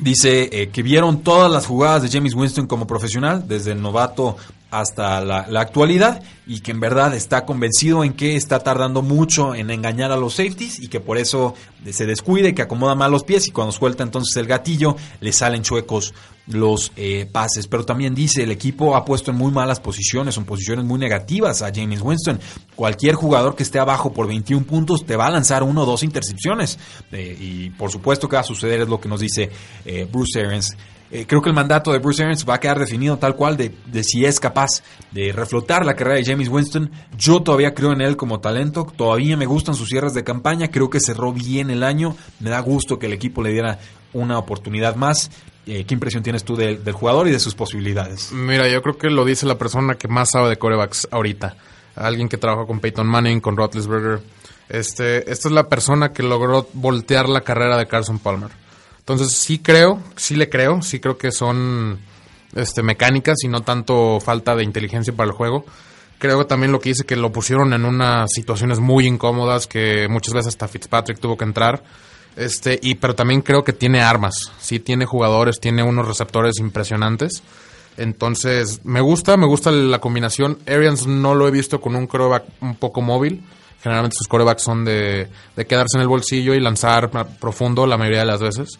Dice 0.00 0.48
eh, 0.52 0.68
que 0.70 0.82
vieron 0.82 1.22
todas 1.22 1.50
las 1.50 1.66
jugadas 1.66 2.02
de 2.02 2.08
James 2.08 2.34
Winston 2.34 2.66
como 2.66 2.86
profesional, 2.86 3.46
desde 3.46 3.72
el 3.72 3.82
novato 3.82 4.36
hasta 4.70 5.20
la, 5.20 5.60
actualidad, 5.60 6.22
y 6.46 6.60
que 6.60 6.70
en 6.70 6.80
verdad 6.80 7.14
está 7.14 7.44
convencido 7.44 8.04
en 8.04 8.12
que 8.12 8.36
está 8.36 8.60
tardando 8.60 9.02
mucho 9.02 9.54
en 9.54 9.70
engañar 9.70 10.12
a 10.12 10.16
los 10.16 10.34
safeties 10.34 10.80
y 10.80 10.88
que 10.88 11.00
por 11.00 11.18
eso 11.18 11.54
se 11.90 12.06
descuide, 12.06 12.54
que 12.54 12.62
acomoda 12.62 12.94
mal 12.94 13.10
los 13.10 13.24
pies 13.24 13.48
y 13.48 13.50
cuando 13.50 13.72
suelta 13.72 14.02
entonces 14.02 14.36
el 14.36 14.46
gatillo 14.46 14.96
le 15.20 15.32
salen 15.32 15.62
chuecos 15.62 16.14
los 16.46 16.92
eh, 16.96 17.28
pases. 17.30 17.66
Pero 17.66 17.84
también 17.84 18.14
dice, 18.14 18.42
el 18.42 18.50
equipo 18.50 18.96
ha 18.96 19.04
puesto 19.04 19.30
en 19.30 19.36
muy 19.36 19.52
malas 19.52 19.80
posiciones, 19.80 20.36
en 20.36 20.44
posiciones 20.44 20.84
muy 20.84 20.98
negativas 20.98 21.62
a 21.62 21.70
James 21.74 22.00
Winston. 22.02 22.40
Cualquier 22.74 23.14
jugador 23.14 23.54
que 23.56 23.62
esté 23.62 23.78
abajo 23.78 24.12
por 24.12 24.26
21 24.26 24.66
puntos 24.66 25.04
te 25.04 25.16
va 25.16 25.26
a 25.26 25.30
lanzar 25.30 25.62
uno 25.62 25.82
o 25.82 25.86
dos 25.86 26.02
intercepciones. 26.02 26.78
Eh, 27.12 27.36
y 27.40 27.70
por 27.70 27.90
supuesto 27.90 28.28
que 28.28 28.36
va 28.36 28.40
a 28.40 28.44
suceder, 28.44 28.80
es 28.80 28.88
lo 28.88 29.00
que 29.00 29.08
nos 29.08 29.20
dice 29.20 29.50
eh, 29.84 30.08
Bruce 30.10 30.40
Arians. 30.40 30.76
Eh, 31.12 31.26
creo 31.26 31.42
que 31.42 31.48
el 31.48 31.54
mandato 31.54 31.92
de 31.92 31.98
Bruce 31.98 32.22
Arians 32.22 32.46
va 32.48 32.54
a 32.54 32.60
quedar 32.60 32.78
definido 32.78 33.18
tal 33.18 33.34
cual 33.34 33.56
de, 33.56 33.74
de 33.86 34.04
si 34.04 34.24
es 34.24 34.38
capaz 34.38 34.82
de 35.10 35.32
reflotar 35.32 35.84
la 35.84 35.94
carrera 35.94 36.16
de 36.16 36.24
James 36.24 36.48
Winston. 36.48 36.90
Yo 37.16 37.42
todavía 37.42 37.74
creo 37.74 37.92
en 37.92 38.00
él 38.00 38.16
como 38.16 38.40
talento, 38.40 38.86
todavía 38.96 39.36
me 39.36 39.46
gustan 39.46 39.74
sus 39.74 39.88
cierres 39.88 40.14
de 40.14 40.22
campaña, 40.22 40.68
creo 40.68 40.88
que 40.88 41.00
cerró 41.00 41.32
bien 41.32 41.70
el 41.70 41.82
año, 41.82 42.16
me 42.38 42.50
da 42.50 42.60
gusto 42.60 42.98
que 42.98 43.06
el 43.06 43.12
equipo 43.12 43.42
le 43.42 43.52
diera 43.52 43.78
una 44.12 44.38
oportunidad 44.38 44.94
más. 44.94 45.30
Eh, 45.66 45.84
¿Qué 45.84 45.94
impresión 45.94 46.22
tienes 46.22 46.44
tú 46.44 46.56
del, 46.56 46.82
del 46.84 46.94
jugador 46.94 47.28
y 47.28 47.32
de 47.32 47.40
sus 47.40 47.54
posibilidades? 47.54 48.32
Mira, 48.32 48.68
yo 48.68 48.80
creo 48.82 48.96
que 48.96 49.10
lo 49.10 49.24
dice 49.24 49.46
la 49.46 49.58
persona 49.58 49.96
que 49.96 50.08
más 50.08 50.30
sabe 50.30 50.48
de 50.48 50.56
corebacks 50.56 51.08
ahorita. 51.10 51.56
Alguien 51.96 52.28
que 52.28 52.38
trabajó 52.38 52.66
con 52.66 52.80
Peyton 52.80 53.06
Manning, 53.06 53.40
con 53.40 53.56
Roethlisberger. 53.56 54.20
Este, 54.68 55.30
esta 55.30 55.48
es 55.48 55.52
la 55.52 55.68
persona 55.68 56.12
que 56.12 56.22
logró 56.22 56.68
voltear 56.72 57.28
la 57.28 57.40
carrera 57.40 57.76
de 57.76 57.86
Carson 57.86 58.20
Palmer. 58.20 58.50
Entonces 59.00 59.32
sí 59.32 59.58
creo, 59.58 59.98
sí 60.16 60.36
le 60.36 60.48
creo, 60.48 60.82
sí 60.82 61.00
creo 61.00 61.18
que 61.18 61.32
son 61.32 61.98
este, 62.54 62.82
mecánicas 62.82 63.38
y 63.42 63.48
no 63.48 63.62
tanto 63.62 64.20
falta 64.20 64.54
de 64.54 64.62
inteligencia 64.62 65.12
para 65.12 65.30
el 65.30 65.36
juego. 65.36 65.64
Creo 66.18 66.46
también 66.46 66.70
lo 66.70 66.80
que 66.80 66.90
dice 66.90 67.04
que 67.04 67.16
lo 67.16 67.32
pusieron 67.32 67.72
en 67.72 67.84
unas 67.84 68.30
situaciones 68.32 68.78
muy 68.78 69.06
incómodas 69.06 69.66
que 69.66 70.06
muchas 70.08 70.34
veces 70.34 70.48
hasta 70.48 70.68
Fitzpatrick 70.68 71.18
tuvo 71.18 71.36
que 71.36 71.44
entrar. 71.44 71.82
Este, 72.36 72.78
y 72.80 72.94
pero 72.94 73.14
también 73.14 73.40
creo 73.40 73.64
que 73.64 73.72
tiene 73.72 74.02
armas, 74.02 74.52
sí 74.60 74.78
tiene 74.78 75.06
jugadores, 75.06 75.58
tiene 75.60 75.82
unos 75.82 76.06
receptores 76.06 76.58
impresionantes. 76.58 77.42
Entonces, 77.96 78.80
me 78.84 79.00
gusta, 79.00 79.36
me 79.36 79.46
gusta 79.46 79.72
la 79.72 79.98
combinación. 79.98 80.58
Arians 80.66 81.06
no 81.06 81.34
lo 81.34 81.48
he 81.48 81.50
visto 81.50 81.80
con 81.80 81.96
un 81.96 82.06
coreback 82.06 82.44
un 82.60 82.76
poco 82.76 83.02
móvil. 83.02 83.42
Generalmente 83.82 84.16
sus 84.16 84.28
corebacks 84.28 84.62
son 84.62 84.84
de, 84.84 85.28
de 85.56 85.66
quedarse 85.66 85.96
en 85.96 86.02
el 86.02 86.08
bolsillo 86.08 86.54
y 86.54 86.60
lanzar 86.60 87.10
profundo 87.38 87.86
la 87.86 87.96
mayoría 87.96 88.20
de 88.20 88.26
las 88.26 88.40
veces. 88.40 88.78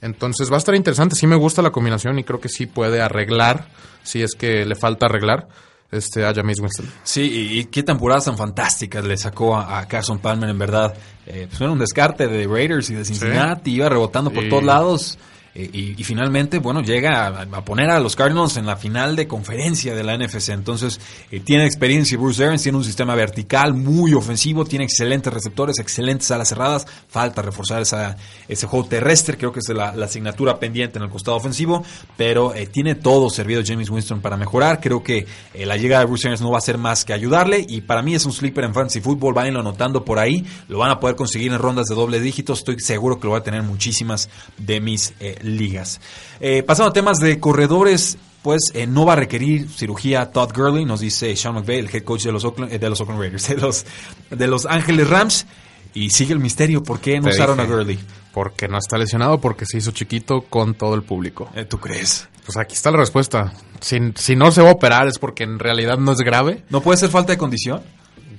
Entonces 0.00 0.50
va 0.50 0.56
a 0.56 0.58
estar 0.58 0.74
interesante. 0.74 1.16
Sí 1.16 1.26
me 1.26 1.36
gusta 1.36 1.62
la 1.62 1.70
combinación 1.70 2.18
y 2.18 2.24
creo 2.24 2.40
que 2.40 2.48
sí 2.48 2.66
puede 2.66 3.00
arreglar, 3.00 3.68
si 4.02 4.22
es 4.22 4.34
que 4.34 4.64
le 4.64 4.74
falta 4.76 5.06
arreglar, 5.06 5.48
este, 5.90 6.24
a 6.24 6.32
James 6.34 6.60
Winston. 6.60 6.86
Sí, 7.02 7.22
y, 7.22 7.58
y 7.60 7.64
qué 7.66 7.82
temporadas 7.82 8.26
tan 8.26 8.36
fantásticas 8.36 9.04
le 9.04 9.16
sacó 9.16 9.56
a, 9.56 9.78
a 9.78 9.88
Carson 9.88 10.18
Palmer, 10.18 10.50
en 10.50 10.58
verdad. 10.58 10.94
Eh, 11.26 11.46
pues 11.48 11.60
era 11.60 11.70
un 11.72 11.78
descarte 11.78 12.28
de 12.28 12.46
Raiders 12.46 12.90
y 12.90 12.94
de 12.94 13.04
Cincinnati, 13.04 13.72
iba 13.72 13.88
rebotando 13.88 14.30
por 14.30 14.44
Y- 14.44 14.48
todos 14.48 14.62
lados. 14.64 15.18
Eh, 15.58 15.70
y, 15.72 15.94
y 15.98 16.04
finalmente, 16.04 16.58
bueno, 16.58 16.82
llega 16.82 17.28
a, 17.28 17.64
poner 17.64 17.88
a 17.88 17.98
los 17.98 18.14
Cardinals 18.14 18.58
en 18.58 18.66
la 18.66 18.76
final 18.76 19.16
de 19.16 19.26
conferencia 19.26 19.94
de 19.94 20.04
la 20.04 20.14
NFC. 20.18 20.50
Entonces, 20.50 21.00
eh, 21.30 21.40
tiene 21.40 21.64
experiencia 21.64 22.18
Bruce 22.18 22.44
Arians, 22.44 22.62
tiene 22.62 22.76
un 22.76 22.84
sistema 22.84 23.14
vertical 23.14 23.72
muy 23.72 24.12
ofensivo, 24.12 24.66
tiene 24.66 24.84
excelentes 24.84 25.32
receptores, 25.32 25.78
excelentes 25.78 26.30
alas 26.30 26.50
cerradas. 26.50 26.86
Falta 27.08 27.40
reforzar 27.40 27.80
esa, 27.80 28.18
ese 28.48 28.66
juego 28.66 28.86
terrestre, 28.86 29.38
creo 29.38 29.50
que 29.50 29.60
es 29.60 29.68
la, 29.70 29.96
la 29.96 30.04
asignatura 30.04 30.58
pendiente 30.58 30.98
en 30.98 31.04
el 31.04 31.10
costado 31.10 31.38
ofensivo. 31.38 31.82
Pero 32.18 32.54
eh, 32.54 32.66
tiene 32.66 32.94
todo 32.94 33.30
servido 33.30 33.62
James 33.64 33.88
Winston 33.88 34.20
para 34.20 34.36
mejorar. 34.36 34.80
Creo 34.80 35.02
que 35.02 35.26
la 35.54 35.78
llegada 35.78 36.02
de 36.02 36.06
Bruce 36.06 36.28
Arians 36.28 36.42
no 36.42 36.50
va 36.50 36.58
a 36.58 36.60
ser 36.60 36.76
más 36.76 37.06
que 37.06 37.14
ayudarle. 37.14 37.64
Y 37.66 37.80
para 37.80 38.02
mí 38.02 38.14
es 38.14 38.26
un 38.26 38.32
sleeper 38.32 38.64
en 38.64 38.74
fantasy 38.74 39.00
football. 39.00 39.32
Váyanlo 39.32 39.60
anotando 39.60 40.04
por 40.04 40.18
ahí. 40.18 40.44
Lo 40.68 40.78
van 40.78 40.90
a 40.90 41.00
poder 41.00 41.16
conseguir 41.16 41.50
en 41.50 41.58
rondas 41.58 41.86
de 41.86 41.94
doble 41.94 42.20
dígito. 42.20 42.52
Estoy 42.52 42.78
seguro 42.80 43.18
que 43.18 43.26
lo 43.26 43.32
va 43.32 43.38
a 43.38 43.42
tener 43.42 43.62
muchísimas 43.62 44.28
de 44.58 44.82
mis 44.82 45.14
ligas. 45.46 46.00
Eh, 46.40 46.62
pasando 46.62 46.90
a 46.90 46.92
temas 46.92 47.18
de 47.18 47.38
corredores, 47.40 48.18
pues 48.42 48.70
eh, 48.74 48.86
no 48.86 49.04
va 49.06 49.14
a 49.14 49.16
requerir 49.16 49.68
cirugía 49.68 50.30
Todd 50.30 50.52
Gurley, 50.54 50.84
nos 50.84 51.00
dice 51.00 51.34
Sean 51.36 51.54
McVay, 51.54 51.78
el 51.78 51.88
head 51.94 52.02
coach 52.04 52.24
de 52.24 52.32
los 52.32 52.44
Oakland, 52.44 52.72
eh, 52.72 52.78
de 52.78 52.90
los 52.90 53.00
Oakland 53.00 53.20
Raiders, 53.20 53.48
de 53.48 53.56
los, 53.56 53.86
de 54.30 54.46
los 54.46 54.66
Ángeles 54.66 55.08
Rams. 55.08 55.46
Y 55.94 56.10
sigue 56.10 56.34
el 56.34 56.40
misterio, 56.40 56.82
¿por 56.82 57.00
qué 57.00 57.16
no 57.20 57.28
Te 57.30 57.30
usaron 57.30 57.58
a. 57.58 57.64
Gurley? 57.64 57.98
Porque 58.34 58.68
no 58.68 58.76
está 58.76 58.98
lesionado, 58.98 59.40
porque 59.40 59.64
se 59.64 59.78
hizo 59.78 59.92
chiquito 59.92 60.42
con 60.42 60.74
todo 60.74 60.94
el 60.94 61.02
público. 61.02 61.48
Eh, 61.54 61.64
¿Tú 61.64 61.78
crees? 61.78 62.28
Pues 62.44 62.58
aquí 62.58 62.74
está 62.74 62.90
la 62.90 62.98
respuesta. 62.98 63.54
Si, 63.80 63.96
si 64.14 64.36
no 64.36 64.52
se 64.52 64.60
va 64.60 64.68
a 64.68 64.72
operar 64.72 65.08
es 65.08 65.18
porque 65.18 65.44
en 65.44 65.58
realidad 65.58 65.96
no 65.98 66.12
es 66.12 66.18
grave 66.18 66.62
¿No 66.70 66.80
puede 66.82 66.98
ser 66.98 67.08
falta 67.10 67.32
de 67.32 67.38
condición? 67.38 67.82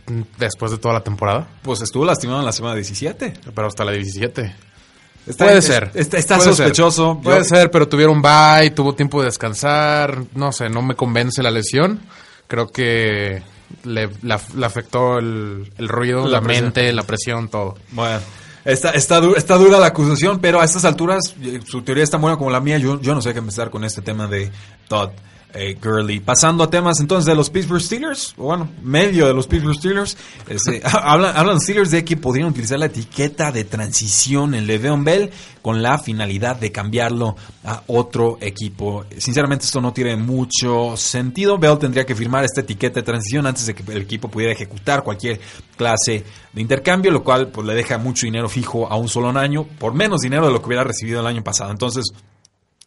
mm, 0.08 0.22
después 0.38 0.72
de 0.72 0.78
toda 0.78 0.94
la 0.94 1.02
temporada, 1.02 1.48
Pues 1.64 1.82
estuvo 1.82 2.06
lastimado 2.06 2.40
en 2.40 2.46
la 2.46 2.52
semana 2.52 2.76
17. 2.76 3.34
pero 3.56 3.68
hasta 3.68 3.84
la 3.84 3.92
17. 3.92 4.56
Está- 5.28 5.46
Puede 5.46 5.62
ser. 5.62 5.92
Está, 5.94 6.18
está 6.18 6.38
Puede 6.38 6.50
sospechoso. 6.50 7.14
ser. 7.16 7.24
Puede 7.24 7.38
Yo- 7.40 7.44
ser, 7.44 7.72
pero 7.72 7.88
tuvieron 7.88 8.22
bye, 8.22 8.72
tuvo 8.72 8.94
tiempo 8.96 9.20
de 9.22 9.26
descansar. 9.26 10.24
No 10.36 10.52
sé, 10.52 10.70
no 10.70 10.82
me 10.82 10.96
convence 10.96 11.44
la 11.44 11.52
lesión. 11.52 12.00
Creo 12.48 12.68
que 12.68 13.42
le, 13.84 14.10
la- 14.24 14.40
le 14.56 14.66
afectó 14.66 15.20
el, 15.20 15.72
el 15.78 15.88
ruido, 15.90 16.28
La 16.28 16.40
mente, 16.42 16.92
la 16.94 17.04
presión, 17.04 17.50
todo. 17.50 17.76
Bueno, 17.92 18.20
está, 18.64 18.92
está, 18.92 19.20
du- 19.20 19.36
está 19.36 19.56
dura 19.58 19.80
la 19.80 19.88
acusación, 19.88 20.40
pero 20.40 20.62
a 20.62 20.64
estas 20.66 20.86
alturas 20.86 21.36
eh, 21.44 21.60
su 21.66 21.82
teoría 21.82 22.06
es 22.06 22.10
tan 22.10 22.22
buena 22.22 22.38
como 22.38 22.50
la 22.50 22.62
mía. 22.62 22.78
Yo, 22.78 23.02
yo 23.02 23.14
no 23.14 23.22
sé 23.22 23.34
qué 23.34 23.40
empezar 23.40 23.70
con 23.70 23.84
este 23.84 24.02
tema 24.02 24.28
de 24.28 24.50
Todd 24.88 25.10
eh, 25.54 25.78
Gurley. 25.82 26.20
Pasando 26.20 26.64
a 26.64 26.70
temas 26.70 27.00
entonces 27.00 27.26
de 27.26 27.36
los 27.36 27.50
Pittsburgh 27.50 27.82
Steelers, 27.82 28.34
bueno, 28.38 28.70
medio 28.82 29.28
de 29.28 29.34
los 29.34 29.48
Pittsburgh 29.48 29.76
Steelers. 29.76 30.18
este, 30.48 30.82
hablan, 31.04 31.36
hablan 31.36 31.60
Steelers 31.60 31.92
de 31.92 32.04
que 32.04 32.18
podrían 32.18 32.50
utilizar 32.50 32.80
la 32.80 32.88
etiqueta 32.88 33.52
de 33.52 33.64
transición 33.64 34.54
en 34.54 34.68
Le'Veon 34.68 35.04
Bell 35.04 35.32
con 35.62 35.82
la 35.82 35.98
finalidad 35.98 36.56
de 36.58 36.72
cambiarlo 36.72 37.36
a 37.64 37.84
otro 37.88 38.38
equipo. 38.40 39.06
Sinceramente 39.18 39.66
esto 39.66 39.82
no 39.82 39.94
tiene 39.94 40.16
mucho 40.16 40.96
sentido. 40.96 41.58
Bell 41.58 41.78
tendría 41.78 42.06
que 42.06 42.16
firmar 42.16 42.46
esta 42.46 42.62
etiqueta 42.62 43.02
de 43.02 43.04
transición 43.04 43.46
antes 43.46 43.66
de 43.66 43.76
que 43.76 43.92
el 43.92 44.02
equipo 44.02 44.30
pudiera 44.30 44.54
ejecutar 44.54 45.04
cualquier 45.04 45.40
clase 45.76 46.24
de 46.54 46.62
intercambio, 46.62 47.12
lo 47.12 47.24
cual 47.24 47.50
pues 47.50 47.68
le 47.68 47.76
deja 47.76 47.98
mucho 47.98 48.26
dinero 48.26 48.50
fijo 48.50 48.88
a 48.88 48.96
un 48.96 49.10
solo 49.10 49.28
año, 49.38 49.66
por 49.66 49.94
menos 49.94 50.22
dinero 50.22 50.48
de 50.48 50.54
lo 50.54 50.62
que 50.62 50.68
hubiera 50.68 50.84
recibido 50.84 51.20
el 51.20 51.28
año 51.28 51.44
pasado. 51.44 51.72
Entonces, 51.72 52.06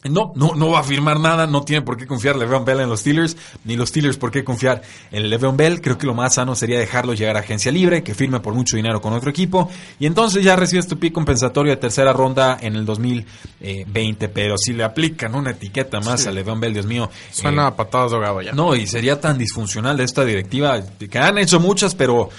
no, 0.08 0.32
no, 0.34 0.54
no 0.54 0.70
va 0.70 0.80
a 0.80 0.82
firmar 0.82 1.20
nada, 1.20 1.46
no 1.46 1.62
tiene 1.62 1.82
por 1.82 1.98
qué 1.98 2.06
confiar 2.06 2.36
Le'Veon 2.36 2.64
Bell 2.64 2.80
en 2.80 2.88
los 2.88 3.00
Steelers, 3.00 3.36
ni 3.64 3.76
los 3.76 3.90
Steelers 3.90 4.16
por 4.16 4.30
qué 4.30 4.42
confiar 4.42 4.80
en 5.12 5.28
Le'Veon 5.28 5.58
Bell. 5.58 5.82
Creo 5.82 5.98
que 5.98 6.06
lo 6.06 6.14
más 6.14 6.34
sano 6.34 6.54
sería 6.54 6.78
dejarlo 6.78 7.12
llegar 7.12 7.36
a 7.36 7.40
agencia 7.40 7.70
libre, 7.70 8.02
que 8.02 8.14
firme 8.14 8.40
por 8.40 8.54
mucho 8.54 8.76
dinero 8.76 9.02
con 9.02 9.12
otro 9.12 9.28
equipo, 9.28 9.70
y 9.98 10.06
entonces 10.06 10.42
ya 10.42 10.56
recibes 10.56 10.86
tu 10.86 10.98
pick 10.98 11.12
compensatorio 11.12 11.72
de 11.72 11.76
tercera 11.76 12.14
ronda 12.14 12.56
en 12.62 12.76
el 12.76 12.86
2020. 12.86 14.28
Pero 14.30 14.56
si 14.56 14.72
le 14.72 14.84
aplican 14.84 15.34
una 15.34 15.50
etiqueta 15.50 16.00
más 16.00 16.26
a 16.26 16.30
Le'Veon 16.30 16.60
Bell, 16.60 16.72
Dios 16.72 16.86
mío. 16.86 17.10
Suena 17.30 17.64
eh, 17.64 17.66
a 17.66 17.76
patadas 17.76 18.12
de 18.12 18.16
ahogado 18.16 18.40
ya. 18.40 18.52
no, 18.52 18.74
y 18.74 18.86
sería 18.86 19.20
tan 19.20 19.36
disfuncional 19.36 19.98
de 19.98 20.04
esta 20.04 20.24
directiva, 20.24 20.80
que 21.10 21.18
han 21.18 21.36
hecho 21.36 21.60
muchas, 21.60 21.94
pero 21.94 22.30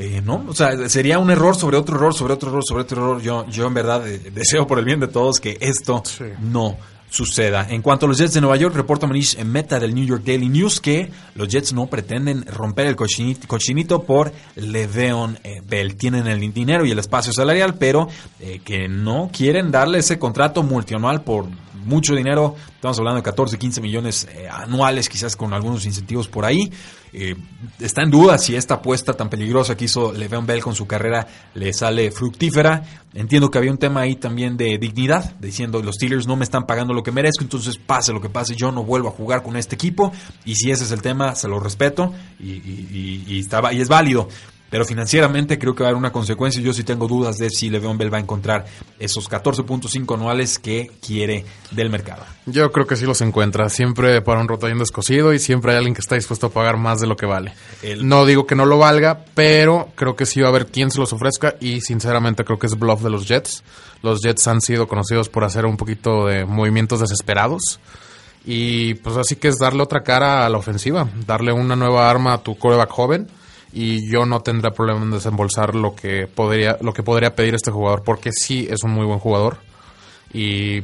eh, 0.00 0.22
no, 0.24 0.44
o 0.48 0.54
sea, 0.54 0.88
sería 0.88 1.18
un 1.18 1.30
error 1.30 1.54
sobre 1.56 1.76
otro 1.76 1.96
error, 1.96 2.14
sobre 2.14 2.34
otro 2.34 2.50
error, 2.50 2.62
sobre 2.66 2.82
otro 2.82 3.02
error. 3.02 3.22
Yo, 3.22 3.46
yo 3.48 3.66
en 3.66 3.74
verdad 3.74 4.06
eh, 4.08 4.30
deseo 4.34 4.66
por 4.66 4.78
el 4.78 4.84
bien 4.84 5.00
de 5.00 5.08
todos 5.08 5.38
que 5.40 5.58
esto 5.60 6.02
Sí. 6.04 6.24
no 6.40 6.76
suceda. 7.10 7.66
En 7.68 7.82
cuanto 7.82 8.06
a 8.06 8.08
los 8.08 8.18
Jets 8.18 8.34
de 8.34 8.40
Nueva 8.40 8.56
York, 8.56 8.72
reporta 8.74 9.04
Manish 9.06 9.36
en 9.36 9.50
meta 9.50 9.80
del 9.80 9.94
New 9.96 10.04
York 10.04 10.22
Daily 10.24 10.48
News 10.48 10.80
que 10.80 11.10
los 11.34 11.48
Jets 11.48 11.72
no 11.72 11.86
pretenden 11.88 12.46
romper 12.46 12.86
el 12.86 12.94
cochinito, 12.94 13.48
cochinito 13.48 14.04
por 14.04 14.32
Le'Veon 14.54 15.36
eh, 15.42 15.60
Bell. 15.66 15.96
Tienen 15.96 16.28
el 16.28 16.38
dinero 16.52 16.86
y 16.86 16.92
el 16.92 16.98
espacio 17.00 17.32
salarial, 17.32 17.74
pero 17.74 18.08
eh, 18.38 18.60
que 18.64 18.86
no 18.88 19.28
quieren 19.36 19.72
darle 19.72 19.98
ese 19.98 20.20
contrato 20.20 20.62
multianual 20.62 21.22
por 21.22 21.46
mucho 21.84 22.14
dinero. 22.14 22.54
Estamos 22.76 22.98
hablando 22.98 23.16
de 23.16 23.24
14, 23.24 23.58
15 23.58 23.80
millones 23.80 24.28
eh, 24.32 24.48
anuales, 24.48 25.08
quizás 25.08 25.34
con 25.34 25.52
algunos 25.52 25.84
incentivos 25.86 26.28
por 26.28 26.44
ahí. 26.44 26.70
Eh, 27.12 27.34
está 27.80 28.02
en 28.02 28.10
duda 28.10 28.38
si 28.38 28.54
esta 28.54 28.74
apuesta 28.74 29.14
tan 29.14 29.28
peligrosa 29.28 29.76
que 29.76 29.86
hizo 29.86 30.12
Le'Veon 30.12 30.46
Bell 30.46 30.62
con 30.62 30.74
su 30.74 30.86
carrera 30.86 31.26
le 31.54 31.72
sale 31.72 32.10
fructífera. 32.10 32.82
Entiendo 33.14 33.50
que 33.50 33.58
había 33.58 33.72
un 33.72 33.78
tema 33.78 34.02
ahí 34.02 34.14
también 34.14 34.56
de 34.56 34.78
dignidad, 34.78 35.34
diciendo 35.40 35.82
los 35.82 35.96
Steelers 35.96 36.26
no 36.26 36.36
me 36.36 36.44
están 36.44 36.66
pagando 36.66 36.94
lo 36.94 37.02
que 37.02 37.10
merezco, 37.10 37.42
entonces 37.42 37.76
pase 37.76 38.12
lo 38.12 38.20
que 38.20 38.28
pase, 38.28 38.54
yo 38.54 38.70
no 38.70 38.84
vuelvo 38.84 39.08
a 39.08 39.12
jugar 39.12 39.42
con 39.42 39.56
este 39.56 39.74
equipo. 39.74 40.12
Y 40.44 40.54
si 40.54 40.70
ese 40.70 40.84
es 40.84 40.92
el 40.92 41.02
tema, 41.02 41.34
se 41.34 41.48
lo 41.48 41.58
respeto 41.58 42.12
y, 42.38 43.38
estaba, 43.38 43.72
y 43.72 43.80
es 43.80 43.88
válido. 43.88 44.28
Pero 44.70 44.84
financieramente 44.84 45.58
creo 45.58 45.74
que 45.74 45.82
va 45.82 45.88
a 45.88 45.90
haber 45.90 45.98
una 45.98 46.12
consecuencia. 46.12 46.62
Yo 46.62 46.72
sí 46.72 46.84
tengo 46.84 47.08
dudas 47.08 47.38
de 47.38 47.50
si 47.50 47.70
Le'Veon 47.70 47.98
Bell 47.98 48.12
va 48.12 48.18
a 48.18 48.20
encontrar 48.20 48.66
esos 49.00 49.28
14.5 49.28 50.14
anuales 50.14 50.60
que 50.60 50.92
quiere 51.04 51.44
del 51.72 51.90
mercado. 51.90 52.22
Yo 52.46 52.70
creo 52.70 52.86
que 52.86 52.94
sí 52.94 53.04
los 53.04 53.20
encuentra. 53.20 53.68
Siempre 53.68 54.22
para 54.22 54.40
un 54.40 54.46
rotación 54.46 54.78
descosido 54.78 55.32
y 55.34 55.40
siempre 55.40 55.72
hay 55.72 55.78
alguien 55.78 55.94
que 55.94 56.00
está 56.00 56.14
dispuesto 56.14 56.46
a 56.46 56.50
pagar 56.50 56.76
más 56.76 57.00
de 57.00 57.08
lo 57.08 57.16
que 57.16 57.26
vale. 57.26 57.52
El- 57.82 58.06
No 58.08 58.24
digo 58.26 58.46
que 58.46 58.54
no 58.54 58.64
lo 58.64 58.78
valga, 58.78 59.24
pero 59.34 59.88
creo 59.96 60.14
que 60.14 60.24
sí 60.24 60.40
va 60.40 60.46
a 60.46 60.50
haber 60.50 60.66
quien 60.66 60.92
se 60.92 61.00
los 61.00 61.12
ofrezca 61.12 61.56
y 61.60 61.80
sinceramente 61.80 62.44
creo 62.44 62.58
que 62.60 62.68
es 62.68 62.78
bluff 62.78 63.02
de 63.02 63.10
los 63.10 63.26
Jets. 63.26 63.64
Los 64.02 64.20
Jets 64.22 64.46
han 64.46 64.60
sido 64.60 64.86
conocidos 64.86 65.28
por 65.28 65.42
hacer 65.42 65.66
un 65.66 65.76
poquito 65.76 66.26
de 66.26 66.44
movimientos 66.44 67.00
desesperados. 67.00 67.80
Y 68.44 68.94
pues 68.94 69.16
así 69.16 69.36
que 69.36 69.48
es 69.48 69.58
darle 69.58 69.82
otra 69.82 70.02
cara 70.02 70.46
a 70.46 70.48
la 70.48 70.58
ofensiva, 70.58 71.08
darle 71.26 71.52
una 71.52 71.76
nueva 71.76 72.08
arma 72.08 72.34
a 72.34 72.38
tu 72.42 72.56
coreback 72.56 72.88
joven. 72.90 73.28
Y 73.72 74.10
yo 74.10 74.26
no 74.26 74.40
tendré 74.40 74.72
problema 74.72 75.02
en 75.02 75.10
desembolsar 75.12 75.74
lo 75.74 75.94
que 75.94 76.26
podría, 76.26 76.76
lo 76.80 76.92
que 76.92 77.02
podría 77.02 77.34
pedir 77.34 77.54
este 77.54 77.70
jugador, 77.70 78.02
porque 78.04 78.32
sí 78.32 78.66
es 78.70 78.82
un 78.82 78.90
muy 78.90 79.06
buen 79.06 79.18
jugador. 79.18 79.58
Y 80.32 80.82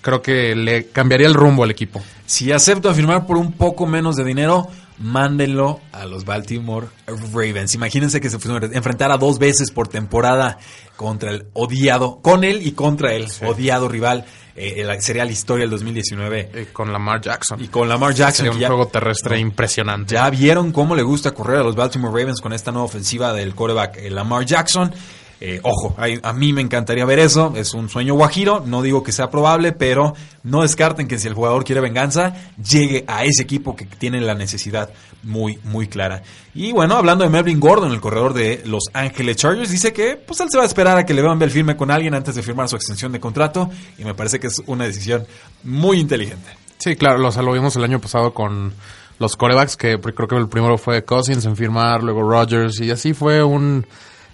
creo 0.00 0.20
que 0.20 0.54
le 0.54 0.88
cambiaría 0.88 1.26
el 1.26 1.34
rumbo 1.34 1.64
al 1.64 1.70
equipo. 1.70 2.02
Si 2.26 2.52
acepto 2.52 2.92
firmar 2.94 3.26
por 3.26 3.36
un 3.36 3.52
poco 3.52 3.86
menos 3.86 4.16
de 4.16 4.24
dinero, 4.24 4.68
mándenlo 4.98 5.80
a 5.92 6.06
los 6.06 6.24
Baltimore 6.24 6.86
Ravens. 7.32 7.74
Imagínense 7.74 8.20
que 8.20 8.30
se 8.30 8.36
enfrentara 8.36 9.16
dos 9.18 9.38
veces 9.38 9.70
por 9.70 9.88
temporada 9.88 10.58
contra 10.96 11.30
el 11.32 11.46
odiado, 11.52 12.20
con 12.22 12.44
él 12.44 12.66
y 12.66 12.72
contra 12.72 13.12
el 13.14 13.26
odiado 13.46 13.88
rival. 13.88 14.24
Eh, 14.56 14.84
la- 14.84 15.00
sería 15.00 15.24
la 15.24 15.32
historia 15.32 15.62
del 15.64 15.70
2019. 15.70 16.50
Eh, 16.54 16.68
con 16.72 16.92
Lamar 16.92 17.20
Jackson. 17.20 17.60
Y 17.62 17.66
con 17.66 17.88
Lamar 17.88 18.14
Jackson. 18.14 18.36
Sería 18.46 18.52
un 18.52 18.58
ya- 18.60 18.68
juego 18.68 18.86
terrestre 18.86 19.38
impresionante. 19.40 20.14
ya 20.14 20.30
vieron 20.30 20.70
cómo 20.70 20.94
le 20.94 21.02
gusta 21.02 21.32
correr 21.32 21.58
a 21.60 21.64
los 21.64 21.74
Baltimore 21.74 22.16
Ravens 22.16 22.40
con 22.40 22.52
esta 22.52 22.70
nueva 22.70 22.84
ofensiva 22.86 23.32
del 23.32 23.54
quarterback 23.54 23.96
eh, 23.96 24.10
Lamar 24.10 24.44
Jackson. 24.46 24.92
Eh, 25.40 25.60
ojo, 25.62 25.94
a, 25.98 26.32
mí 26.32 26.52
me 26.52 26.62
encantaría 26.62 27.04
ver 27.04 27.18
eso. 27.18 27.52
Es 27.56 27.74
un 27.74 27.88
sueño 27.88 28.14
guajiro. 28.14 28.62
No 28.66 28.82
digo 28.82 29.02
que 29.02 29.12
sea 29.12 29.30
probable, 29.30 29.72
pero 29.72 30.14
no 30.42 30.62
descarten 30.62 31.08
que 31.08 31.18
si 31.18 31.28
el 31.28 31.34
jugador 31.34 31.64
quiere 31.64 31.80
venganza, 31.80 32.34
llegue 32.56 33.04
a 33.06 33.24
ese 33.24 33.42
equipo 33.42 33.76
que 33.76 33.84
tiene 33.84 34.20
la 34.20 34.34
necesidad 34.34 34.90
muy, 35.22 35.58
muy 35.64 35.88
clara. 35.88 36.22
Y 36.54 36.72
bueno, 36.72 36.96
hablando 36.96 37.24
de 37.24 37.30
Melvin 37.30 37.60
Gordon, 37.60 37.92
el 37.92 38.00
corredor 38.00 38.34
de 38.34 38.62
Los 38.64 38.84
Ángeles 38.92 39.36
Chargers, 39.36 39.70
dice 39.70 39.92
que 39.92 40.16
pues 40.16 40.40
él 40.40 40.48
se 40.50 40.58
va 40.58 40.64
a 40.64 40.66
esperar 40.66 40.96
a 40.96 41.04
que 41.04 41.14
Le'Veon 41.14 41.38
Bell 41.38 41.50
firme 41.50 41.76
con 41.76 41.90
alguien 41.90 42.14
antes 42.14 42.34
de 42.34 42.42
firmar 42.42 42.68
su 42.68 42.76
extensión 42.76 43.12
de 43.12 43.20
contrato. 43.20 43.70
Y 43.98 44.04
me 44.04 44.14
parece 44.14 44.38
que 44.38 44.46
es 44.46 44.62
una 44.66 44.84
decisión 44.84 45.26
muy 45.62 45.98
inteligente. 45.98 46.48
Sí, 46.78 46.96
claro, 46.96 47.18
lo, 47.18 47.28
o 47.28 47.42
lo 47.42 47.52
vimos 47.52 47.76
el 47.76 47.84
año 47.84 48.00
pasado 48.00 48.34
con 48.34 48.72
los 49.18 49.36
corebacks, 49.36 49.76
que 49.76 49.98
creo 49.98 50.28
que 50.28 50.36
el 50.36 50.48
primero 50.48 50.76
fue 50.76 51.04
Cousins 51.04 51.44
en 51.44 51.56
firmar, 51.56 52.02
luego 52.02 52.28
Rodgers, 52.28 52.80
y 52.80 52.90
así 52.90 53.14
fue 53.14 53.42
un 53.42 53.86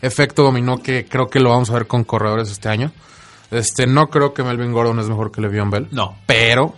efecto 0.02 0.42
dominó 0.42 0.82
que 0.82 1.06
creo 1.06 1.28
que 1.28 1.40
lo 1.40 1.50
vamos 1.50 1.70
a 1.70 1.74
ver 1.74 1.86
con 1.86 2.04
corredores 2.04 2.50
este 2.50 2.68
año. 2.68 2.92
Este, 3.50 3.86
no 3.86 4.10
creo 4.10 4.32
que 4.32 4.42
Melvin 4.42 4.72
Gordon 4.72 5.00
es 5.00 5.08
mejor 5.08 5.32
que 5.32 5.40
Le'Veon 5.40 5.70
Bell. 5.70 5.88
No. 5.90 6.16
Pero 6.26 6.74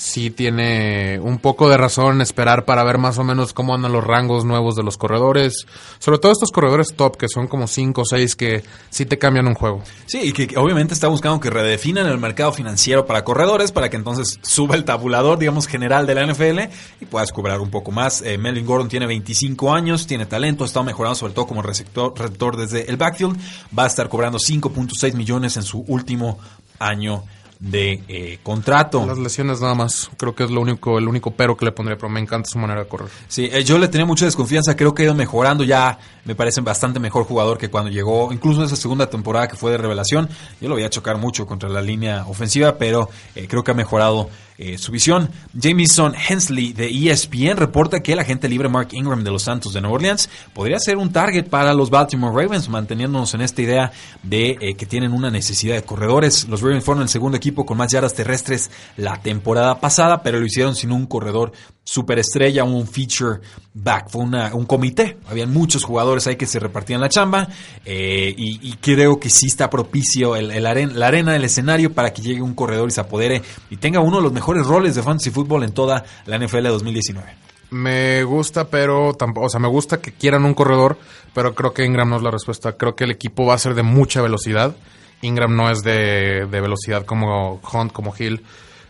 sí 0.00 0.30
tiene 0.30 1.20
un 1.20 1.38
poco 1.38 1.68
de 1.68 1.76
razón 1.76 2.22
esperar 2.22 2.64
para 2.64 2.82
ver 2.84 2.96
más 2.96 3.18
o 3.18 3.24
menos 3.24 3.52
cómo 3.52 3.74
andan 3.74 3.92
los 3.92 4.02
rangos 4.02 4.46
nuevos 4.46 4.74
de 4.74 4.82
los 4.82 4.96
corredores. 4.96 5.66
Sobre 5.98 6.18
todo 6.18 6.32
estos 6.32 6.50
corredores 6.50 6.94
top, 6.96 7.18
que 7.18 7.28
son 7.28 7.46
como 7.46 7.66
5 7.66 8.00
o 8.00 8.04
6 8.04 8.34
que 8.34 8.64
sí 8.88 9.04
te 9.04 9.18
cambian 9.18 9.46
un 9.46 9.54
juego. 9.54 9.82
Sí, 10.06 10.20
y 10.22 10.32
que 10.32 10.46
que 10.46 10.56
obviamente 10.58 10.94
está 10.94 11.08
buscando 11.08 11.38
que 11.38 11.50
redefinan 11.50 12.06
el 12.06 12.18
mercado 12.18 12.52
financiero 12.52 13.04
para 13.06 13.24
corredores 13.24 13.72
para 13.72 13.90
que 13.90 13.96
entonces 13.96 14.40
suba 14.42 14.74
el 14.74 14.84
tabulador, 14.84 15.38
digamos, 15.38 15.66
general 15.66 16.06
de 16.06 16.14
la 16.14 16.26
NFL 16.26 16.60
y 17.00 17.04
puedas 17.04 17.30
cobrar 17.30 17.60
un 17.60 17.70
poco 17.70 17.92
más. 17.92 18.22
Eh, 18.22 18.38
Melvin 18.38 18.64
Gordon 18.64 18.88
tiene 18.88 19.06
25 19.06 19.72
años, 19.72 20.06
tiene 20.06 20.24
talento, 20.24 20.64
ha 20.64 20.66
estado 20.66 20.84
mejorando 20.84 21.14
sobre 21.14 21.34
todo 21.34 21.46
como 21.46 21.60
receptor, 21.62 22.18
receptor 22.18 22.56
desde 22.56 22.88
el 22.88 22.96
backfield. 22.96 23.38
Va 23.78 23.84
a 23.84 23.86
estar 23.86 24.08
cobrando 24.08 24.38
5.6 24.38 25.14
millones 25.14 25.56
en 25.58 25.62
su 25.62 25.84
último 25.86 26.38
año 26.78 27.24
de 27.60 28.02
eh, 28.08 28.38
contrato. 28.42 29.06
Las 29.06 29.18
lesiones 29.18 29.60
nada 29.60 29.74
más, 29.74 30.10
creo 30.16 30.34
que 30.34 30.44
es 30.44 30.50
lo 30.50 30.62
único, 30.62 30.98
el 30.98 31.06
único 31.06 31.30
pero 31.32 31.56
que 31.56 31.66
le 31.66 31.72
pondría, 31.72 31.96
pero 31.96 32.08
me 32.08 32.18
encanta 32.18 32.48
su 32.48 32.58
manera 32.58 32.80
de 32.80 32.88
correr. 32.88 33.08
Sí, 33.28 33.48
eh, 33.52 33.62
yo 33.62 33.78
le 33.78 33.88
tenía 33.88 34.06
mucha 34.06 34.24
desconfianza, 34.24 34.74
creo 34.74 34.94
que 34.94 35.02
ha 35.02 35.04
ido 35.04 35.14
mejorando, 35.14 35.62
ya 35.62 35.98
me 36.24 36.34
parece 36.34 36.62
bastante 36.62 36.98
mejor 36.98 37.24
jugador 37.24 37.58
que 37.58 37.68
cuando 37.68 37.90
llegó, 37.90 38.32
incluso 38.32 38.64
esa 38.64 38.76
segunda 38.76 39.08
temporada 39.08 39.46
que 39.46 39.56
fue 39.56 39.70
de 39.70 39.76
revelación, 39.76 40.28
yo 40.60 40.68
lo 40.68 40.74
voy 40.74 40.84
a 40.84 40.90
chocar 40.90 41.18
mucho 41.18 41.46
contra 41.46 41.68
la 41.68 41.82
línea 41.82 42.24
ofensiva, 42.26 42.76
pero 42.78 43.10
eh, 43.34 43.46
creo 43.46 43.62
que 43.62 43.72
ha 43.72 43.74
mejorado 43.74 44.30
eh, 44.62 44.76
su 44.76 44.92
visión. 44.92 45.30
Jameson 45.54 46.14
Hensley 46.14 46.74
de 46.74 46.88
ESPN 46.88 47.56
reporta 47.56 48.00
que 48.00 48.12
el 48.12 48.18
agente 48.18 48.46
libre 48.46 48.68
Mark 48.68 48.88
Ingram 48.92 49.24
de 49.24 49.30
los 49.30 49.44
Santos 49.44 49.72
de 49.72 49.80
Nueva 49.80 49.94
Orleans 49.94 50.28
podría 50.52 50.78
ser 50.78 50.98
un 50.98 51.10
target 51.10 51.48
para 51.48 51.72
los 51.72 51.88
Baltimore 51.88 52.44
Ravens, 52.44 52.68
manteniéndonos 52.68 53.32
en 53.32 53.40
esta 53.40 53.62
idea 53.62 53.92
de 54.22 54.58
eh, 54.60 54.74
que 54.74 54.84
tienen 54.84 55.12
una 55.12 55.30
necesidad 55.30 55.76
de 55.76 55.82
corredores. 55.82 56.46
Los 56.46 56.60
Ravens 56.60 56.84
fueron 56.84 57.02
el 57.02 57.08
segundo 57.08 57.38
equipo 57.38 57.64
con 57.64 57.78
más 57.78 57.90
yardas 57.90 58.12
terrestres 58.12 58.70
la 58.98 59.22
temporada 59.22 59.80
pasada, 59.80 60.22
pero 60.22 60.38
lo 60.38 60.44
hicieron 60.44 60.76
sin 60.76 60.92
un 60.92 61.06
corredor 61.06 61.52
superestrella, 61.90 62.62
un 62.62 62.86
feature 62.86 63.40
back, 63.74 64.10
fue 64.10 64.22
una, 64.22 64.54
un 64.54 64.64
comité. 64.64 65.16
Habían 65.28 65.52
muchos 65.52 65.82
jugadores 65.82 66.24
ahí 66.28 66.36
que 66.36 66.46
se 66.46 66.60
repartían 66.60 67.00
la 67.00 67.08
chamba 67.08 67.48
eh, 67.84 68.32
y, 68.36 68.76
creo 68.76 69.18
que 69.18 69.28
sí 69.28 69.48
está 69.48 69.68
propicio 69.68 70.36
el, 70.36 70.62
la 70.62 71.06
arena 71.08 71.32
del 71.32 71.42
escenario 71.42 71.92
para 71.92 72.12
que 72.12 72.22
llegue 72.22 72.42
un 72.42 72.54
corredor 72.54 72.88
y 72.88 72.92
se 72.92 73.00
apodere 73.00 73.42
y 73.70 73.76
tenga 73.78 73.98
uno 73.98 74.18
de 74.18 74.22
los 74.22 74.32
mejores 74.32 74.68
roles 74.68 74.94
de 74.94 75.02
fantasy 75.02 75.30
fútbol 75.30 75.64
en 75.64 75.72
toda 75.72 76.04
la 76.26 76.38
NFL 76.38 76.68
2019. 76.68 77.28
Me 77.70 78.22
gusta, 78.22 78.68
pero 78.68 79.12
tampoco, 79.14 79.46
o 79.46 79.50
sea, 79.50 79.58
me 79.58 79.68
gusta 79.68 80.00
que 80.00 80.12
quieran 80.12 80.44
un 80.44 80.54
corredor, 80.54 80.96
pero 81.34 81.56
creo 81.56 81.74
que 81.74 81.84
Ingram 81.84 82.08
no 82.08 82.18
es 82.18 82.22
la 82.22 82.30
respuesta. 82.30 82.76
Creo 82.76 82.94
que 82.94 83.02
el 83.02 83.10
equipo 83.10 83.46
va 83.46 83.54
a 83.54 83.58
ser 83.58 83.74
de 83.74 83.82
mucha 83.82 84.22
velocidad. 84.22 84.76
Ingram 85.22 85.56
no 85.56 85.68
es 85.68 85.82
de, 85.82 86.46
de 86.48 86.60
velocidad 86.60 87.04
como 87.04 87.60
Hunt, 87.72 87.90
como 87.90 88.14
Hill 88.16 88.42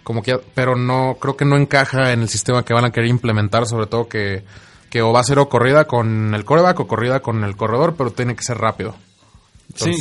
como 0.02 0.22
que, 0.22 0.38
pero 0.54 0.76
no, 0.76 1.16
creo 1.20 1.36
que 1.36 1.44
no 1.44 1.56
encaja 1.56 2.12
en 2.12 2.22
el 2.22 2.28
sistema 2.28 2.64
que 2.64 2.74
van 2.74 2.84
a 2.84 2.90
querer 2.90 3.08
implementar, 3.08 3.66
sobre 3.66 3.86
todo 3.86 4.08
que, 4.08 4.44
que 4.88 5.02
o 5.02 5.12
va 5.12 5.20
a 5.20 5.24
ser 5.24 5.38
o 5.38 5.48
corrida 5.48 5.86
con 5.86 6.34
el 6.34 6.44
coreback 6.44 6.80
o 6.80 6.86
corrida 6.86 7.20
con 7.20 7.44
el 7.44 7.56
corredor, 7.56 7.94
pero 7.96 8.10
tiene 8.10 8.34
que 8.34 8.42
ser 8.42 8.58
rápido. 8.58 8.94
sí. 9.74 9.92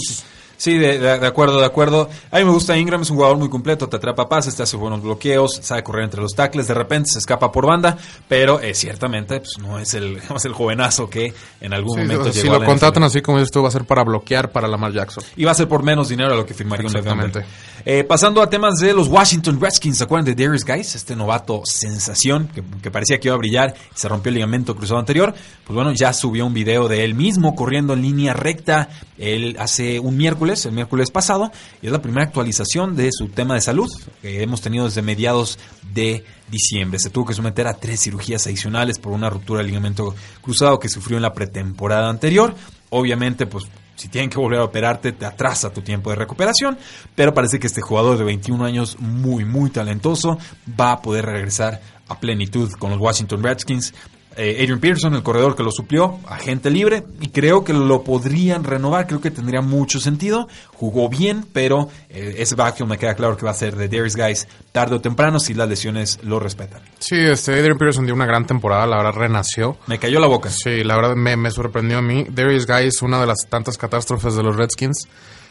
Sí, 0.60 0.78
de, 0.78 1.10
acuerdo, 1.26 1.62
de 1.62 1.66
acuerdo. 1.66 2.10
A 2.32 2.38
mí 2.38 2.44
me 2.44 2.52
gusta 2.52 2.78
Ingram, 2.78 3.02
es 3.02 3.10
un 3.10 3.16
jugador 3.16 3.38
muy 3.38 3.48
completo, 3.48 3.88
te 3.88 3.96
atrapa 3.96 4.28
pases, 4.28 4.58
te 4.58 4.64
hace 4.64 4.76
buenos 4.76 5.02
bloqueos, 5.02 5.58
sabe 5.64 5.84
correr 5.84 6.04
entre 6.04 6.20
los 6.22 6.36
tackles, 6.36 6.68
de 6.68 6.74
repente 6.74 7.12
se 7.14 7.20
escapa 7.20 7.50
por 7.50 7.66
banda, 7.66 7.98
pero 8.28 8.60
eh, 8.60 8.74
ciertamente 8.74 9.40
pues, 9.40 9.58
no 9.58 9.80
es 9.80 9.94
el, 9.94 10.20
no 10.30 10.36
es 10.36 10.44
el 10.44 10.52
jovenazo 10.52 11.10
que 11.10 11.34
en 11.62 11.74
algún 11.74 12.00
momento 12.00 12.26
llegó 12.26 12.34
Si 12.34 12.48
lo 12.50 12.66
contratan 12.66 13.04
así 13.04 13.22
como 13.22 13.40
esto, 13.40 13.62
va 13.62 13.70
a 13.70 13.72
ser 13.72 13.86
para 13.86 14.04
bloquear 14.04 14.52
para 14.52 14.68
Lamar 14.68 14.92
Jackson. 14.92 15.24
Y 15.38 15.46
va 15.46 15.52
a 15.52 15.56
ser 15.56 15.70
por 15.70 15.82
menos 15.82 16.10
dinero 16.10 16.34
a 16.34 16.36
lo 16.36 16.46
que 16.46 16.54
firmaría 16.54 16.88
Exactamente. 16.88 17.46
Eh, 17.86 18.04
pasando 18.04 18.42
a 18.42 18.50
temas 18.50 18.80
de 18.80 18.92
los 18.92 19.08
Washington 19.08 19.62
Redskins, 19.62 20.00
¿se 20.00 20.04
acuerdan 20.04 20.26
de 20.26 20.36
Darius 20.36 20.66
Guys? 20.66 20.94
Este 20.94 21.16
novato 21.16 21.62
sensación 21.64 22.50
que, 22.82 22.92
parecía 22.92 23.18
que 23.18 23.30
iba 23.30 23.36
a 23.36 23.38
brillar 23.38 23.74
y 23.96 23.98
se 23.98 24.10
rompió 24.10 24.28
el 24.30 24.36
ligamento 24.36 24.76
cruzado 24.76 25.00
anterior. 25.00 25.34
Pues 25.64 25.74
bueno, 25.74 25.94
ya 25.94 26.12
subió 26.12 26.46
un 26.46 26.54
video 26.54 26.90
de 26.90 27.06
él 27.06 27.16
mismo 27.16 27.56
corriendo 27.56 27.94
en 27.94 28.02
línea 28.02 28.34
recta. 28.34 28.90
Él 29.18 29.56
hace 29.60 30.00
un 30.00 30.18
miércoles 30.18 30.49
el 30.50 30.72
miércoles 30.72 31.12
pasado, 31.12 31.52
y 31.82 31.88
es 31.88 31.92
la 31.92 32.02
primera 32.02 32.26
actualización 32.26 32.96
de 32.96 33.10
su 33.12 33.28
tema 33.28 33.56
de 33.56 33.62
salud 33.62 33.90
que 34.22 34.42
hemos 34.42 34.62
tenido 34.62 34.86
desde 34.86 35.02
mediados 35.02 35.60
de 35.94 36.24
diciembre. 36.50 37.00
Se 37.00 37.10
tuvo 37.10 37.26
que 37.26 37.34
someter 37.34 37.68
a 37.68 37.76
tres 37.76 38.02
cirugías 38.02 38.46
adicionales 38.48 39.00
por 39.00 39.14
una 39.14 39.30
ruptura 39.30 39.60
del 39.60 39.68
ligamento 39.68 40.16
cruzado 40.42 40.80
que 40.80 40.90
sufrió 40.90 41.18
en 41.18 41.24
la 41.24 41.34
pretemporada 41.34 42.10
anterior. 42.10 42.56
Obviamente, 42.90 43.46
pues 43.46 43.66
si 43.96 44.08
tienen 44.08 44.30
que 44.30 44.40
volver 44.40 44.60
a 44.60 44.64
operarte, 44.64 45.12
te 45.12 45.26
atrasa 45.26 45.72
tu 45.72 45.82
tiempo 45.82 46.10
de 46.10 46.16
recuperación, 46.16 46.78
pero 47.16 47.34
parece 47.34 47.60
que 47.60 47.68
este 47.68 47.82
jugador 47.82 48.18
de 48.18 48.24
21 48.24 48.64
años, 48.64 48.98
muy, 49.00 49.44
muy 49.44 49.70
talentoso, 49.70 50.38
va 50.80 50.94
a 50.94 51.02
poder 51.02 51.26
regresar 51.26 51.82
a 52.08 52.20
plenitud 52.20 52.72
con 52.80 52.92
los 52.92 53.00
Washington 53.00 53.44
Redskins. 53.44 53.94
Eh, 54.36 54.58
Adrian 54.62 54.80
Peterson, 54.80 55.16
el 55.16 55.24
corredor 55.24 55.56
que 55.56 55.64
lo 55.64 55.72
suplió, 55.72 56.20
agente 56.28 56.70
libre, 56.70 57.04
y 57.20 57.30
creo 57.30 57.64
que 57.64 57.74
lo 57.74 58.04
podrían 58.04 58.64
renovar, 58.64 59.08
creo 59.08 59.20
que 59.20 59.32
tendría 59.32 59.62
mucho 59.62 60.00
sentido. 60.00 60.48
Jugó 60.76 61.10
bien, 61.10 61.46
pero 61.52 61.90
eh, 62.10 62.36
ese 62.38 62.56
backfield 62.56 62.90
me 62.90 62.98
queda 62.98 63.16
claro 63.16 63.36
que 63.36 63.44
va 63.44 63.52
a 63.52 63.56
ser 63.56 63.76
de 63.76 63.90
Darius 63.90 64.16
Guys 64.16 64.48
tarde 64.72 64.96
o 64.96 65.02
temprano 65.02 65.40
si 65.40 65.54
las 65.54 65.68
lesiones 65.68 66.20
lo 66.24 66.40
respetan. 66.40 66.82
Sí, 67.00 67.18
este 67.18 67.54
Adrian 67.54 67.78
Peterson 67.78 68.06
dio 68.06 68.14
una 68.14 68.26
gran 68.26 68.46
temporada, 68.46 68.86
la 68.86 68.98
verdad 68.98 69.14
renació. 69.14 69.78
Me 69.88 70.00
cayó 70.00 70.20
la 70.20 70.28
boca. 70.28 70.50
Sí, 70.50 70.84
la 70.84 70.96
verdad 70.96 71.16
me, 71.16 71.52
sorprendió 71.52 71.98
a 71.98 72.02
mí. 72.02 72.26
Darius 72.30 72.66
Guys, 72.66 73.02
una 73.02 73.20
de 73.20 73.28
las 73.28 73.48
tantas 73.50 73.78
catástrofes 73.78 74.36
de 74.36 74.44
los 74.44 74.56
Redskins. 74.56 75.08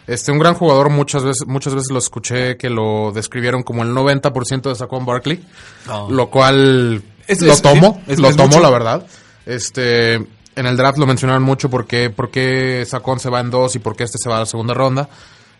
Este, 0.06 0.32
un 0.32 0.38
gran 0.38 0.54
jugador, 0.54 0.88
muchas 0.88 1.22
veces, 1.24 1.46
muchas 1.46 1.74
veces 1.74 1.90
lo 1.90 1.98
escuché 1.98 2.56
que 2.56 2.70
lo 2.70 3.12
describieron 3.12 3.62
como 3.62 3.82
el 3.82 3.90
90% 3.90 4.62
de 4.62 4.74
Saquon 4.74 5.04
Barkley, 5.04 5.44
oh. 5.90 6.08
lo 6.10 6.30
cual 6.30 7.02
lo 7.40 7.56
tomo, 7.56 8.02
lo 8.06 8.36
tomo, 8.36 8.60
la 8.60 8.70
verdad. 8.70 9.06
Este, 9.46 10.14
en 10.14 10.66
el 10.66 10.76
draft 10.76 10.98
lo 10.98 11.06
mencionaron 11.06 11.42
mucho 11.42 11.70
porque, 11.70 12.10
porque 12.10 12.84
Sacón 12.86 13.20
se 13.20 13.30
va 13.30 13.40
en 13.40 13.50
dos 13.50 13.76
y 13.76 13.78
porque 13.78 14.04
este 14.04 14.18
se 14.18 14.28
va 14.28 14.36
a 14.36 14.40
la 14.40 14.46
segunda 14.46 14.74
ronda. 14.74 15.08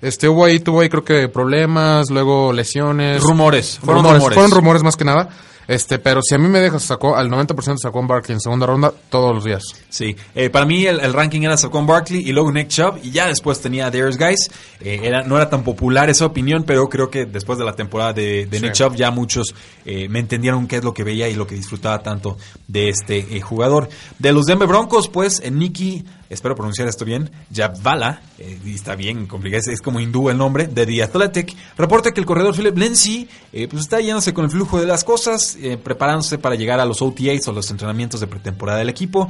Este, 0.00 0.28
hubo 0.28 0.44
ahí, 0.44 0.60
tuvo 0.60 0.80
ahí 0.80 0.88
creo 0.88 1.04
que 1.04 1.28
problemas, 1.28 2.10
luego 2.10 2.52
lesiones. 2.52 3.22
Rumores. 3.22 3.78
Fueron 3.82 4.04
rumores, 4.04 4.34
fueron 4.34 4.50
rumores 4.50 4.82
más 4.82 4.96
que 4.96 5.04
nada. 5.04 5.28
Este, 5.68 5.98
pero 5.98 6.22
si 6.22 6.34
a 6.34 6.38
mí 6.38 6.48
me 6.48 6.60
dejas 6.60 6.82
sacó 6.82 7.14
al 7.14 7.28
90% 7.28 7.76
sacó 7.76 8.02
Barkley 8.06 8.34
en 8.34 8.40
segunda 8.40 8.66
ronda 8.66 8.90
todos 9.10 9.34
los 9.34 9.44
días. 9.44 9.62
Sí, 9.90 10.16
eh, 10.34 10.48
para 10.48 10.64
mí 10.64 10.86
el, 10.86 11.12
ranking 11.12 11.42
era 11.42 11.58
Saquon 11.58 11.86
Barkley 11.86 12.26
y 12.26 12.32
luego 12.32 12.50
Nick 12.50 12.68
Chubb 12.68 12.98
y 13.02 13.10
ya 13.10 13.26
después 13.26 13.60
tenía 13.60 13.86
a 13.86 13.90
Darius 13.90 14.16
Guys. 14.16 14.50
Eh, 14.80 15.00
era, 15.02 15.22
no 15.24 15.36
era 15.36 15.50
tan 15.50 15.62
popular 15.62 16.08
esa 16.08 16.24
opinión, 16.24 16.64
pero 16.64 16.88
creo 16.88 17.10
que 17.10 17.26
después 17.26 17.58
de 17.58 17.66
la 17.66 17.74
temporada 17.74 18.14
de, 18.14 18.48
Nick 18.50 18.72
Chubb 18.72 18.94
ya 18.94 19.10
muchos 19.10 19.54
eh, 19.84 20.08
me 20.08 20.20
entendieron 20.20 20.66
qué 20.66 20.76
es 20.76 20.84
lo 20.84 20.94
que 20.94 21.04
veía 21.04 21.28
y 21.28 21.34
lo 21.34 21.46
que 21.46 21.54
disfrutaba 21.54 22.02
tanto 22.02 22.38
de 22.66 22.88
este 22.88 23.38
jugador. 23.42 23.90
De 24.18 24.32
los 24.32 24.46
Denver 24.46 24.68
Broncos, 24.68 25.08
pues 25.08 25.42
Nicky 25.50 26.02
espero 26.28 26.54
pronunciar 26.54 26.88
esto 26.88 27.04
bien, 27.04 27.30
Jabvala, 27.54 28.22
eh, 28.38 28.58
está 28.66 28.94
bien 28.94 29.26
complicado, 29.26 29.70
es, 29.70 29.80
como 29.80 30.00
hindú 30.00 30.30
el 30.30 30.36
nombre, 30.38 30.66
de 30.66 30.86
The 30.86 31.02
Athletic, 31.02 31.56
reporta 31.76 32.12
que 32.12 32.20
el 32.20 32.26
corredor 32.26 32.54
Philip 32.54 32.76
Lindsay 32.76 33.28
eh, 33.52 33.68
pues 33.68 33.82
está 33.82 34.00
yéndose 34.00 34.34
con 34.34 34.44
el 34.44 34.50
flujo 34.50 34.80
de 34.80 34.86
las 34.86 35.04
cosas, 35.04 35.56
eh, 35.60 35.76
preparándose 35.76 36.38
para 36.38 36.54
llegar 36.54 36.80
a 36.80 36.84
los 36.84 37.02
OTAs 37.02 37.48
o 37.48 37.52
los 37.52 37.70
entrenamientos 37.70 38.20
de 38.20 38.26
pretemporada 38.26 38.78
del 38.78 38.88
equipo. 38.88 39.28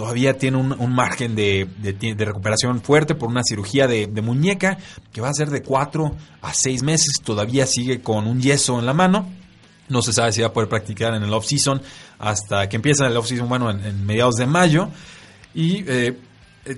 Todavía 0.00 0.38
tiene 0.38 0.56
un, 0.56 0.94
margen 0.94 1.36
de, 1.36 1.68
recuperación 2.16 2.80
fuerte 2.80 3.14
por 3.14 3.28
una 3.28 3.42
cirugía 3.44 3.86
de, 3.86 4.06
muñeca 4.22 4.78
que 5.12 5.20
va 5.20 5.28
a 5.28 5.34
ser 5.34 5.50
de 5.50 5.62
4 5.62 6.16
a 6.40 6.54
6 6.54 6.82
meses. 6.82 7.20
Todavía 7.22 7.66
sigue 7.66 8.00
con 8.00 8.26
un 8.26 8.40
yeso 8.40 8.78
en 8.78 8.86
la 8.86 8.94
mano. 8.94 9.28
No 9.90 10.00
se 10.00 10.14
sabe 10.14 10.32
si 10.32 10.40
va 10.40 10.46
a 10.46 10.52
poder 10.54 10.70
practicar 10.70 11.12
en 11.14 11.22
el 11.22 11.34
off-season 11.34 11.82
hasta 12.18 12.66
que 12.70 12.76
empieza 12.76 13.06
el 13.08 13.16
off-season, 13.18 13.46
bueno, 13.46 13.70
en, 13.70 14.06
mediados 14.06 14.36
de 14.36 14.46
mayo. 14.46 14.88
Y 15.52 15.84
eh, 15.86 16.16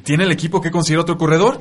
¿Tiene 0.04 0.24
el 0.24 0.32
equipo 0.32 0.60
que 0.60 0.70
conseguir 0.70 0.98
otro 0.98 1.16
corredor? 1.18 1.60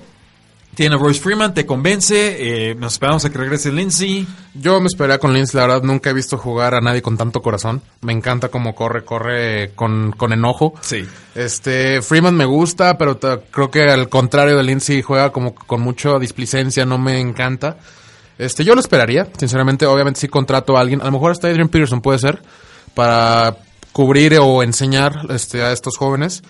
Tiene 0.74 0.96
a 0.96 0.98
Royce 0.98 1.20
Freeman, 1.20 1.54
te 1.54 1.66
convence, 1.66 2.70
eh, 2.70 2.76
nos 2.76 2.94
esperamos 2.94 3.26
a 3.26 3.30
que 3.30 3.38
regrese 3.38 3.74
Lindsay. 3.74 4.26
Yo 4.54 4.80
me 4.80 4.88
esperaría 4.88 5.20
con 5.20 5.34
Lindsay, 5.34 5.60
la 5.60 5.68
verdad 5.68 5.84
nunca 5.84 6.10
he 6.10 6.14
visto 6.14 6.38
jugar 6.38 6.76
a 6.76 6.80
nadie 6.80 7.02
con 7.02 7.18
tanto 7.18 7.42
corazón. 7.42 7.82
Me 8.00 8.14
encanta 8.14 8.48
cómo 8.48 8.74
corre, 8.74 9.04
corre 9.04 9.72
con, 9.76 10.14
con 10.14 10.32
enojo. 10.32 10.74
Sí. 10.80 11.06
Este, 11.36 12.02
Freeman 12.02 12.38
me 12.38 12.46
gusta, 12.46 12.98
pero 12.98 13.20
creo 13.20 13.70
que 13.70 13.84
al 13.84 14.08
contrario 14.08 14.56
de 14.56 14.64
Lindsay 14.64 15.02
juega 15.02 15.32
como 15.34 15.54
con 15.54 15.82
mucha 15.82 16.18
displicencia, 16.20 16.86
no 16.86 16.98
me 16.98 17.20
encanta. 17.20 17.78
Este, 18.38 18.64
yo 18.64 18.74
lo 18.74 18.80
esperaría, 18.80 19.28
sinceramente, 19.38 19.86
obviamente 19.86 20.22
si 20.22 20.30
contrato 20.30 20.78
a 20.78 20.80
alguien, 20.80 21.02
a 21.02 21.06
lo 21.06 21.12
mejor 21.12 21.32
hasta 21.32 21.50
Adrian 21.50 21.68
Peterson 21.68 22.02
puede 22.02 22.20
ser, 22.20 22.42
para 22.94 23.58
cubrir 23.92 24.38
o 24.40 24.64
enseñar 24.64 25.28
este, 25.30 25.64
a 25.64 25.74
estos 25.74 25.98
jóvenes. 25.98 26.44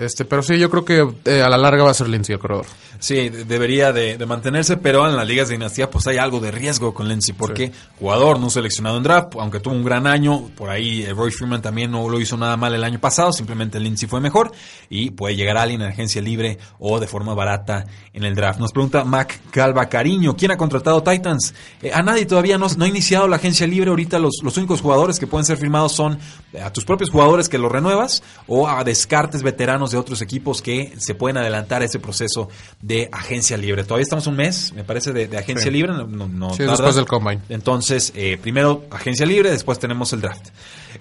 Este, 0.00 0.24
pero 0.24 0.42
sí, 0.42 0.58
yo 0.58 0.70
creo 0.70 0.82
que 0.82 1.06
eh, 1.26 1.42
a 1.42 1.50
la 1.50 1.58
larga 1.58 1.84
va 1.84 1.90
a 1.90 1.94
ser 1.94 2.08
Lindsay 2.08 2.32
el 2.32 2.40
corredor. 2.40 2.64
Sí, 3.00 3.28
debería 3.28 3.92
de, 3.92 4.18
mantenerse, 4.26 4.78
pero 4.78 5.06
en 5.06 5.14
las 5.14 5.26
ligas 5.26 5.48
de 5.48 5.54
dinastía 5.54 5.90
pues 5.90 6.06
hay 6.06 6.16
algo 6.16 6.40
de 6.40 6.50
riesgo 6.50 6.94
con 6.94 7.08
Lindsay, 7.08 7.34
porque 7.34 7.70
jugador 7.98 8.38
no 8.38 8.48
seleccionado 8.48 8.96
en 8.96 9.02
draft, 9.02 9.34
aunque 9.38 9.60
tuvo 9.60 9.74
un 9.74 9.84
gran 9.84 10.06
año, 10.06 10.50
por 10.56 10.70
ahí 10.70 11.02
eh, 11.02 11.12
Roy 11.12 11.30
Freeman 11.30 11.60
también 11.60 11.90
no 11.90 12.08
lo 12.08 12.18
hizo 12.18 12.38
nada 12.38 12.56
mal 12.56 12.74
el 12.74 12.84
año 12.84 12.98
pasado, 12.98 13.32
simplemente 13.32 13.78
Lindsay 13.78 14.08
fue 14.08 14.20
mejor 14.20 14.52
y 14.88 15.10
puede 15.10 15.36
llegar 15.36 15.56
a 15.56 15.62
alguien 15.62 15.82
en 15.82 15.88
agencia 15.88 16.22
libre 16.22 16.58
o 16.78 16.98
de 16.98 17.06
forma 17.06 17.34
barata 17.34 17.86
en 18.12 18.24
el 18.24 18.34
draft. 18.34 18.58
Nos 18.58 18.72
pregunta 18.72 19.04
Mac 19.04 19.38
Calva 19.50 19.86
Cariño, 19.88 20.36
¿quién 20.36 20.50
ha 20.50 20.56
contratado 20.56 21.02
Titans? 21.02 21.54
Eh, 21.82 21.92
a 21.92 22.02
nadie 22.02 22.26
todavía 22.26 22.56
no, 22.58 22.68
no, 22.68 22.84
ha 22.84 22.88
iniciado 22.88 23.28
la 23.28 23.36
agencia 23.36 23.66
libre, 23.66 23.90
ahorita 23.90 24.18
los, 24.18 24.40
los 24.42 24.56
únicos 24.56 24.80
jugadores 24.80 25.18
que 25.18 25.26
pueden 25.26 25.44
ser 25.44 25.58
firmados 25.58 25.92
son 25.92 26.18
a 26.62 26.70
tus 26.70 26.84
propios 26.84 27.10
jugadores 27.10 27.48
que 27.48 27.58
los 27.58 27.72
renuevas 27.72 28.22
o 28.46 28.68
a 28.68 28.82
descartes 28.84 29.42
veteranos 29.42 29.89
de 29.90 29.98
otros 29.98 30.22
equipos 30.22 30.62
que 30.62 30.94
se 30.98 31.14
pueden 31.14 31.36
adelantar 31.36 31.82
a 31.82 31.84
ese 31.84 31.98
proceso 31.98 32.48
de 32.80 33.08
agencia 33.12 33.56
libre. 33.56 33.84
Todavía 33.84 34.04
estamos 34.04 34.26
un 34.26 34.36
mes, 34.36 34.72
me 34.74 34.84
parece, 34.84 35.12
de, 35.12 35.36
agencia 35.36 35.70
libre. 35.70 35.92
No, 35.92 36.54
sí, 36.54 36.64
después 36.64 36.94
del 36.94 37.06
combine. 37.06 37.42
Entonces, 37.48 38.12
eh, 38.14 38.38
primero 38.40 38.84
agencia 38.90 39.26
libre, 39.26 39.50
después 39.50 39.78
tenemos 39.78 40.12
el 40.12 40.20
draft. 40.20 40.48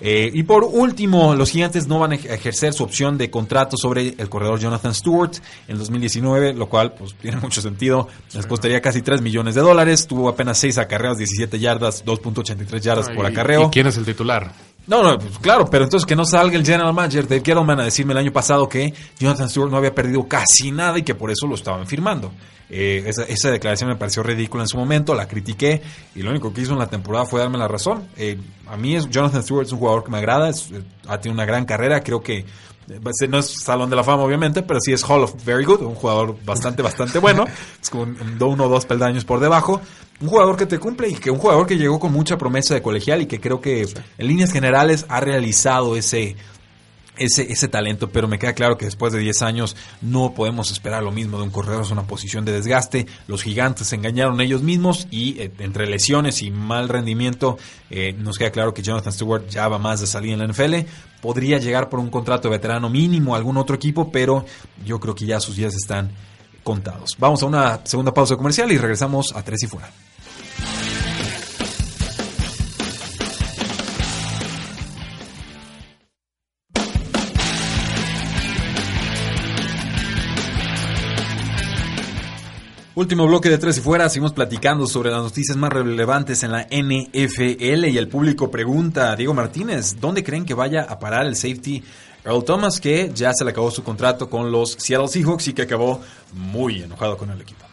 Eh, 0.01 0.29
y 0.33 0.43
por 0.43 0.63
último, 0.63 1.35
los 1.35 1.49
gigantes 1.49 1.87
no 1.87 1.99
van 1.99 2.13
a 2.13 2.15
ejercer 2.15 2.73
su 2.73 2.83
opción 2.83 3.17
de 3.17 3.29
contrato 3.29 3.77
sobre 3.77 4.15
el 4.17 4.29
corredor 4.29 4.59
Jonathan 4.59 4.93
Stewart 4.93 5.33
en 5.67 5.77
2019, 5.77 6.53
lo 6.53 6.69
cual 6.69 6.93
pues 6.93 7.15
tiene 7.15 7.37
mucho 7.37 7.61
sentido. 7.61 8.07
Les 8.33 8.45
costaría 8.45 8.81
casi 8.81 9.01
3 9.01 9.21
millones 9.21 9.55
de 9.55 9.61
dólares. 9.61 10.07
Tuvo 10.07 10.29
apenas 10.29 10.57
6 10.59 10.77
acarreos, 10.77 11.17
17 11.17 11.59
yardas, 11.59 12.05
2.83 12.05 12.79
yardas 12.79 13.09
por 13.09 13.25
acarreo. 13.25 13.67
¿Y 13.67 13.69
quién 13.69 13.87
es 13.87 13.97
el 13.97 14.05
titular? 14.05 14.51
No, 14.89 15.03
no, 15.03 15.19
pues, 15.19 15.37
claro, 15.37 15.69
pero 15.69 15.83
entonces 15.83 16.07
que 16.07 16.15
no 16.15 16.25
salga 16.25 16.57
el 16.57 16.65
general 16.65 16.91
manager 16.95 17.27
de 17.27 17.41
Gettleman 17.41 17.79
a 17.79 17.83
decirme 17.83 18.13
el 18.13 18.17
año 18.17 18.33
pasado 18.33 18.67
que 18.67 18.91
Jonathan 19.19 19.47
Stewart 19.47 19.69
no 19.69 19.77
había 19.77 19.93
perdido 19.93 20.27
casi 20.27 20.71
nada 20.71 20.97
y 20.97 21.03
que 21.03 21.13
por 21.13 21.29
eso 21.29 21.45
lo 21.45 21.53
estaban 21.53 21.85
firmando. 21.85 22.31
Eh, 22.71 23.03
esa, 23.05 23.23
esa, 23.23 23.51
declaración 23.51 23.91
me 23.91 23.95
pareció 23.97 24.23
ridícula 24.23 24.63
en 24.63 24.67
su 24.67 24.77
momento, 24.77 25.13
la 25.13 25.27
critiqué 25.27 25.79
y 26.15 26.23
lo 26.23 26.31
único 26.31 26.51
que 26.51 26.61
hizo 26.61 26.73
en 26.73 26.79
la 26.79 26.87
temporada 26.87 27.27
fue 27.27 27.39
darme 27.39 27.59
la 27.59 27.67
razón. 27.67 28.07
Eh, 28.17 28.39
a 28.65 28.77
mí 28.77 28.95
es, 28.95 29.07
Jonathan 29.07 29.43
Stewart 29.43 29.67
es 29.67 29.71
un 29.71 29.77
jugador 29.77 30.03
que 30.03 30.09
me 30.09 30.17
agrada, 30.17 30.49
eh, 30.49 30.53
ha 31.07 31.19
tenido 31.19 31.35
una 31.35 31.45
gran 31.45 31.65
carrera, 31.65 32.01
creo 32.01 32.23
que 32.23 32.45
no 33.29 33.37
es 33.37 33.63
Salón 33.63 33.91
de 33.91 33.95
la 33.95 34.03
Fama, 34.03 34.23
obviamente, 34.23 34.63
pero 34.63 34.79
sí 34.81 34.91
es 34.91 35.03
Hall 35.03 35.23
of 35.23 35.45
Very 35.45 35.65
Good, 35.65 35.81
un 35.81 35.95
jugador 35.95 36.35
bastante, 36.43 36.81
bastante 36.81 37.19
bueno. 37.19 37.45
Es 37.81 37.89
como 37.91 38.03
uno 38.03 38.65
o 38.65 38.69
dos 38.69 38.85
peldaños 38.87 39.25
por 39.25 39.39
debajo. 39.39 39.81
Un 40.22 40.28
jugador 40.28 40.57
que 40.57 40.65
te 40.65 40.80
cumple 40.80 41.09
y 41.09 41.15
que 41.15 41.32
un 41.32 41.39
jugador 41.39 41.65
que 41.65 41.78
llegó 41.78 41.99
con 41.99 42.11
mucha 42.11 42.38
promesa 42.38 42.74
de 42.74 42.82
colegial 42.82 43.22
y 43.22 43.26
que 43.26 43.39
creo 43.39 43.61
que 43.61 43.88
en 44.17 44.28
líneas 44.28 44.51
generales 44.51 45.05
ha 45.07 45.22
realizado 45.22 45.95
ese, 45.95 46.36
ese, 47.20 47.51
ese 47.51 47.67
talento, 47.67 48.09
pero 48.09 48.28
me 48.28 48.39
queda 48.39 48.53
claro 48.53 48.78
que 48.78 48.86
después 48.86 49.13
de 49.13 49.20
10 49.20 49.41
años 49.43 49.76
no 50.01 50.34
podemos 50.34 50.72
esperar 50.72 51.03
lo 51.03 51.11
mismo 51.11 51.38
de 51.38 51.43
un 51.43 51.51
corredor, 51.51 51.84
es 51.84 51.91
una 51.91 52.07
posición 52.07 52.45
de 52.45 52.53
desgaste, 52.53 53.07
los 53.28 53.43
gigantes 53.43 53.88
se 53.88 53.95
engañaron 53.95 54.41
ellos 54.41 54.63
mismos 54.63 55.07
y 55.11 55.39
eh, 55.39 55.51
entre 55.59 55.88
lesiones 55.88 56.41
y 56.41 56.49
mal 56.49 56.89
rendimiento 56.89 57.57
eh, 57.89 58.13
nos 58.13 58.38
queda 58.38 58.51
claro 58.51 58.74
que 58.74 58.82
Jonathan 58.82 59.13
Stewart 59.13 59.47
ya 59.49 59.67
va 59.67 59.78
más 59.78 59.99
de 59.99 60.07
salir 60.07 60.34
en 60.34 60.39
la 60.39 60.47
NFL, 60.47 60.88
podría 61.22 61.59
llegar 61.59 61.89
por 61.89 61.99
un 61.99 62.09
contrato 62.09 62.47
de 62.47 62.57
veterano 62.57 62.89
mínimo 62.89 63.36
a 63.36 63.38
algún 63.38 63.57
otro 63.57 63.76
equipo, 63.76 64.11
pero 64.11 64.45
yo 64.86 64.99
creo 64.99 65.13
que 65.13 65.26
ya 65.26 65.39
sus 65.39 65.57
días 65.57 65.76
están 65.76 66.11
contados. 66.63 67.11
Vamos 67.17 67.43
a 67.43 67.45
una 67.45 67.82
segunda 67.86 68.13
pausa 68.13 68.36
comercial 68.36 68.72
y 68.72 68.78
regresamos 68.78 69.36
a 69.36 69.43
Tres 69.43 69.63
y 69.63 69.67
Fuera. 69.67 69.89
Último 82.99 83.26
bloque 83.28 83.49
de 83.49 83.57
Tres 83.57 83.78
y 83.78 83.80
Fuera, 83.80 84.10
seguimos 84.10 84.34
platicando 84.34 84.86
sobre 84.86 85.10
las 85.10 85.24
noticias 85.24 85.55
más 85.55 85.72
relevantes 85.72 86.43
en 86.43 86.51
la 86.51 86.64
NFL 86.64 87.86
y 87.86 87.97
el 87.97 88.10
público 88.10 88.51
pregunta 88.51 89.16
Diego 89.16 89.34
Martínez, 89.34 90.01
¿dónde 90.01 90.22
creen 90.22 90.43
que 90.43 90.53
vaya 90.53 90.82
a 90.82 90.99
parar 90.99 91.26
el 91.26 91.38
safety 91.38 91.82
Earl 92.26 92.43
Thomas 92.43 92.82
que 92.82 93.10
ya 93.16 93.32
se 93.34 93.45
le 93.45 93.51
acabó 93.51 93.72
su 93.72 93.86
contrato 93.86 94.30
con 94.30 94.51
los 94.51 94.74
Seattle 94.74 95.07
Seahawks 95.07 95.47
y 95.47 95.53
que 95.53 95.62
acabó 95.62 96.01
muy 96.34 96.84
enojado 96.84 97.16
con 97.16 97.30
el 97.30 97.39
equipo? 97.39 97.68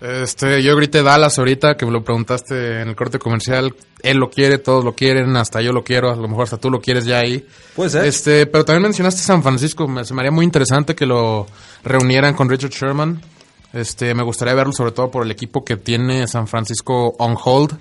Este, 0.00 0.62
yo 0.62 0.74
grité 0.76 1.02
Dallas 1.02 1.38
ahorita 1.38 1.76
que 1.76 1.84
me 1.84 1.92
lo 1.92 2.02
preguntaste 2.02 2.80
en 2.80 2.88
el 2.88 2.96
corte 2.96 3.18
comercial. 3.18 3.74
Él 4.02 4.16
lo 4.16 4.30
quiere, 4.30 4.56
todos 4.56 4.82
lo 4.82 4.94
quieren, 4.94 5.36
hasta 5.36 5.60
yo 5.60 5.72
lo 5.72 5.84
quiero, 5.84 6.10
a 6.10 6.16
lo 6.16 6.26
mejor 6.26 6.44
hasta 6.44 6.56
tú 6.56 6.70
lo 6.70 6.80
quieres 6.80 7.04
ya 7.04 7.18
ahí. 7.18 7.46
Puede 7.76 7.90
ser. 7.90 8.06
Este, 8.06 8.46
pero 8.46 8.64
también 8.64 8.82
mencionaste 8.82 9.20
San 9.20 9.42
Francisco, 9.42 9.86
me, 9.86 10.04
se 10.04 10.14
me 10.14 10.20
haría 10.20 10.30
muy 10.30 10.44
interesante 10.44 10.94
que 10.94 11.04
lo 11.04 11.46
reunieran 11.84 12.34
con 12.34 12.48
Richard 12.48 12.70
Sherman. 12.70 13.20
Este, 13.72 14.14
me 14.14 14.22
gustaría 14.22 14.54
verlo 14.54 14.72
sobre 14.72 14.92
todo 14.92 15.10
por 15.10 15.24
el 15.24 15.30
equipo 15.30 15.64
que 15.64 15.76
tiene 15.76 16.26
San 16.26 16.46
Francisco 16.46 17.14
on 17.18 17.36
hold. 17.42 17.76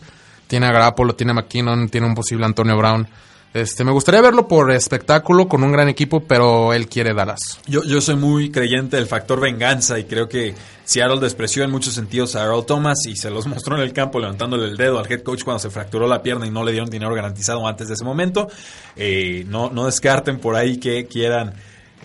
Tiene 0.48 0.66
a 0.66 0.72
Garapolo, 0.72 1.16
tiene 1.16 1.32
a 1.32 1.36
McKinnon, 1.36 1.90
tiene 1.90 2.08
un 2.08 2.16
posible 2.16 2.46
Antonio 2.46 2.76
Brown. 2.76 3.08
Este, 3.54 3.84
me 3.84 3.92
gustaría 3.92 4.22
verlo 4.22 4.48
por 4.48 4.72
espectáculo 4.72 5.48
con 5.48 5.64
un 5.64 5.72
gran 5.72 5.90
equipo, 5.90 6.22
pero 6.22 6.72
él 6.72 6.88
quiere 6.88 7.16
Dallas. 7.16 7.60
Yo, 7.66 7.84
yo 7.84 8.00
soy 8.00 8.16
muy 8.16 8.52
creyente 8.52 8.98
del 8.98 9.08
factor 9.08 9.40
venganza 9.40 9.98
y 9.98 10.04
creo 10.04 10.30
que 10.30 10.54
Seattle 10.84 11.20
despreció 11.20 11.64
en 11.64 11.72
muchos 11.72 11.96
sentidos 11.96 12.36
a 12.36 12.44
Earl 12.44 12.66
Thomas 12.66 13.00
y 13.08 13.16
se 13.16 13.32
los 13.32 13.48
mostró 13.48 13.76
en 13.76 13.82
el 13.82 13.92
campo 13.92 14.20
levantándole 14.20 14.66
el 14.66 14.78
dedo 14.78 15.00
al 15.00 15.12
head 15.12 15.24
coach 15.24 15.44
cuando 15.44 15.60
se 15.60 15.72
fracturó 15.72 16.08
la 16.08 16.22
pierna 16.22 16.46
y 16.46 16.52
no 16.52 16.64
le 16.64 16.72
dieron 16.72 16.90
dinero 16.90 17.14
garantizado 17.16 17.68
antes 17.68 17.88
de 17.88 17.96
ese 17.96 18.04
momento. 18.04 18.48
Eh, 18.96 19.46
no, 19.48 19.72
no 19.72 19.88
descarten 19.88 20.40
por 20.40 20.56
ahí 20.56 20.78
que 20.78 21.08
quieran 21.08 21.54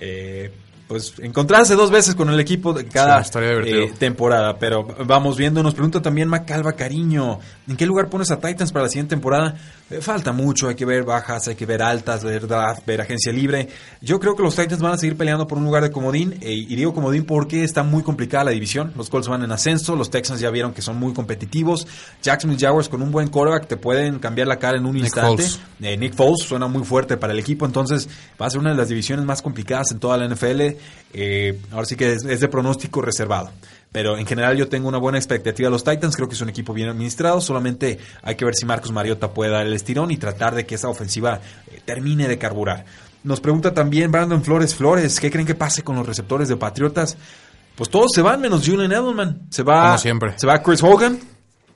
eh, 0.00 0.50
pues 0.86 1.14
encontrarse 1.18 1.76
dos 1.76 1.90
veces 1.90 2.14
con 2.14 2.28
el 2.28 2.38
equipo 2.38 2.72
de 2.74 2.84
cada 2.86 3.22
eh, 3.22 3.92
temporada. 3.98 4.58
Pero 4.58 4.86
vamos 5.06 5.36
viendo, 5.36 5.62
nos 5.62 5.74
pregunta 5.74 6.02
también 6.02 6.28
Macalva 6.28 6.72
Cariño, 6.72 7.38
¿en 7.66 7.76
qué 7.76 7.86
lugar 7.86 8.10
pones 8.10 8.30
a 8.30 8.38
Titans 8.38 8.70
para 8.70 8.84
la 8.84 8.88
siguiente 8.88 9.14
temporada? 9.14 9.54
Eh, 9.90 10.00
falta 10.00 10.32
mucho, 10.32 10.68
hay 10.68 10.74
que 10.74 10.84
ver 10.84 11.04
bajas, 11.04 11.48
hay 11.48 11.54
que 11.54 11.64
ver 11.64 11.82
altas, 11.82 12.22
ver 12.22 12.46
draft, 12.46 12.84
ver 12.86 13.00
agencia 13.00 13.32
libre. 13.32 13.68
Yo 14.02 14.20
creo 14.20 14.36
que 14.36 14.42
los 14.42 14.54
Titans 14.54 14.80
van 14.80 14.92
a 14.92 14.98
seguir 14.98 15.16
peleando 15.16 15.46
por 15.46 15.56
un 15.58 15.64
lugar 15.64 15.82
de 15.82 15.90
comodín, 15.90 16.34
eh, 16.40 16.52
y 16.52 16.76
digo 16.76 16.92
comodín 16.92 17.24
porque 17.24 17.64
está 17.64 17.82
muy 17.82 18.02
complicada 18.02 18.44
la 18.44 18.50
división. 18.50 18.92
Los 18.94 19.08
Colts 19.08 19.28
van 19.28 19.42
en 19.42 19.52
ascenso, 19.52 19.96
los 19.96 20.10
Texans 20.10 20.40
ya 20.40 20.50
vieron 20.50 20.74
que 20.74 20.82
son 20.82 20.98
muy 20.98 21.14
competitivos. 21.14 21.86
Jacksonville 22.22 22.60
Jaguars 22.60 22.88
con 22.88 23.00
un 23.00 23.10
buen 23.10 23.28
quarterback 23.28 23.66
te 23.66 23.76
pueden 23.76 24.18
cambiar 24.18 24.48
la 24.48 24.58
cara 24.58 24.76
en 24.76 24.84
un 24.84 24.98
instante. 24.98 25.44
Nick 25.80 26.14
Foles 26.14 26.40
suena 26.46 26.66
muy 26.66 26.84
fuerte 26.84 27.16
para 27.16 27.32
el 27.32 27.38
equipo, 27.38 27.64
entonces 27.64 28.08
va 28.40 28.46
a 28.46 28.50
ser 28.50 28.60
una 28.60 28.70
de 28.70 28.76
las 28.76 28.88
divisiones 28.88 29.24
más 29.24 29.40
complicadas 29.42 29.90
en 29.92 29.98
toda 29.98 30.16
la 30.18 30.28
NFL 30.28 30.73
eh, 31.12 31.60
ahora 31.72 31.86
sí 31.86 31.96
que 31.96 32.12
es, 32.12 32.22
de 32.22 32.48
pronóstico 32.48 33.00
reservado. 33.00 33.50
Pero 33.92 34.18
en 34.18 34.26
general 34.26 34.56
yo 34.56 34.68
tengo 34.68 34.88
una 34.88 34.98
buena 34.98 35.18
expectativa 35.18 35.68
de 35.68 35.70
los 35.70 35.84
Titans. 35.84 36.16
Creo 36.16 36.28
que 36.28 36.34
es 36.34 36.40
un 36.40 36.48
equipo 36.48 36.72
bien 36.72 36.88
administrado. 36.88 37.40
Solamente 37.40 37.98
hay 38.22 38.34
que 38.34 38.44
ver 38.44 38.54
si 38.54 38.66
Marcos 38.66 38.90
Mariota 38.90 39.32
puede 39.32 39.52
dar 39.52 39.64
el 39.64 39.72
estirón 39.72 40.10
y 40.10 40.16
tratar 40.16 40.54
de 40.54 40.66
que 40.66 40.74
esa 40.74 40.88
ofensiva 40.88 41.40
eh, 41.70 41.80
termine 41.84 42.26
de 42.26 42.36
carburar. 42.36 42.84
Nos 43.22 43.40
pregunta 43.40 43.72
también 43.72 44.10
Brandon 44.10 44.42
Flores 44.42 44.74
Flores, 44.74 45.18
¿qué 45.18 45.30
creen 45.30 45.46
que 45.46 45.54
pase 45.54 45.82
con 45.82 45.96
los 45.96 46.06
receptores 46.06 46.48
de 46.48 46.56
Patriotas? 46.56 47.16
Pues 47.74 47.88
todos 47.88 48.10
se 48.14 48.20
van 48.20 48.40
menos 48.40 48.66
Julian 48.66 48.92
Edelman. 48.92 49.46
Se 49.50 49.62
va, 49.62 49.96
siempre. 49.98 50.34
Se 50.38 50.46
va 50.46 50.62
Chris 50.62 50.82
Hogan. 50.82 51.33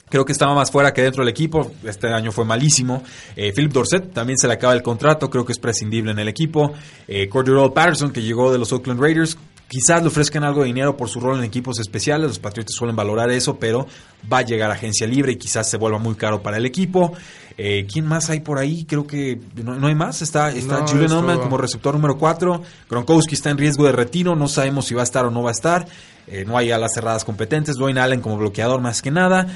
Creo 0.09 0.25
que 0.25 0.33
estaba 0.33 0.55
más 0.55 0.71
fuera 0.71 0.93
que 0.93 1.03
dentro 1.03 1.23
del 1.23 1.31
equipo. 1.31 1.73
Este 1.85 2.09
año 2.09 2.33
fue 2.33 2.45
malísimo. 2.45 3.03
Eh, 3.37 3.53
Philip 3.55 3.73
Dorset 3.73 4.13
también 4.13 4.39
se 4.39 4.47
le 4.47 4.55
acaba 4.55 4.73
el 4.73 4.83
contrato. 4.83 5.29
Creo 5.31 5.45
que 5.45 5.53
es 5.53 5.59
prescindible 5.59 6.13
en 6.13 6.19
el 6.19 6.29
equipo. 6.29 6.73
Eh, 7.07 7.29
Cordero 7.29 7.73
Patterson, 7.73 8.11
que 8.11 8.23
llegó 8.23 8.51
de 8.53 8.59
los 8.59 8.73
Oakland 8.73 9.01
Raiders. 9.01 9.37
Quizás 9.69 10.01
le 10.01 10.09
ofrezcan 10.09 10.45
algo 10.45 10.63
de 10.63 10.69
dinero 10.69 10.97
por 10.97 11.11
su 11.11 11.21
rol 11.21 11.39
en 11.39 11.45
equipos 11.45 11.79
especiales. 11.79 12.29
Los 12.29 12.39
Patriotas 12.39 12.75
suelen 12.75 12.97
valorar 12.97 13.31
eso, 13.31 13.59
pero 13.59 13.87
va 14.33 14.39
a 14.39 14.43
llegar 14.43 14.71
a 14.71 14.75
agencia 14.75 15.07
libre 15.07 15.33
y 15.33 15.37
quizás 15.37 15.69
se 15.69 15.77
vuelva 15.77 15.99
muy 15.99 16.15
caro 16.15 16.43
para 16.43 16.57
el 16.57 16.65
equipo. 16.65 17.13
Eh, 17.59 17.87
¿Quién 17.93 18.07
más 18.07 18.31
hay 18.31 18.41
por 18.41 18.59
ahí? 18.59 18.87
Creo 18.87 19.07
que 19.07 19.39
no, 19.63 19.87
hay 19.87 19.95
más. 19.95 20.23
Está, 20.23 20.51
está 20.53 20.87
Julian 20.87 21.11
Edelman 21.11 21.41
como 21.41 21.59
receptor 21.59 21.93
número 21.93 22.17
4. 22.17 22.63
Gronkowski 22.89 23.35
está 23.35 23.51
en 23.51 23.59
riesgo 23.59 23.85
de 23.85 23.93
retiro. 23.93 24.35
No 24.37 24.49
sabemos 24.49 24.87
si 24.87 24.95
va 24.95 25.03
a 25.03 25.05
estar 25.05 25.27
o 25.27 25.31
no 25.31 25.43
va 25.43 25.51
a 25.51 25.53
estar. 25.53 25.87
Eh, 26.29 26.45
no 26.47 26.57
hay 26.57 26.71
alas 26.71 26.95
cerradas 26.95 27.25
competentes. 27.25 27.77
Dwayne 27.77 28.01
Allen 28.01 28.21
como 28.23 28.39
bloqueador 28.39 28.81
más 28.81 29.03
que 29.03 29.11
nada. 29.11 29.47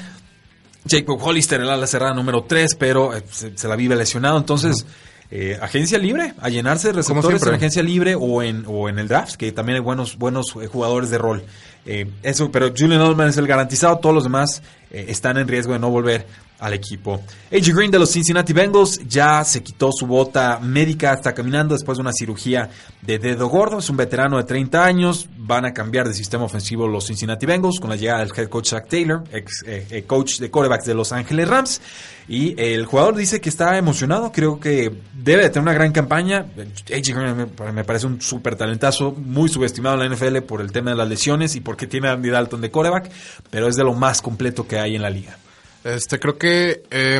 Jacob 0.87 1.19
Hollister, 1.21 1.61
el 1.61 1.69
ala 1.69 1.87
cerrada 1.87 2.13
número 2.13 2.43
3, 2.43 2.75
pero 2.75 3.15
eh, 3.15 3.23
se, 3.29 3.67
la 3.67 3.75
vive 3.75 3.95
lesionado. 3.95 4.37
Entonces, 4.37 4.85
eh, 5.31 5.57
agencia 5.61 5.97
libre, 5.97 6.33
a 6.39 6.49
llenarse 6.49 6.87
de 6.87 6.93
receptores 6.93 7.41
en 7.43 7.53
agencia 7.53 7.81
libre 7.81 8.15
o 8.15 8.43
en, 8.43 8.65
o 8.67 8.89
en 8.89 8.99
el 8.99 9.07
draft, 9.07 9.35
que 9.35 9.51
también 9.51 9.77
hay 9.77 9.81
buenos, 9.81 10.17
buenos 10.17 10.55
eh, 10.61 10.67
jugadores 10.67 11.09
de 11.09 11.17
rol. 11.17 11.43
eso, 11.85 12.51
pero 12.51 12.69
Julian 12.69 13.01
Edelman 13.01 13.29
es 13.29 13.37
el 13.37 13.47
garantizado, 13.47 13.97
todos 13.97 14.15
los 14.15 14.23
demás 14.23 14.61
están 14.91 15.37
en 15.37 15.47
riesgo 15.47 15.73
de 15.73 15.79
no 15.79 15.89
volver 15.89 16.27
al 16.63 16.73
equipo. 16.73 17.21
AJ 17.51 17.75
Green 17.75 17.91
de 17.91 17.99
los 17.99 18.09
Cincinnati 18.09 18.53
Bengals 18.53 19.01
ya 19.05 19.43
se 19.43 19.61
quitó 19.61 19.91
su 19.91 20.07
bota 20.07 20.59
médica, 20.59 21.11
está 21.11 21.33
caminando 21.33 21.75
después 21.75 21.97
de 21.97 22.03
una 22.03 22.13
cirugía 22.13 22.69
de 23.01 23.19
dedo 23.19 23.49
gordo, 23.49 23.79
es 23.79 23.89
un 23.89 23.97
veterano 23.97 24.37
de 24.37 24.45
30 24.45 24.81
años, 24.81 25.27
van 25.37 25.65
a 25.65 25.73
cambiar 25.73 26.07
de 26.07 26.13
sistema 26.13 26.45
ofensivo 26.45 26.87
los 26.87 27.07
Cincinnati 27.07 27.45
Bengals 27.45 27.81
con 27.81 27.89
la 27.89 27.97
llegada 27.97 28.19
del 28.19 28.31
head 28.33 28.47
coach 28.47 28.69
Zach 28.69 28.87
Taylor, 28.87 29.25
ex 29.33 29.63
eh, 29.67 29.85
eh, 29.91 30.03
coach 30.03 30.39
de 30.39 30.49
quarterbacks 30.49 30.85
de 30.85 30.93
Los 30.93 31.11
Ángeles 31.11 31.49
Rams, 31.49 31.81
y 32.29 32.55
el 32.57 32.85
jugador 32.85 33.17
dice 33.17 33.41
que 33.41 33.49
está 33.49 33.77
emocionado, 33.77 34.31
creo 34.31 34.57
que 34.57 34.89
debe 35.13 35.43
de 35.43 35.49
tener 35.49 35.63
una 35.63 35.73
gran 35.73 35.91
campaña, 35.91 36.45
AJ 36.57 37.07
Green 37.13 37.51
me, 37.75 37.83
parece 37.83 38.07
un 38.07 38.21
súper 38.21 38.55
talentazo, 38.55 39.11
muy 39.11 39.49
subestimado 39.49 40.01
en 40.01 40.09
la 40.09 40.15
NFL 40.15 40.37
por 40.43 40.61
el 40.61 40.71
tema 40.71 40.91
de 40.91 40.95
las 40.95 41.09
lesiones 41.09 41.57
y 41.57 41.59
porque 41.59 41.87
tiene 41.87 42.07
a 42.07 42.13
Andy 42.13 42.29
Dalton 42.29 42.61
de 42.61 42.71
quarterback, 42.71 43.11
pero 43.49 43.67
es 43.67 43.75
de 43.75 43.83
lo 43.83 43.93
más 43.93 44.21
completo 44.21 44.65
que 44.65 44.79
hay 44.79 44.95
en 44.95 45.01
la 45.01 45.09
liga. 45.09 45.37
Este, 45.83 46.19
creo 46.19 46.37
que 46.37 46.83
eh, 46.89 47.19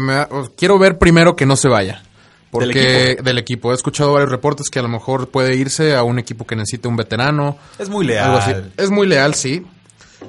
quiero 0.56 0.80
ver 0.80 0.98
primero 0.98 1.36
que 1.36 1.46
no 1.46 1.56
se 1.56 1.68
vaya. 1.68 2.04
Porque 2.52 3.18
¿Del 3.22 3.40
equipo? 3.40 3.72
He 3.72 3.76
escuchado 3.76 4.14
varios 4.14 4.30
reportes 4.30 4.70
que 4.70 4.78
a 4.78 4.84
lo 4.84 4.88
mejor 4.88 5.30
puede 5.30 5.56
irse 5.56 5.96
a 5.96 6.04
un 6.04 6.20
equipo 6.20 6.46
que 6.46 6.56
necesite 6.56 6.88
un 6.88 6.96
veterano. 6.96 7.58
Es 7.80 7.90
muy 7.90 8.06
leal. 8.06 8.72
Es 8.78 8.92
muy 8.92 9.08
leal, 9.08 9.34
sí. 9.34 9.66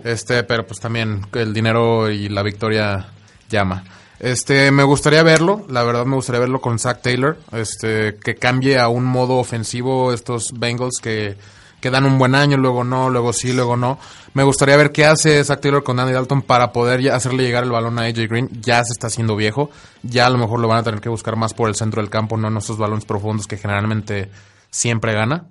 Este, 0.04 0.42
pero 0.42 0.66
pues 0.66 0.80
también 0.80 1.26
el 1.34 1.52
dinero 1.52 2.10
y 2.10 2.30
la 2.30 2.42
victoria 2.42 3.08
llama. 3.50 3.84
Este, 4.20 4.70
me 4.70 4.84
gustaría 4.84 5.22
verlo, 5.22 5.66
la 5.68 5.82
verdad 5.82 6.06
me 6.06 6.16
gustaría 6.16 6.40
verlo 6.40 6.60
con 6.60 6.78
Zach 6.78 7.02
Taylor, 7.02 7.36
este, 7.52 8.16
que 8.16 8.36
cambie 8.36 8.78
a 8.78 8.88
un 8.88 9.04
modo 9.04 9.34
ofensivo 9.34 10.12
estos 10.12 10.52
Bengals 10.54 10.98
que 11.02 11.36
que 11.84 11.90
dan 11.90 12.06
un 12.06 12.16
buen 12.16 12.34
año, 12.34 12.56
luego 12.56 12.82
no, 12.82 13.10
luego 13.10 13.34
sí, 13.34 13.52
luego 13.52 13.76
no. 13.76 13.98
Me 14.32 14.42
gustaría 14.42 14.74
ver 14.74 14.90
qué 14.90 15.04
hace 15.04 15.44
Zach 15.44 15.60
Taylor 15.60 15.84
con 15.84 15.98
Danny 15.98 16.12
Dalton 16.12 16.40
para 16.40 16.72
poder 16.72 17.10
hacerle 17.10 17.42
llegar 17.42 17.62
el 17.62 17.70
balón 17.70 17.98
a 17.98 18.04
AJ 18.04 18.26
Green. 18.26 18.48
Ya 18.62 18.82
se 18.84 18.92
está 18.92 19.08
haciendo 19.08 19.36
viejo, 19.36 19.70
ya 20.02 20.24
a 20.24 20.30
lo 20.30 20.38
mejor 20.38 20.60
lo 20.60 20.68
van 20.68 20.78
a 20.78 20.82
tener 20.82 21.02
que 21.02 21.10
buscar 21.10 21.36
más 21.36 21.52
por 21.52 21.68
el 21.68 21.74
centro 21.74 22.00
del 22.00 22.08
campo, 22.08 22.38
no 22.38 22.48
en 22.48 22.56
esos 22.56 22.78
balones 22.78 23.04
profundos 23.04 23.46
que 23.46 23.58
generalmente 23.58 24.30
siempre 24.70 25.12
gana. 25.12 25.44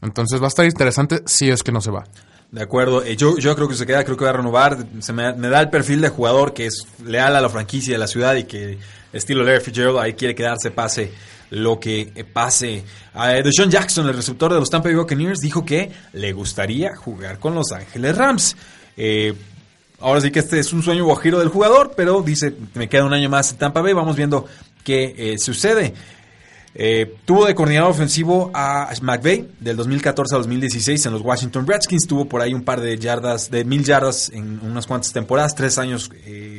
Entonces 0.00 0.40
va 0.40 0.44
a 0.44 0.48
estar 0.48 0.64
interesante 0.64 1.24
si 1.26 1.50
es 1.50 1.64
que 1.64 1.72
no 1.72 1.80
se 1.80 1.90
va. 1.90 2.04
De 2.52 2.62
acuerdo, 2.62 3.02
eh, 3.02 3.16
yo, 3.16 3.36
yo 3.36 3.56
creo 3.56 3.66
que 3.66 3.74
se 3.74 3.84
queda, 3.84 4.04
creo 4.04 4.16
que 4.16 4.26
va 4.26 4.30
a 4.30 4.34
renovar. 4.34 4.78
Se 5.00 5.12
me, 5.12 5.32
da 5.32 5.60
el 5.60 5.70
perfil 5.70 6.02
de 6.02 6.10
jugador 6.10 6.54
que 6.54 6.66
es 6.66 6.86
leal 7.04 7.34
a 7.34 7.40
la 7.40 7.48
franquicia 7.48 7.94
de 7.94 7.98
la 7.98 8.06
ciudad 8.06 8.36
y 8.36 8.44
que 8.44 8.78
estilo 9.12 9.42
Larry 9.42 9.60
Fitzgerald 9.60 9.98
ahí 9.98 10.12
quiere 10.12 10.36
quedarse 10.36 10.70
pase 10.70 11.10
lo 11.50 11.78
que 11.78 12.24
pase. 12.32 12.84
Uh, 13.14 13.42
Deshaun 13.42 13.70
Jackson, 13.70 14.08
el 14.08 14.14
receptor 14.14 14.52
de 14.52 14.60
los 14.60 14.70
Tampa 14.70 14.88
Bay 14.88 14.96
Buccaneers, 14.96 15.40
dijo 15.40 15.64
que 15.64 15.90
le 16.12 16.32
gustaría 16.32 16.96
jugar 16.96 17.38
con 17.38 17.54
Los 17.54 17.72
Ángeles 17.72 18.16
Rams. 18.16 18.56
Eh, 18.96 19.34
ahora 20.00 20.20
sí 20.20 20.30
que 20.30 20.40
este 20.40 20.58
es 20.58 20.72
un 20.72 20.82
sueño 20.82 21.04
guajiro 21.04 21.38
del 21.38 21.48
jugador, 21.48 21.94
pero 21.96 22.22
dice, 22.22 22.54
me 22.74 22.88
queda 22.88 23.04
un 23.04 23.12
año 23.12 23.28
más 23.28 23.50
en 23.52 23.58
Tampa 23.58 23.80
Bay, 23.80 23.92
vamos 23.92 24.16
viendo 24.16 24.46
qué 24.84 25.14
eh, 25.16 25.38
sucede. 25.38 25.94
Eh, 26.72 27.16
tuvo 27.24 27.46
de 27.46 27.54
coordinador 27.54 27.90
ofensivo 27.90 28.52
a 28.54 28.92
McVeigh 29.02 29.48
del 29.58 29.76
2014 29.76 30.36
a 30.36 30.38
2016 30.38 31.04
en 31.06 31.12
los 31.12 31.22
Washington 31.22 31.66
Redskins. 31.66 32.06
Tuvo 32.06 32.26
por 32.26 32.42
ahí 32.42 32.54
un 32.54 32.62
par 32.62 32.80
de 32.80 32.96
yardas, 32.96 33.50
de 33.50 33.64
mil 33.64 33.82
yardas 33.82 34.30
en 34.32 34.60
unas 34.62 34.86
cuantas 34.86 35.12
temporadas, 35.12 35.54
tres 35.54 35.78
años 35.78 36.10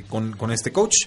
con, 0.10 0.52
este 0.52 0.72
coach. 0.72 1.06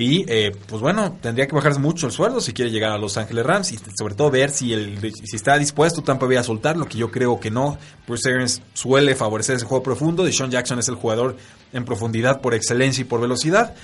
Y 0.00 0.24
eh, 0.28 0.56
pues 0.66 0.80
bueno, 0.80 1.18
tendría 1.20 1.46
que 1.46 1.54
bajarse 1.54 1.78
mucho 1.78 2.06
el 2.06 2.12
sueldo 2.12 2.40
si 2.40 2.54
quiere 2.54 2.70
llegar 2.70 2.90
a 2.90 2.96
Los 2.96 3.18
Ángeles 3.18 3.44
Rams 3.44 3.70
y 3.72 3.78
sobre 3.98 4.14
todo 4.14 4.30
ver 4.30 4.48
si, 4.48 4.72
el, 4.72 4.98
si 4.98 5.36
está 5.36 5.58
dispuesto 5.58 6.00
Tampa 6.00 6.24
Bay 6.24 6.38
a 6.38 6.42
soltar, 6.42 6.78
lo 6.78 6.86
que 6.86 6.96
yo 6.96 7.10
creo 7.10 7.38
que 7.38 7.50
no. 7.50 7.76
Bruce 8.06 8.30
Arians 8.30 8.62
suele 8.72 9.14
favorecer 9.14 9.56
ese 9.56 9.66
juego 9.66 9.82
profundo. 9.82 10.24
Deshaun 10.24 10.50
Jackson 10.50 10.78
es 10.78 10.88
el 10.88 10.94
jugador 10.94 11.36
en 11.74 11.84
profundidad 11.84 12.40
por 12.40 12.54
excelencia 12.54 13.02
y 13.02 13.04
por 13.04 13.20
velocidad. 13.20 13.74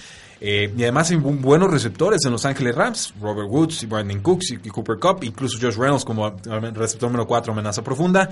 Eh, 0.41 0.73
y 0.75 0.83
además 0.85 1.11
hay 1.11 1.17
buenos 1.19 1.71
receptores 1.71 2.25
en 2.25 2.33
Los 2.33 2.47
Ángeles 2.47 2.75
Rams, 2.75 3.13
Robert 3.21 3.51
Woods 3.51 3.83
y 3.83 3.87
Brandon 3.87 4.21
Cooks 4.21 4.53
y, 4.53 4.57
Cooper 4.71 4.97
Cup, 4.99 5.23
incluso 5.23 5.59
Josh 5.61 5.77
Reynolds 5.77 6.07
como 6.07 6.31
receptor 6.31 7.11
número 7.11 7.27
4 7.27 7.53
amenaza 7.53 7.85
profunda. 7.85 8.31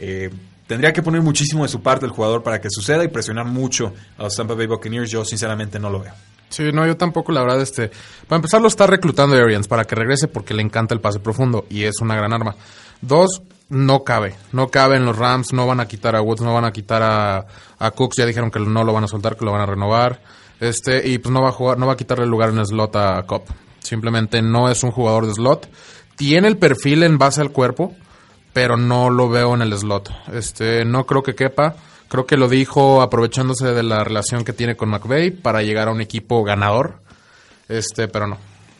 Eh, 0.00 0.30
tendría 0.66 0.92
que 0.92 1.00
poner 1.00 1.22
muchísimo 1.22 1.62
de 1.62 1.68
su 1.68 1.80
parte 1.80 2.06
el 2.06 2.10
jugador 2.10 2.42
para 2.42 2.60
que 2.60 2.66
suceda 2.70 3.04
y 3.04 3.08
presionar 3.08 3.46
mucho 3.46 3.94
a 4.18 4.24
los 4.24 4.34
Tampa 4.34 4.54
Bay 4.54 4.66
Buccaneers. 4.66 5.12
Yo 5.12 5.24
sinceramente 5.24 5.78
no 5.78 5.90
lo 5.90 6.00
veo. 6.00 6.12
Sí, 6.50 6.72
no, 6.72 6.84
yo 6.86 6.96
tampoco, 6.96 7.32
la 7.32 7.42
verdad, 7.42 7.60
este, 7.60 7.90
para 8.26 8.36
empezar 8.36 8.60
lo 8.60 8.68
está 8.68 8.86
reclutando 8.86 9.36
Arians 9.36 9.68
para 9.68 9.84
que 9.84 9.94
regrese 9.94 10.28
porque 10.28 10.52
le 10.52 10.62
encanta 10.62 10.94
el 10.94 11.00
pase 11.00 11.20
profundo 11.20 11.64
y 11.70 11.84
es 11.84 12.00
una 12.00 12.16
gran 12.16 12.32
arma. 12.32 12.56
Dos, 13.00 13.42
no 13.68 14.02
cabe, 14.02 14.34
no 14.52 14.68
cabe 14.68 14.96
en 14.96 15.06
los 15.06 15.16
Rams, 15.16 15.52
no 15.52 15.66
van 15.66 15.78
a 15.78 15.86
quitar 15.86 16.16
a 16.16 16.20
Woods, 16.20 16.42
no 16.42 16.52
van 16.52 16.64
a 16.64 16.72
quitar 16.72 17.02
a, 17.02 17.46
a 17.78 17.90
Cooks, 17.92 18.16
ya 18.18 18.26
dijeron 18.26 18.50
que 18.50 18.58
no 18.58 18.82
lo 18.82 18.92
van 18.92 19.04
a 19.04 19.08
soltar, 19.08 19.36
que 19.36 19.44
lo 19.44 19.52
van 19.52 19.62
a 19.62 19.66
renovar. 19.66 20.20
Este, 20.58 21.08
y 21.08 21.18
pues 21.18 21.32
no 21.32 21.40
va 21.40 21.48
a 21.50 21.52
jugar, 21.52 21.78
no 21.78 21.86
va 21.86 21.94
a 21.94 21.96
quitarle 21.96 22.26
lugar 22.26 22.50
en 22.50 22.66
slot 22.66 22.94
a 22.96 23.22
Cop. 23.22 23.48
Simplemente 23.78 24.42
no 24.42 24.68
es 24.68 24.82
un 24.82 24.90
jugador 24.90 25.26
de 25.26 25.34
slot. 25.34 25.70
Tiene 26.16 26.48
el 26.48 26.58
perfil 26.58 27.04
en 27.04 27.16
base 27.16 27.40
al 27.40 27.52
cuerpo, 27.52 27.94
pero 28.52 28.76
no 28.76 29.08
lo 29.08 29.28
veo 29.28 29.54
en 29.54 29.62
el 29.62 29.76
slot. 29.76 30.10
Este, 30.32 30.84
no 30.84 31.06
creo 31.06 31.22
que 31.22 31.34
quepa. 31.34 31.76
Creo 32.10 32.26
que 32.26 32.36
lo 32.36 32.48
dijo 32.48 33.02
aprovechándose 33.02 33.68
de 33.68 33.84
la 33.84 34.02
relación 34.02 34.42
que 34.42 34.52
tiene 34.52 34.76
con 34.76 34.88
McVeigh 34.88 35.30
para 35.30 35.62
llegar 35.62 35.86
a 35.86 35.92
un 35.92 36.00
equipo 36.00 36.42
ganador. 36.42 36.98
Este, 37.68 38.08
pero 38.08 38.26
no, 38.26 38.36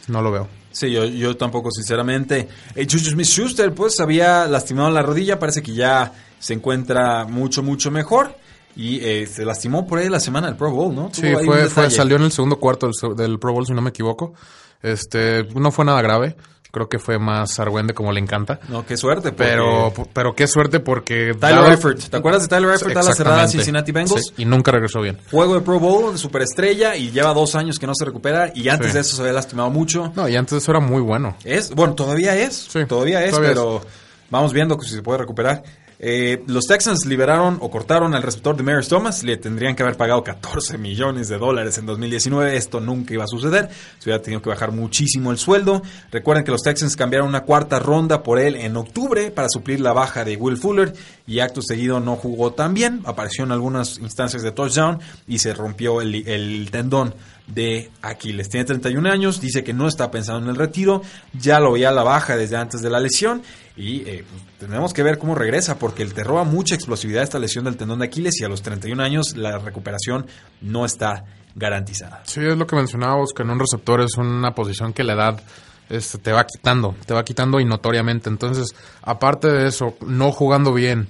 no 0.09 0.20
lo 0.20 0.33
veo. 0.33 0.49
Sí, 0.72 0.91
yo, 0.91 1.05
yo 1.05 1.37
tampoco, 1.37 1.70
sinceramente. 1.70 2.49
Eh, 2.74 2.89
Smith 2.89 3.26
Schuster, 3.26 3.72
pues, 3.72 4.01
había 4.01 4.49
lastimado 4.49 4.91
la 4.91 5.03
rodilla, 5.03 5.39
parece 5.39 5.62
que 5.62 5.74
ya 5.74 6.12
se 6.41 6.55
encuentra 6.55 7.24
mucho, 7.24 7.62
mucho 7.62 7.93
mejor. 7.93 8.37
Y 8.74 8.99
eh, 9.05 9.28
se 9.28 9.45
lastimó 9.45 9.87
por 9.87 10.01
ahí 10.01 10.09
la 10.09 10.18
semana 10.18 10.49
del 10.49 10.57
Pro 10.57 10.72
Bowl, 10.72 10.93
¿no? 10.93 11.11
Sí, 11.12 11.33
fue, 11.45 11.68
fue, 11.68 11.89
salió 11.89 12.16
en 12.16 12.22
el 12.22 12.33
segundo 12.33 12.59
cuarto 12.59 12.89
del, 12.89 13.14
del, 13.14 13.39
Pro 13.39 13.53
Bowl, 13.53 13.64
si 13.64 13.72
no 13.72 13.81
me 13.81 13.91
equivoco. 13.91 14.35
Este, 14.83 15.45
no 15.55 15.70
fue 15.70 15.85
nada 15.85 16.03
grave. 16.03 16.35
Creo 16.71 16.89
que 16.89 16.99
fue 16.99 17.18
más 17.18 17.59
argüende 17.59 17.95
como 17.95 18.12
le 18.12 18.21
encanta. 18.21 18.61
No, 18.68 18.87
qué 18.87 18.97
suerte. 18.97 19.33
Pero, 19.33 19.93
pero 20.12 20.35
qué 20.35 20.47
suerte 20.47 20.81
porque... 20.81 21.35
Tyler 21.39 21.73
Eifert. 21.73 22.09
¿Te 22.09 22.16
acuerdas 22.16 22.43
de 22.43 22.49
Tyler 22.49 22.71
Eifert 22.71 22.97
a 22.97 23.03
la 23.03 23.12
cerrada 23.12 23.49
Cincinnati 23.49 23.91
Bengals? 23.91 24.27
Sí, 24.27 24.43
y 24.43 24.45
nunca 24.45 24.71
regresó 24.71 25.01
bien. 25.01 25.18
Juego 25.31 25.55
de 25.55 25.61
Pro 25.62 25.81
Bowl, 25.81 26.12
de 26.12 26.18
superestrella, 26.18 26.95
y 26.97 27.11
lleva 27.11 27.35
dos 27.35 27.55
años 27.57 27.79
que 27.79 27.87
no 27.87 27.95
se 27.95 28.05
recupera. 28.05 28.53
Y 28.55 28.68
antes 28.68 28.89
sí. 28.89 28.95
de 28.95 29.01
eso 29.01 29.16
se 29.16 29.23
había 29.23 29.33
lastimado 29.35 29.71
mucho. 29.71 30.12
No, 30.14 30.29
y 30.29 30.37
antes 30.37 30.53
de 30.53 30.59
eso 30.59 30.71
era 30.71 30.81
muy 30.81 31.01
bueno. 31.03 31.37
Es, 31.45 31.75
bueno, 31.75 31.95
todavía 31.95 32.37
es. 32.37 32.68
Sí, 32.71 32.85
todavía 32.87 33.25
es, 33.25 33.31
todavía 33.31 33.51
pero 33.51 33.79
es. 33.79 33.87
vamos 34.31 34.53
viendo 34.53 34.79
si 34.81 34.95
se 34.95 35.03
puede 35.03 35.18
recuperar. 35.18 35.62
Eh, 36.03 36.43
los 36.47 36.65
Texans 36.65 37.05
liberaron 37.05 37.59
o 37.61 37.71
cortaron 37.71 38.15
al 38.15 38.23
receptor 38.23 38.57
de 38.57 38.63
Maris 38.63 38.89
Thomas. 38.89 39.23
Le 39.23 39.37
tendrían 39.37 39.77
que 39.77 39.83
haber 39.83 39.99
pagado 39.99 40.25
14 40.25 40.79
millones 40.79 41.29
de 41.29 41.37
dólares 41.37 41.77
en 41.77 41.85
2019. 41.85 42.57
Esto 42.57 42.81
nunca 42.81 43.13
iba 43.13 43.25
a 43.25 43.27
suceder. 43.27 43.69
Se 43.99 44.09
hubiera 44.09 44.23
tenido 44.23 44.41
que 44.41 44.49
bajar 44.49 44.73
muchísimo 44.73 45.31
el 45.31 45.37
sueldo. 45.37 45.83
Recuerden 46.11 46.45
que 46.45 46.53
los 46.53 46.63
Texans 46.63 46.97
cambiaron 46.97 47.29
una 47.29 47.43
cuarta 47.43 47.79
ronda 47.79 48.23
por 48.23 48.39
él 48.39 48.57
en 48.57 48.79
octubre 48.79 49.31
para 49.31 49.49
suplir 49.51 49.81
la 49.81 49.93
baja 49.93 50.25
de 50.25 50.37
Will 50.37 50.57
Fuller. 50.57 50.95
Y 51.27 51.41
acto 51.41 51.61
seguido 51.61 52.01
no 52.01 52.17
jugó 52.17 52.55
tan 52.55 52.73
bien. 52.73 53.03
Apareció 53.05 53.45
en 53.45 53.53
algunas 53.53 53.99
instancias 53.99 54.43
de 54.43 54.53
touchdown 54.53 55.01
y 55.29 55.39
se 55.39 55.53
rompió 55.53 56.01
el, 56.01 56.27
el 56.27 56.71
tendón 56.71 57.15
de 57.53 57.91
Aquiles. 58.03 58.49
Tiene 58.49 58.65
31 58.65 59.11
años, 59.11 59.41
dice 59.41 59.65
que 59.65 59.73
no 59.73 59.89
está 59.89 60.11
pensando 60.11 60.45
en 60.45 60.51
el 60.51 60.57
retiro, 60.57 61.03
ya 61.33 61.61
lo 61.61 61.73
veía 61.73 61.91
a 61.91 61.93
la 61.93 62.03
baja 62.03 62.37
desde 62.37 62.57
antes 62.57 62.81
de 62.83 62.91
la 62.91 63.01
lesión 63.01 63.43
y 63.77 64.03
eh, 64.09 64.25
tenemos 64.59 64.93
que 64.93 65.03
ver 65.03 65.19
cómo 65.19 65.35
regresa 65.35 65.79
porque 65.79 66.05
te 66.07 66.25
roba 66.25 66.45
mucha 66.45 66.75
explosividad 66.75 67.23
esta 67.23 67.39
lesión 67.39 67.65
del 67.65 67.77
tendón 67.77 68.01
de 68.01 68.07
Aquiles 68.07 68.41
y 68.41 68.45
a 68.45 68.49
los 68.49 68.63
31 68.63 69.03
años 69.03 69.37
la 69.37 69.59
recuperación 69.59 70.27
no 70.61 70.85
está 70.85 71.25
garantizada. 71.55 72.23
Sí, 72.25 72.41
es 72.41 72.57
lo 72.57 72.67
que 72.67 72.77
mencionábamos, 72.77 73.33
que 73.35 73.43
en 73.43 73.51
un 73.51 73.59
receptor 73.59 74.01
es 74.01 74.17
una 74.17 74.55
posición 74.55 74.93
que 74.93 75.05
la 75.05 75.15
edad 75.15 75.41
este, 75.89 76.19
te 76.19 76.33
va 76.33 76.47
quitando, 76.47 76.95
te 77.05 77.15
va 77.15 77.25
quitando 77.25 77.59
y 77.61 77.65
notoriamente. 77.65 78.29
Entonces, 78.29 78.75
aparte 79.03 79.49
de 79.49 79.67
eso, 79.67 79.97
no 80.07 80.31
jugando 80.31 80.73
bien, 80.73 81.09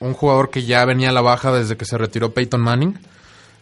un 0.00 0.14
jugador 0.14 0.50
que 0.50 0.64
ya 0.64 0.84
venía 0.84 1.10
a 1.10 1.12
la 1.12 1.22
baja 1.22 1.52
desde 1.52 1.76
que 1.76 1.84
se 1.84 1.96
retiró 1.96 2.34
Peyton 2.34 2.60
Manning, 2.60 2.98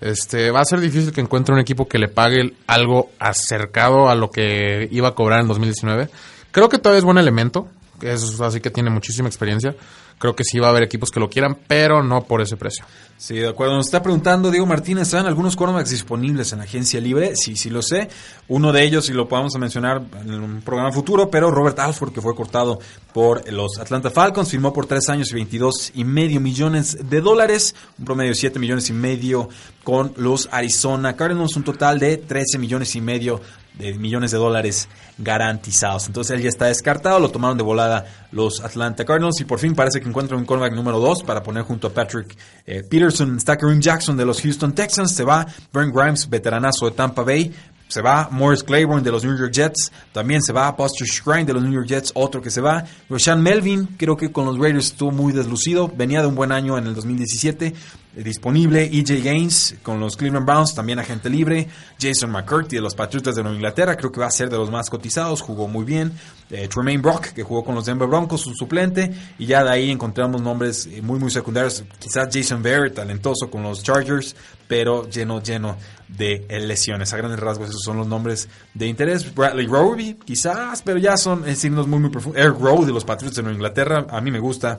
este, 0.00 0.50
va 0.50 0.60
a 0.60 0.64
ser 0.64 0.80
difícil 0.80 1.12
que 1.12 1.20
encuentre 1.20 1.54
un 1.54 1.60
equipo 1.60 1.88
que 1.88 1.98
le 1.98 2.08
pague 2.08 2.54
algo 2.66 3.10
acercado 3.18 4.08
a 4.08 4.14
lo 4.14 4.30
que 4.30 4.88
iba 4.90 5.08
a 5.08 5.14
cobrar 5.14 5.40
en 5.40 5.48
2019. 5.48 6.08
Creo 6.50 6.68
que 6.68 6.78
todavía 6.78 6.98
es 6.98 7.04
buen 7.04 7.18
elemento, 7.18 7.68
es 8.00 8.40
así 8.40 8.60
que 8.60 8.70
tiene 8.70 8.90
muchísima 8.90 9.28
experiencia. 9.28 9.74
Creo 10.18 10.34
que 10.34 10.44
sí 10.44 10.58
va 10.58 10.68
a 10.68 10.70
haber 10.70 10.84
equipos 10.84 11.10
que 11.10 11.20
lo 11.20 11.28
quieran, 11.28 11.58
pero 11.66 12.02
no 12.02 12.22
por 12.22 12.40
ese 12.40 12.56
precio. 12.56 12.84
Sí, 13.16 13.36
de 13.36 13.48
acuerdo. 13.48 13.76
Nos 13.76 13.86
está 13.86 14.02
preguntando 14.02 14.50
Diego 14.50 14.66
Martínez, 14.66 15.04
¿están 15.04 15.26
algunos 15.26 15.56
cornerbacks 15.56 15.90
disponibles 15.90 16.52
en 16.52 16.58
la 16.58 16.64
agencia 16.64 17.00
libre? 17.00 17.36
Sí, 17.36 17.56
sí 17.56 17.70
lo 17.70 17.80
sé. 17.82 18.08
Uno 18.48 18.72
de 18.72 18.82
ellos, 18.84 19.08
y 19.08 19.12
lo 19.12 19.28
podamos 19.28 19.54
mencionar 19.58 20.02
en 20.20 20.34
un 20.34 20.62
programa 20.62 20.92
futuro, 20.92 21.30
pero 21.30 21.50
Robert 21.50 21.78
Alford, 21.78 22.12
que 22.12 22.20
fue 22.20 22.34
cortado 22.34 22.78
por 23.12 23.50
los 23.52 23.78
Atlanta 23.78 24.10
Falcons, 24.10 24.50
firmó 24.50 24.72
por 24.72 24.86
tres 24.86 25.08
años 25.08 25.30
y 25.30 25.34
22 25.34 25.92
y 25.94 26.04
medio 26.04 26.40
millones 26.40 26.98
de 27.08 27.20
dólares, 27.20 27.74
un 27.98 28.04
promedio 28.04 28.30
de 28.32 28.36
7 28.36 28.58
millones 28.58 28.90
y 28.90 28.92
medio 28.92 29.48
con 29.84 30.12
los 30.16 30.48
Arizona 30.50 31.14
Cardinals, 31.14 31.56
un 31.56 31.64
total 31.64 31.98
de 31.98 32.16
13 32.16 32.58
millones 32.58 32.94
y 32.96 33.00
medio 33.00 33.40
de 33.78 33.94
millones 33.94 34.30
de 34.30 34.38
dólares 34.38 34.88
garantizados. 35.18 36.06
Entonces 36.06 36.36
él 36.36 36.42
ya 36.42 36.48
está 36.48 36.66
descartado, 36.66 37.18
lo 37.18 37.30
tomaron 37.30 37.56
de 37.56 37.64
volada 37.64 38.06
los 38.30 38.60
Atlanta 38.60 39.04
Cardinals 39.04 39.40
y 39.40 39.44
por 39.44 39.58
fin 39.58 39.74
parece 39.74 40.00
que 40.00 40.08
encuentran 40.08 40.40
un 40.40 40.46
cornerback 40.46 40.76
número 40.76 41.00
2 41.00 41.22
para 41.24 41.42
poner 41.42 41.64
junto 41.64 41.88
a 41.88 41.90
Patrick 41.90 42.36
eh, 42.66 42.82
Peterson, 42.88 43.36
está 43.36 43.56
Kareem 43.56 43.80
Jackson 43.80 44.16
de 44.16 44.24
los 44.24 44.40
Houston 44.40 44.74
Texans, 44.74 45.14
se 45.14 45.24
va 45.24 45.46
Brent 45.72 45.94
Grimes, 45.94 46.28
veteranazo 46.28 46.86
de 46.86 46.92
Tampa 46.92 47.22
Bay, 47.22 47.52
se 47.88 48.00
va 48.00 48.28
Morris 48.30 48.62
Claiborne 48.62 49.02
de 49.02 49.12
los 49.12 49.24
New 49.24 49.36
York 49.36 49.52
Jets, 49.52 49.92
también 50.12 50.42
se 50.42 50.52
va 50.52 50.70
Buster 50.72 51.06
Shrine 51.06 51.44
de 51.44 51.52
los 51.52 51.62
New 51.62 51.72
York 51.72 51.86
Jets, 51.86 52.12
otro 52.14 52.40
que 52.40 52.50
se 52.50 52.60
va. 52.60 52.84
Roshan 53.08 53.42
Melvin, 53.42 53.86
creo 53.96 54.16
que 54.16 54.32
con 54.32 54.46
los 54.46 54.58
Raiders 54.58 54.86
estuvo 54.86 55.10
muy 55.10 55.32
deslucido, 55.32 55.88
venía 55.88 56.20
de 56.20 56.26
un 56.26 56.34
buen 56.34 56.50
año 56.50 56.78
en 56.78 56.86
el 56.86 56.94
2017, 56.94 57.66
eh, 57.66 57.74
disponible. 58.16 58.84
EJ 58.84 59.22
Gaines 59.22 59.76
con 59.82 60.00
los 60.00 60.16
Cleveland 60.16 60.46
Browns, 60.46 60.74
también 60.74 60.98
agente 60.98 61.28
libre. 61.28 61.68
Jason 62.00 62.30
McCurdy 62.30 62.76
de 62.76 62.80
los 62.80 62.94
Patriotas 62.94 63.34
de 63.34 63.42
Nueva 63.42 63.56
Inglaterra, 63.56 63.96
creo 63.96 64.12
que 64.12 64.20
va 64.20 64.26
a 64.26 64.30
ser 64.30 64.50
de 64.50 64.56
los 64.56 64.70
más 64.70 64.90
cotizados, 64.90 65.40
jugó 65.40 65.68
muy 65.68 65.84
bien. 65.84 66.12
Eh, 66.50 66.68
Tremaine 66.68 67.00
Brock, 67.00 67.28
que 67.28 67.42
jugó 67.42 67.64
con 67.64 67.74
los 67.74 67.86
Denver 67.86 68.06
Broncos, 68.06 68.46
un 68.46 68.54
suplente. 68.54 69.12
Y 69.38 69.46
ya 69.46 69.64
de 69.64 69.70
ahí 69.70 69.90
encontramos 69.90 70.42
nombres 70.42 70.86
eh, 70.86 71.02
muy, 71.02 71.18
muy 71.18 71.30
secundarios. 71.30 71.84
Quizás 71.98 72.28
Jason 72.32 72.62
Barrett, 72.62 72.94
talentoso 72.94 73.50
con 73.50 73.62
los 73.62 73.82
Chargers, 73.82 74.36
pero 74.68 75.08
lleno, 75.08 75.42
lleno 75.42 75.76
de 76.08 76.46
lesiones. 76.60 77.12
A 77.12 77.16
grandes 77.16 77.40
rasgos, 77.40 77.70
esos 77.70 77.82
son 77.82 77.96
los 77.96 78.06
nombres 78.06 78.48
de 78.74 78.86
interés. 78.86 79.34
Bradley 79.34 79.66
Roby, 79.66 80.14
quizás, 80.24 80.82
pero 80.82 80.98
ya 80.98 81.16
son 81.16 81.48
eh, 81.48 81.56
signos 81.56 81.86
muy, 81.86 81.98
muy 81.98 82.10
profundos. 82.10 82.40
Eric 82.40 82.58
Rowe 82.60 82.86
de 82.86 82.92
los 82.92 83.04
Patriots 83.04 83.36
de 83.36 83.42
Nueva 83.42 83.56
Inglaterra, 83.56 84.06
a 84.08 84.20
mí 84.20 84.30
me 84.30 84.38
gusta. 84.38 84.78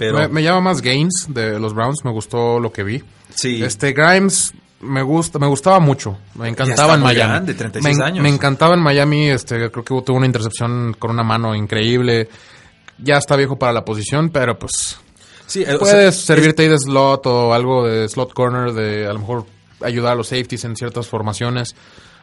Pero... 0.00 0.16
Me, 0.16 0.28
me, 0.28 0.42
llama 0.42 0.62
más 0.62 0.80
Gaines 0.80 1.26
de 1.28 1.60
los 1.60 1.74
Browns, 1.74 2.06
me 2.06 2.10
gustó 2.10 2.58
lo 2.58 2.72
que 2.72 2.82
vi. 2.82 3.04
Sí. 3.34 3.62
Este 3.62 3.92
Grimes 3.92 4.54
me 4.80 5.02
gusta, 5.02 5.38
me 5.38 5.46
gustaba 5.46 5.78
mucho, 5.78 6.16
me 6.36 6.48
encantaba 6.48 6.94
en 6.94 7.02
Miami. 7.02 7.30
Grande, 7.30 7.52
36 7.52 7.98
me, 7.98 8.04
años. 8.04 8.22
me 8.22 8.30
encantaba 8.30 8.74
en 8.74 8.80
Miami, 8.80 9.28
este, 9.28 9.70
creo 9.70 9.84
que 9.84 10.02
tuvo 10.02 10.16
una 10.16 10.24
intercepción 10.24 10.96
con 10.98 11.10
una 11.10 11.22
mano 11.22 11.54
increíble. 11.54 12.30
Ya 12.96 13.18
está 13.18 13.36
viejo 13.36 13.58
para 13.58 13.74
la 13.74 13.84
posición, 13.84 14.30
pero 14.30 14.58
pues 14.58 14.96
sí, 15.46 15.64
puedes 15.64 15.82
o 15.82 15.84
sea, 15.84 16.12
servirte 16.12 16.62
ahí 16.62 16.68
de 16.68 16.78
slot 16.78 17.26
o 17.26 17.52
algo 17.52 17.86
de 17.86 18.08
slot 18.08 18.32
corner, 18.32 18.72
de 18.72 19.06
a 19.06 19.12
lo 19.12 19.18
mejor 19.18 19.44
ayudar 19.82 20.12
a 20.12 20.16
los 20.16 20.28
safeties 20.28 20.64
en 20.64 20.76
ciertas 20.76 21.08
formaciones. 21.08 21.76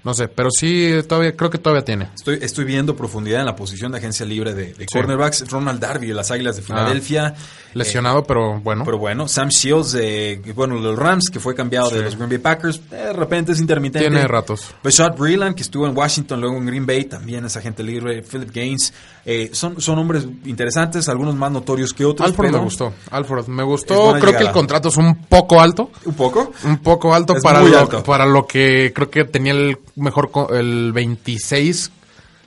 No 0.03 0.13
sé, 0.13 0.27
pero 0.27 0.49
sí, 0.51 0.91
todavía 1.07 1.35
creo 1.35 1.49
que 1.49 1.57
todavía 1.57 1.83
tiene. 1.83 2.09
Estoy, 2.15 2.39
estoy 2.41 2.65
viendo 2.65 2.95
profundidad 2.95 3.41
en 3.41 3.45
la 3.45 3.55
posición 3.55 3.91
de 3.91 3.97
agencia 3.97 4.25
libre 4.25 4.53
de, 4.53 4.73
de 4.73 4.85
cornerbacks. 4.85 5.49
Ronald 5.49 5.79
Darby 5.79 6.07
de 6.07 6.13
las 6.13 6.31
Águilas 6.31 6.55
de 6.55 6.61
Filadelfia. 6.61 7.35
Lesionado, 7.73 8.23
pero 8.23 8.59
bueno. 8.59 8.83
Pero 8.85 8.97
bueno, 8.97 9.27
Sam 9.27 9.49
Shields, 9.49 9.91
de, 9.91 10.41
bueno, 10.55 10.75
de 10.75 10.81
los 10.81 10.97
Rams, 10.97 11.29
que 11.29 11.39
fue 11.39 11.53
cambiado 11.55 11.89
de 11.89 12.01
los 12.01 12.15
Green 12.15 12.29
Bay 12.29 12.37
Packers, 12.37 12.89
de 12.89 13.13
repente 13.13 13.51
es 13.51 13.59
intermitente. 13.59 14.07
Tiene 14.09 14.27
ratos. 14.27 14.73
Bashad 14.83 15.15
Breeland, 15.15 15.55
que 15.55 15.61
estuvo 15.63 15.85
en 15.87 15.95
Washington, 15.95 16.41
luego 16.41 16.57
en 16.57 16.65
Green 16.65 16.85
Bay, 16.85 17.03
también 17.05 17.45
es 17.45 17.57
agente 17.57 17.83
libre. 17.83 18.23
Philip 18.23 18.51
Gaines. 18.51 18.93
Eh, 19.29 19.49
son, 19.51 19.81
son 19.81 19.99
hombres 19.99 20.25
interesantes, 20.45 21.09
algunos 21.09 21.35
más 21.35 21.51
notorios 21.51 21.91
que 21.91 22.05
otros. 22.05 22.29
Alford 22.29 22.49
me 22.49 22.59
gustó. 22.59 22.93
Alford 23.11 23.47
me 23.49 23.61
gustó. 23.61 24.13
Creo 24.21 24.37
que 24.37 24.43
el 24.45 24.53
contrato 24.53 24.87
es 24.87 24.95
un 24.95 25.25
poco 25.25 25.59
alto. 25.59 25.91
¿Un 26.05 26.13
poco? 26.13 26.53
Un 26.63 26.77
poco 26.77 27.13
alto, 27.13 27.35
para 27.43 27.61
lo, 27.61 28.03
para 28.03 28.25
lo 28.25 28.47
que 28.47 28.93
creo 28.95 29.09
que 29.09 29.25
tenía 29.25 29.51
el 29.51 29.79
mejor, 29.97 30.31
el 30.51 30.93
26, 30.93 31.91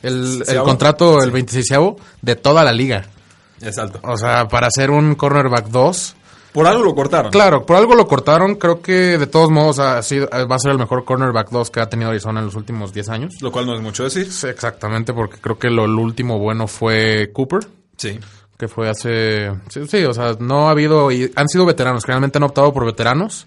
el, 0.05 0.43
el 0.49 0.62
contrato, 0.62 1.22
el 1.22 1.31
26 1.31 1.68
de 2.22 2.37
toda 2.37 2.64
la 2.64 2.72
liga. 2.72 3.05
Es 3.61 3.76
alto. 3.76 4.01
O 4.03 4.16
sea, 4.16 4.49
para 4.49 4.68
hacer 4.68 4.91
un 4.91 5.16
cornerback 5.16 5.66
2. 5.66 6.16
Por 6.53 6.67
algo 6.67 6.83
lo 6.83 6.95
cortaron. 6.95 7.31
Claro, 7.31 7.65
por 7.65 7.77
algo 7.77 7.95
lo 7.95 8.07
cortaron. 8.07 8.57
Creo 8.57 8.83
que 8.83 9.19
de 9.19 9.27
todos 9.27 9.51
modos 9.51 9.79
ha 9.79 10.03
sido, 10.03 10.29
va 10.31 10.57
a 10.57 10.59
ser 10.59 10.73
el 10.73 10.79
mejor 10.79 11.05
cornerback 11.05 11.51
2 11.51 11.71
que 11.71 11.81
ha 11.81 11.89
tenido 11.89 12.11
Arizona 12.11 12.41
en 12.41 12.47
los 12.47 12.57
últimos 12.57 12.93
10 12.93 13.09
años. 13.09 13.35
Lo 13.41 13.53
cual 13.53 13.67
no 13.67 13.75
es 13.75 13.81
mucho 13.81 14.05
decir. 14.05 14.31
Sí, 14.33 14.49
exactamente, 14.49 15.13
porque 15.13 15.39
creo 15.41 15.59
que 15.59 15.71
lo, 15.71 15.85
último 15.85 16.39
bueno 16.39 16.67
fue 16.67 17.31
Cooper. 17.33 17.61
Sí. 17.97 18.19
Que 18.59 18.69
fue 18.69 18.89
hace. 18.89 19.53
Sí, 19.69 20.05
o 20.05 20.13
sea, 20.13 20.37
no 20.39 20.69
ha 20.69 20.73
habido. 20.73 21.11
Y 21.11 21.31
han 21.35 21.49
sido 21.49 21.65
veteranos. 21.67 22.05
Generalmente 22.05 22.39
han 22.39 22.45
optado 22.45 22.73
por 22.73 22.85
veteranos 22.85 23.47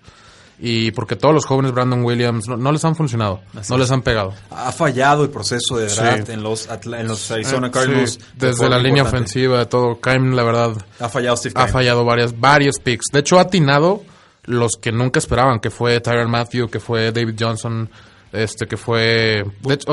y 0.66 0.92
porque 0.92 1.18
todos 1.18 1.36
los 1.36 1.46
jóvenes 1.46 1.74
Brandon 1.74 2.06
Williams 2.06 2.48
no, 2.48 2.72
les 2.72 2.86
han 2.86 2.96
funcionado, 2.96 3.42
no 3.70 3.78
les 3.78 3.92
han 3.92 4.02
pegado. 4.02 4.34
Ha 4.50 4.72
fallado 4.72 5.26
el 5.26 5.30
proceso 5.30 5.76
de 5.76 5.88
draft 5.88 6.30
en, 6.30 6.42
los, 6.42 6.70
en 6.86 7.06
los 7.06 7.30
Arizona 7.32 7.68
eh, 7.68 7.72
Cardinals. 7.72 8.18
Desde 8.38 8.70
la 8.70 8.80
línea 8.80 9.04
ofensiva, 9.04 9.60
de 9.60 9.66
todo. 9.66 10.00
Kaim, 10.00 10.32
la 10.32 10.44
verdad, 10.44 10.72
ha 11.02 11.10
fallado 11.10 11.36
Steve 11.36 11.54
Ha 11.58 11.68
fallado 11.68 12.06
varias, 12.06 12.40
varios 12.40 12.80
picks. 12.80 13.08
De 13.12 13.20
hecho, 13.20 13.40
ha 13.40 13.42
atinado 13.42 14.04
los 14.46 14.78
que 14.80 14.94
nunca 14.94 15.20
esperaban, 15.20 15.60
que 15.60 15.70
fue 15.70 16.00
Tyron 16.00 16.32
Matthew, 16.32 16.70
que 16.70 16.80
fue 16.80 17.12
David 17.12 17.36
Johnson, 17.38 17.90
este 18.32 18.66
que 18.66 18.78
fue 18.78 19.44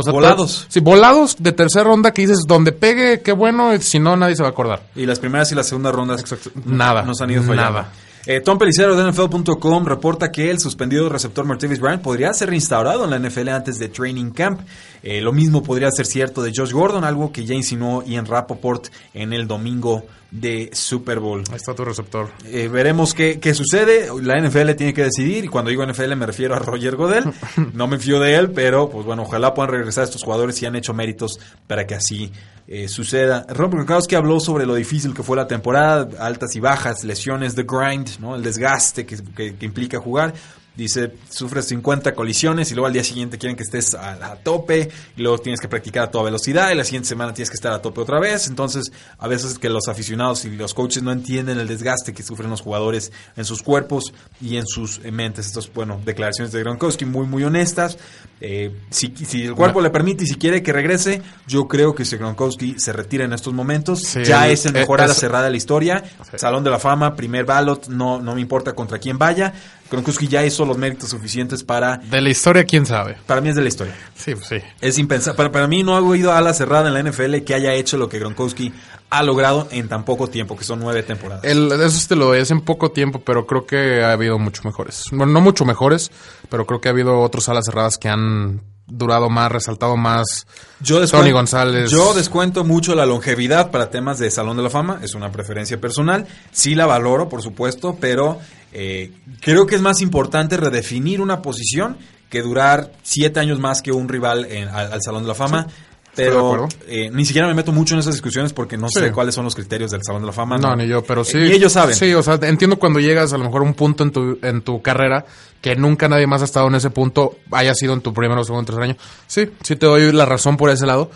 volados. 0.07 0.67
Sí, 0.69 0.79
volados 0.79 1.35
de 1.41 1.51
tercera 1.51 1.83
ronda 1.83 2.13
que 2.13 2.23
dices 2.23 2.45
donde 2.47 2.71
pegue, 2.71 3.23
qué 3.23 3.33
bueno, 3.33 3.77
si 3.81 3.99
no 3.99 4.17
nadie 4.17 4.37
se 4.37 4.45
va 4.45 4.51
a 4.51 4.53
acordar. 4.53 4.83
Y 4.95 5.05
las 5.05 5.19
primeras 5.19 5.51
y 5.51 5.57
las 5.57 5.67
segundas 5.67 5.93
rondas 5.93 6.25
nada, 6.65 7.03
nos 7.03 7.21
han 7.21 7.33
ido 7.33 7.43
fallando. 7.43 7.73
Nada. 7.73 7.93
Eh, 8.27 8.41
Tom 8.41 8.59
Pelicero 8.59 8.95
de 8.95 9.11
NFL.com 9.11 9.87
reporta 9.87 10.31
que 10.31 10.51
el 10.51 10.59
suspendido 10.59 11.09
receptor 11.09 11.47
Martavis 11.47 11.81
Bryant 11.81 12.03
podría 12.03 12.35
ser 12.35 12.51
reinstaurado 12.51 13.05
en 13.05 13.11
la 13.11 13.19
NFL 13.19 13.49
antes 13.49 13.79
de 13.79 13.89
Training 13.89 14.31
Camp. 14.31 14.61
Eh, 15.03 15.21
lo 15.21 15.33
mismo 15.33 15.63
podría 15.63 15.91
ser 15.91 16.07
cierto 16.07 16.43
de 16.43 16.53
Josh 16.55 16.73
Gordon, 16.73 17.05
algo 17.05 17.33
que 17.33 17.45
ya 17.45 17.55
insinuó 17.55 18.03
Ian 18.05 18.27
Rapoport 18.27 18.89
en 19.15 19.33
el 19.33 19.47
domingo 19.47 20.05
de 20.31 20.71
Super 20.73 21.19
Bowl. 21.19 21.43
Ahí 21.51 21.57
está 21.57 21.75
tu 21.75 21.85
receptor. 21.85 22.31
Eh, 22.47 22.69
veremos 22.69 23.15
qué, 23.15 23.41
qué, 23.41 23.55
sucede. 23.55 24.09
La 24.23 24.41
NFL 24.41 24.73
tiene 24.73 24.95
que 24.95 25.05
decidir. 25.05 25.45
Y 25.45 25.49
cuando 25.49 25.71
digo 25.71 25.85
NFL 25.85 26.15
me 26.17 26.27
refiero 26.27 26.55
a 26.55 26.59
Roger 26.59 26.97
Godel. 26.97 27.25
No 27.75 27.87
me 27.87 27.99
fío 27.99 28.21
de 28.21 28.35
él, 28.35 28.51
pero 28.51 28.91
pues 28.91 29.07
bueno, 29.07 29.23
ojalá 29.23 29.55
puedan 29.55 29.71
regresar 29.71 30.05
estos 30.05 30.23
jugadores 30.23 30.61
y 30.63 30.67
han 30.67 30.77
hecho 30.77 30.93
méritos 30.93 31.39
para 31.67 31.87
que 31.87 31.95
así 31.95 32.31
eh, 32.69 32.89
suceda. 32.89 33.47
Rob 33.49 33.73
Gronkowski 33.73 34.15
habló 34.15 34.41
sobre 34.41 34.67
lo 34.67 34.75
difícil 34.75 35.15
que 35.15 35.23
fue 35.23 35.37
la 35.37 35.47
temporada, 35.47 36.09
altas 36.19 36.55
y 36.57 36.61
bajas, 36.61 37.05
lesiones, 37.05 37.55
the 37.55 37.65
grind, 37.65 38.19
¿no? 38.19 38.35
el 38.35 38.43
desgaste 38.43 39.07
que, 39.07 39.17
que 39.35 39.65
implica 39.65 39.99
jugar. 39.99 40.35
Dice, 40.81 41.13
sufres 41.29 41.67
50 41.67 42.15
colisiones 42.15 42.71
y 42.71 42.75
luego 42.75 42.87
al 42.87 42.95
día 42.95 43.05
siguiente 43.05 43.37
quieren 43.37 43.55
que 43.55 43.65
estés 43.65 43.93
a, 43.93 44.37
tope 44.43 44.89
y 45.15 45.21
luego 45.21 45.37
tienes 45.37 45.61
que 45.61 45.69
practicar 45.69 46.05
a 46.05 46.11
toda 46.11 46.25
velocidad 46.25 46.71
y 46.71 46.75
la 46.75 46.85
siguiente 46.85 47.07
semana 47.07 47.35
tienes 47.35 47.51
que 47.51 47.57
estar 47.57 47.71
a 47.75 47.83
tope 47.83 48.01
otra 48.01 48.19
vez. 48.19 48.49
Entonces, 48.49 48.91
a 49.19 49.29
veces 49.29 49.59
que 49.59 49.69
los 49.69 49.89
aficionados 49.89 50.47
y 50.47 50.57
los 50.57 50.73
coaches 50.73 51.03
no 51.03 51.13
entienden 51.13 51.61
el 51.61 51.69
desgaste 51.69 52.15
que 52.15 52.23
sufren 52.23 52.49
los 52.49 52.63
jugadores 52.63 53.13
en 53.37 53.45
sus 53.45 53.63
cuerpos 53.63 54.15
y 54.41 54.57
en 54.57 54.67
sus 54.67 55.01
mentes. 55.05 55.49
Estas, 55.49 55.71
bueno, 55.71 56.01
declaraciones 56.03 56.51
de 56.51 56.61
Gronkowski 56.61 57.05
muy, 57.05 57.27
muy 57.27 57.45
honestas. 57.45 57.99
Eh, 58.41 58.75
si, 58.89 59.13
si, 59.15 59.43
el 59.45 59.55
cuerpo 59.55 59.83
le 59.83 59.91
permite 59.91 60.25
y 60.25 60.29
si 60.29 60.37
quiere 60.37 60.63
que 60.63 60.73
regrese, 60.73 61.21
yo 61.47 61.69
creo 61.69 61.95
que 61.95 62.07
si 62.07 62.17
Gronkowski 62.17 62.77
se 62.79 62.95
retira 62.95 63.27
en 63.27 63.35
estos 63.35 63.53
momentos, 63.53 64.15
ya 64.15 64.49
es 64.49 64.65
el 64.65 64.73
mejor 64.73 65.03
a 65.03 65.07
la 65.07 65.13
cerrada 65.13 65.45
de 65.45 65.51
la 65.51 65.59
historia. 65.59 66.03
Salón 66.37 66.65
de 66.65 66.71
la 66.71 66.79
fama, 66.79 67.15
primer 67.17 67.45
ballot, 67.45 67.89
no, 67.89 68.19
no 68.19 68.35
me 68.35 68.41
importa 68.41 68.73
contra 68.73 68.99
quién 68.99 69.19
vaya. 69.19 69.53
Gronkowski 69.91 70.29
ya 70.29 70.45
hizo 70.45 70.65
los 70.65 70.79
méritos 70.79 71.11
suficientes 71.11 71.65
para... 71.65 71.97
De 71.97 72.21
la 72.21 72.31
historia, 72.31 72.65
quién 72.65 72.87
sabe. 72.87 73.17
Para 73.27 73.41
mí 73.41 73.49
es 73.49 73.57
de 73.57 73.63
la 73.63 73.69
historia. 73.69 73.95
Sí, 74.15 74.35
pues 74.35 74.47
sí. 74.47 74.57
Es 74.81 74.99
impensable. 74.99 75.37
Para, 75.37 75.51
para 75.51 75.67
mí 75.67 75.83
no 75.83 75.95
ha 75.95 75.99
habido 75.99 76.33
ala 76.33 76.55
cerrada 76.55 76.89
en 76.89 76.95
la 76.95 77.03
NFL 77.03 77.39
que 77.39 77.55
haya 77.55 77.75
hecho 77.75 77.97
lo 77.97 78.09
que 78.09 78.19
Gronkowski 78.19 78.73
ha 79.11 79.23
logrado 79.25 79.67
en 79.73 79.89
tan 79.89 80.05
poco 80.05 80.29
tiempo, 80.29 80.57
que 80.57 80.65
son 80.65 80.79
nueve 80.79 81.03
temporadas. 81.03 81.45
El, 81.45 81.73
eso 81.73 82.09
te 82.09 82.15
lo 82.15 82.35
es 82.35 82.51
en 82.51 82.61
poco 82.61 82.93
tiempo, 82.93 83.21
pero 83.25 83.47
creo 83.47 83.67
que 83.67 84.05
ha 84.05 84.13
habido 84.13 84.39
mucho 84.39 84.63
mejores. 84.65 85.05
Bueno, 85.11 85.33
no 85.33 85.41
mucho 85.41 85.65
mejores, 85.65 86.13
pero 86.49 86.65
creo 86.67 86.81
que 86.81 86.89
ha 86.89 86.93
habido 86.93 87.19
otros 87.19 87.49
alas 87.49 87.65
cerradas 87.67 87.99
que 87.99 88.09
han 88.09 88.63
durado 88.87 89.29
más, 89.31 89.51
resaltado 89.51 89.97
más. 89.97 90.47
Yo 90.81 91.05
Tony 91.07 91.33
González. 91.33 91.91
Yo 91.91 92.13
descuento 92.15 92.65
mucho 92.65 92.95
la 92.95 93.07
longevidad 93.07 93.71
para 93.71 93.91
temas 93.91 94.19
de 94.19 94.31
Salón 94.31 94.57
de 94.57 94.65
la 94.65 94.71
Fama, 94.71 95.01
es 95.03 95.15
una 95.15 95.31
preferencia 95.33 95.81
personal. 95.81 96.27
Sí 96.53 96.75
la 96.75 96.87
valoro, 96.87 97.29
por 97.29 97.43
supuesto, 97.43 97.97
pero 98.01 98.39
eh, 98.73 99.13
creo 99.41 99.67
que 99.67 99.75
es 99.77 99.83
más 99.83 100.01
importante 100.01 100.57
redefinir 100.57 101.21
una 101.21 101.43
posición 101.43 101.97
que 102.29 102.43
durar 102.43 102.93
siete 103.03 103.41
años 103.41 103.59
más 103.59 103.83
que 103.83 103.93
un 103.93 104.09
rival 104.09 104.47
al, 104.73 105.03
Salón 105.03 105.23
de 105.23 105.29
la 105.29 105.35
Fama. 105.35 105.67
Pero 106.15 106.69
eh, 106.89 107.09
ni 107.13 107.25
siquiera 107.25 107.47
me 107.47 107.55
meto 107.55 107.71
mucho 107.71 107.95
en 107.95 108.01
esas 108.01 108.15
discusiones 108.15 108.53
porque 108.53 108.77
no 108.77 108.89
sé 108.89 109.13
cuáles 109.13 109.35
son 109.35 109.45
los 109.45 109.55
criterios 109.55 109.93
del 109.93 110.03
Salón 110.05 110.23
de 110.23 110.27
la 110.27 110.33
Fama. 110.33 110.59
No, 110.59 110.75
ni 110.75 110.87
yo, 110.87 111.05
pero 111.05 111.25
sí. 111.25 111.39
y 111.39 111.53
ellos 111.53 111.73
saben. 111.73 111.95
Sí, 111.95 112.13
o 112.15 112.23
sea, 112.23 112.39
entiendo 112.43 112.79
cuando 112.79 112.99
llegas 112.99 113.33
a 113.33 113.39
lo 113.39 113.45
mejor 113.45 113.63
a 113.63 113.65
un 113.65 113.75
punto 113.75 114.03
en 114.03 114.11
tu, 114.11 114.39
en 114.43 114.63
tu 114.63 114.83
carrera 114.83 115.25
que 115.61 115.77
nunca 115.77 116.09
nadie 116.09 116.27
más 116.27 116.43
ha 116.43 116.47
estado 116.47 116.67
en 116.69 116.75
ese 116.75 116.91
punto, 116.91 117.37
haya 117.53 117.75
sido 117.75 117.93
en 117.95 118.01
tu 118.01 118.13
primero, 118.13 118.43
segundo, 118.45 118.67
tercer 118.67 118.83
año. 118.83 118.97
Sí, 119.27 119.51
sí 119.63 119.77
te 119.77 119.87
doy 119.87 120.11
la 120.13 120.27
razón 120.27 120.57
por 120.57 120.71
ese 120.71 120.85
lado 120.85 121.11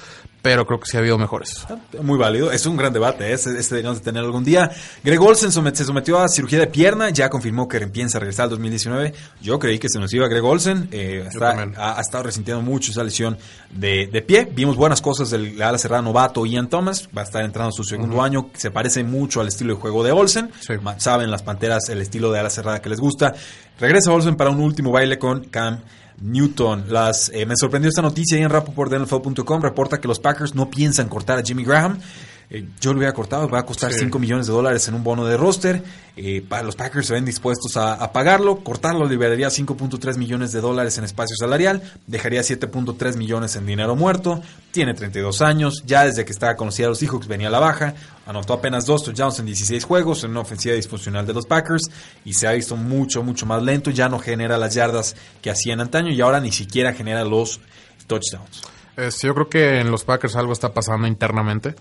pero 0.45 0.67
creo 0.67 0.79
que 0.79 0.87
sí 0.87 0.99
ha 0.99 1.01
habido 1.01 1.17
mejores. 1.17 1.67
Muy 2.03 2.19
válido, 2.19 2.53
es 2.53 2.67
un 2.67 2.77
gran 2.77 2.93
debate, 2.93 3.31
¿eh? 3.31 3.33
este, 3.33 3.59
este 3.59 3.77
deberíamos 3.77 4.01
de 4.01 4.05
tener 4.05 4.23
algún 4.23 4.45
día. 4.45 4.71
Greg 5.03 5.19
Olsen 5.19 5.51
se 5.51 5.85
sometió 5.87 6.19
a 6.19 6.29
cirugía 6.29 6.59
de 6.59 6.67
pierna, 6.67 7.09
ya 7.09 7.31
confirmó 7.31 7.67
que 7.67 7.81
piensa 7.87 8.19
regresar 8.19 8.45
al 8.45 8.51
2019. 8.51 9.15
Yo 9.41 9.59
creí 9.59 9.79
que 9.79 9.89
se 9.89 9.99
nos 9.99 10.13
iba 10.13 10.29
Greg 10.29 10.45
Olsen, 10.45 10.89
eh, 10.93 11.27
ha, 11.79 11.99
estado 11.99 12.25
resintiendo 12.25 12.63
mucho 12.63 12.93
esa 12.93 13.03
lesión 13.03 13.39
de, 13.71 14.07
de, 14.13 14.21
pie. 14.21 14.47
Vimos 14.55 14.77
buenas 14.77 15.01
cosas 15.01 15.31
del 15.31 15.63
ala 15.63 15.79
cerrada 15.79 16.03
novato 16.03 16.45
Ian 16.45 16.69
Thomas, 16.69 17.09
va 17.17 17.23
a 17.23 17.25
estar 17.25 17.43
entrando 17.43 17.71
en 17.71 17.73
su 17.73 17.83
segundo 17.83 18.21
año, 18.21 18.51
se 18.53 18.71
parece 18.71 19.03
mucho 19.03 19.41
al 19.41 19.49
estilo 19.49 19.77
de 19.77 19.81
juego 19.81 20.05
de 20.05 20.13
Olsen. 20.13 20.51
Saben 20.99 21.31
las 21.31 21.43
panteras 21.43 21.89
el 21.89 22.03
estilo 22.03 22.31
de 22.31 22.41
ala 22.41 22.51
cerrada 22.51 22.83
que 22.83 22.91
les 22.91 23.01
gusta. 23.01 23.33
Regresa 23.81 24.13
Olsen 24.13 24.37
para 24.37 24.51
un 24.51 24.61
último 24.61 24.93
baile 24.93 25.19
con 25.19 25.45
Cam 25.45 25.81
Newton. 26.21 26.87
Las, 26.89 27.31
eh, 27.35 27.47
me 27.47 27.55
sorprendió 27.57 27.89
esta 27.89 28.03
noticia 28.03 28.37
ahí 28.37 28.43
en 28.43 28.51
NFL.com. 28.51 29.63
Reporta 29.63 30.01
que 30.01 30.09
los 30.09 30.19
Packers 30.21 30.55
no 30.55 30.71
piensan 30.71 31.09
cortar 31.09 31.39
a 31.39 31.43
Jimmy 31.43 31.65
Graham. 31.65 31.99
Eh, 32.51 32.69
yo 32.81 32.93
lo 32.93 32.99
hubiera 32.99 33.15
cortado, 33.15 33.49
va 33.49 33.61
a 33.61 33.67
costar 33.67 33.93
5 33.93 34.19
millones 34.19 34.47
de 34.47 34.53
dólares 34.53 34.87
en 34.89 34.95
un 34.95 35.03
bono 35.03 35.25
de 35.25 35.37
roster. 35.37 35.83
Eh, 36.17 36.45
para 36.47 36.63
los 36.63 36.77
Packers 36.77 37.07
se 37.07 37.15
ven 37.15 37.25
dispuestos 37.25 37.77
a, 37.77 38.13
pagarlo. 38.13 38.59
Cortarlo 38.59 39.07
liberaría 39.07 39.49
5.3 39.49 40.17
millones 40.19 40.53
de 40.53 40.61
dólares 40.61 40.99
en 40.99 41.05
espacio 41.05 41.37
salarial. 41.37 41.83
Dejaría 42.07 42.43
7.3 42.43 43.17
millones 43.17 43.57
en 43.57 43.67
dinero 43.67 43.97
muerto. 43.97 44.43
Tiene 44.71 44.95
32 44.95 45.43
años. 45.43 45.83
Ya 45.87 46.05
desde 46.05 46.25
que 46.25 46.33
estaba 46.33 46.55
conocida 46.55 46.87
a 46.87 46.91
los 46.91 46.99
Seahawks 46.99 47.27
venía 47.27 47.49
a 47.49 47.51
la 47.51 47.61
baja. 47.61 47.95
Anotó 48.27 48.55
apenas 48.55 48.87
dos 48.87 49.03
touchdowns 49.03 49.39
en 49.39 49.47
16 49.47 49.85
juegos 49.85 50.25
en 50.25 50.31
una 50.31 50.41
ofensiva 50.41 50.75
disfuncional 50.75 51.27
de 51.27 51.35
los 51.35 51.47
Packers. 51.47 51.91
Y 52.25 52.33
se 52.33 52.47
ha 52.47 52.53
visto 52.53 52.77
mucho, 52.77 53.23
mucho 53.23 53.45
más 53.45 53.63
lento. 53.63 53.91
Ya 53.91 54.09
no 54.09 54.19
genera 54.19 54.57
las 54.57 54.75
yardas 54.75 55.15
que 55.43 55.51
hacía 55.51 55.75
en 55.75 55.81
antaño. 55.81 56.11
Y 56.11 56.21
ahora 56.21 56.41
ni 56.41 56.51
siquiera 56.51 56.95
genera 56.95 57.25
los 57.25 57.61
touchdowns. 58.07 58.63
yo 59.23 59.35
creo 59.35 59.49
que 59.49 59.81
en 59.81 59.91
los 59.91 60.05
Packers 60.05 60.37
algo 60.37 60.53
está 60.53 60.73
pasando 60.73 61.07
internamente. 61.07 61.75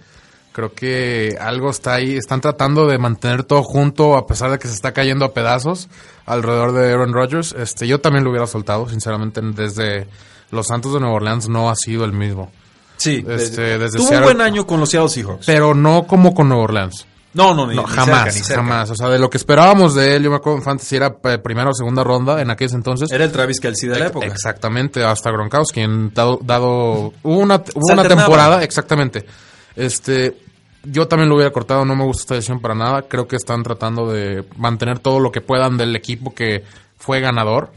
Creo 0.52 0.74
que 0.74 1.38
algo 1.40 1.70
está 1.70 1.96
ahí. 1.96 2.16
Están 2.16 2.42
tratando 2.42 2.88
de 2.88 2.98
mantener 2.98 3.44
todo 3.44 3.64
junto 3.64 4.18
a 4.18 4.28
pesar 4.28 4.52
de 4.52 4.60
que 4.60 4.68
se 4.68 4.74
está 4.74 4.92
cayendo 4.92 5.26
a 5.26 5.34
pedazos 5.34 5.90
alrededor 6.26 6.74
de 6.74 6.92
Aaron 6.92 7.14
Rodgers. 7.14 7.56
Este, 7.58 7.88
yo 7.88 8.02
también 8.02 8.26
lo 8.26 8.32
hubiera 8.32 8.48
soltado, 8.48 8.90
sinceramente. 8.90 9.42
Desde 9.42 10.08
los 10.52 10.68
Santos 10.68 10.94
de 10.94 11.00
Nueva 11.00 11.16
Orleans 11.16 11.48
no 11.48 11.70
ha 11.70 11.76
sido 11.76 12.04
el 12.04 12.12
mismo. 12.12 12.52
Sí, 13.04 13.26
este, 13.28 13.78
desde 13.78 13.98
tuvo 13.98 14.12
un 14.12 14.24
buen 14.24 14.40
año 14.40 14.66
con 14.66 14.80
los 14.80 14.90
Seattle 14.90 15.10
Seahawks. 15.10 15.46
Pero 15.46 15.74
no 15.74 16.04
como 16.08 16.34
con 16.34 16.48
Nueva 16.48 16.64
Orleans. 16.64 17.06
No, 17.34 17.54
no, 17.56 17.66
ni, 17.66 17.76
jamás, 17.76 18.48
jamás. 18.48 18.92
O 18.92 18.96
sea, 18.96 19.10
de 19.10 19.18
lo 19.18 19.30
que 19.30 19.38
esperábamos 19.38 19.96
de 19.96 20.16
él, 20.16 20.24
yo 20.24 20.30
me 20.30 20.36
acuerdo 20.36 20.60
en 20.60 20.64
Fantasy 20.64 20.96
era 20.96 21.18
eh, 21.24 21.40
primera 21.40 21.72
o 21.72 21.74
segunda 21.74 22.04
ronda 22.04 22.40
en 22.42 22.52
aquellos 22.52 22.74
entonces. 22.74 23.12
Era 23.12 23.26
el 23.26 23.32
Travis 23.32 23.60
Kelsey 23.60 23.90
de 23.90 24.00
la 24.00 24.08
época. 24.08 24.28
Exactamente, 24.28 25.04
hasta 25.04 25.32
Gronkowski, 25.32 25.82
en 25.82 26.14
dado, 26.14 26.40
dado 26.44 27.12
hubo 27.24 27.40
una, 27.40 27.56
hubo 27.74 27.92
una 27.92 28.08
temporada, 28.08 28.64
exactamente. 28.64 29.26
Este, 29.76 30.38
yo 30.84 31.08
también 31.08 31.28
lo 31.28 31.36
hubiera 31.36 31.52
cortado, 31.52 31.84
no 31.84 31.96
me 31.96 32.04
gusta 32.04 32.22
esta 32.22 32.36
decisión 32.36 32.62
para 32.62 32.76
nada. 32.76 33.02
Creo 33.02 33.28
que 33.28 33.36
están 33.36 33.64
tratando 33.64 34.12
de 34.12 34.46
mantener 34.58 35.00
todo 35.00 35.20
lo 35.20 35.32
que 35.32 35.42
puedan 35.42 35.76
del 35.76 35.96
equipo 35.96 36.34
que 36.36 36.64
fue 36.98 37.20
ganador, 37.20 37.72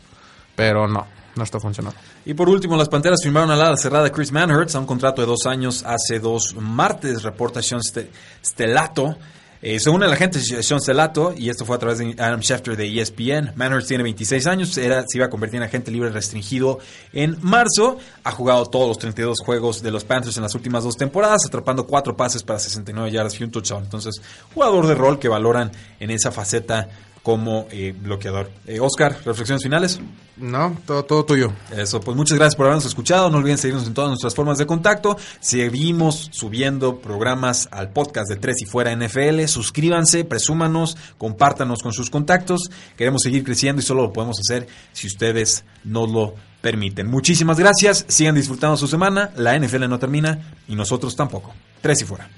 pero 0.54 0.86
no. 0.86 1.06
No 1.36 1.44
está 1.44 1.60
funcionando. 1.60 1.98
Y 2.24 2.34
por 2.34 2.48
último, 2.48 2.76
las 2.76 2.88
Panteras 2.88 3.20
firmaron 3.22 3.50
a 3.50 3.56
la 3.56 3.76
cerrada 3.76 4.10
Chris 4.10 4.32
Manhurts 4.32 4.74
a 4.74 4.80
un 4.80 4.86
contrato 4.86 5.22
de 5.22 5.26
dos 5.26 5.46
años 5.46 5.84
hace 5.86 6.18
dos 6.18 6.54
martes, 6.58 7.22
reporta 7.22 7.62
Sean 7.62 7.80
Stellato. 7.82 9.16
Eh, 9.62 9.80
según 9.80 10.02
el 10.02 10.12
agente 10.12 10.38
Sean 10.38 10.80
Stellato, 10.80 11.34
y 11.36 11.48
esto 11.48 11.64
fue 11.64 11.76
a 11.76 11.78
través 11.78 11.98
de 11.98 12.14
Adam 12.18 12.40
Schefter 12.40 12.76
de 12.76 13.00
ESPN, 13.00 13.52
Manhurst 13.56 13.88
tiene 13.88 14.02
26 14.04 14.46
años, 14.46 14.76
era, 14.76 15.02
se 15.08 15.18
iba 15.18 15.26
a 15.26 15.30
convertir 15.30 15.56
en 15.56 15.62
agente 15.64 15.90
libre 15.90 16.10
restringido 16.10 16.78
en 17.12 17.38
marzo, 17.40 17.98
ha 18.22 18.30
jugado 18.32 18.66
todos 18.66 18.86
los 18.86 18.98
32 18.98 19.38
juegos 19.40 19.82
de 19.82 19.90
los 19.90 20.04
Panthers 20.04 20.36
en 20.36 20.42
las 20.42 20.54
últimas 20.54 20.84
dos 20.84 20.96
temporadas, 20.96 21.46
atrapando 21.46 21.86
cuatro 21.86 22.16
pases 22.16 22.42
para 22.42 22.58
69 22.58 23.10
yardas 23.10 23.40
y 23.40 23.44
un. 23.44 23.50
Entonces, 23.82 24.20
jugador 24.52 24.86
de 24.86 24.94
rol 24.94 25.18
que 25.18 25.28
valoran 25.28 25.72
en 26.00 26.10
esa 26.10 26.30
faceta 26.30 26.88
como 27.26 27.66
eh, 27.72 27.92
bloqueador. 27.92 28.52
Eh, 28.68 28.78
Oscar, 28.78 29.18
reflexiones 29.24 29.60
finales. 29.60 29.98
No, 30.36 30.76
todo, 30.86 31.04
todo 31.04 31.24
tuyo. 31.24 31.52
Eso, 31.76 31.98
pues 31.98 32.16
muchas 32.16 32.38
gracias 32.38 32.54
por 32.54 32.66
habernos 32.66 32.86
escuchado. 32.86 33.30
No 33.30 33.38
olviden 33.38 33.58
seguirnos 33.58 33.84
en 33.88 33.94
todas 33.94 34.10
nuestras 34.10 34.32
formas 34.32 34.58
de 34.58 34.66
contacto. 34.66 35.16
Seguimos 35.40 36.28
subiendo 36.30 37.00
programas 37.00 37.68
al 37.72 37.90
podcast 37.90 38.28
de 38.28 38.36
Tres 38.36 38.62
y 38.62 38.66
Fuera 38.66 38.94
NFL. 38.94 39.44
Suscríbanse, 39.46 40.24
presúmanos, 40.24 40.96
compártanos 41.18 41.82
con 41.82 41.92
sus 41.92 42.10
contactos. 42.10 42.70
Queremos 42.96 43.22
seguir 43.22 43.42
creciendo 43.42 43.82
y 43.82 43.84
solo 43.84 44.02
lo 44.02 44.12
podemos 44.12 44.38
hacer 44.38 44.68
si 44.92 45.08
ustedes 45.08 45.64
nos 45.82 46.08
lo 46.08 46.36
permiten. 46.60 47.08
Muchísimas 47.08 47.58
gracias. 47.58 48.04
Sigan 48.06 48.36
disfrutando 48.36 48.76
su 48.76 48.86
semana. 48.86 49.32
La 49.34 49.58
NFL 49.58 49.88
no 49.88 49.98
termina 49.98 50.54
y 50.68 50.76
nosotros 50.76 51.16
tampoco. 51.16 51.52
Tres 51.82 52.02
y 52.02 52.04
Fuera. 52.04 52.30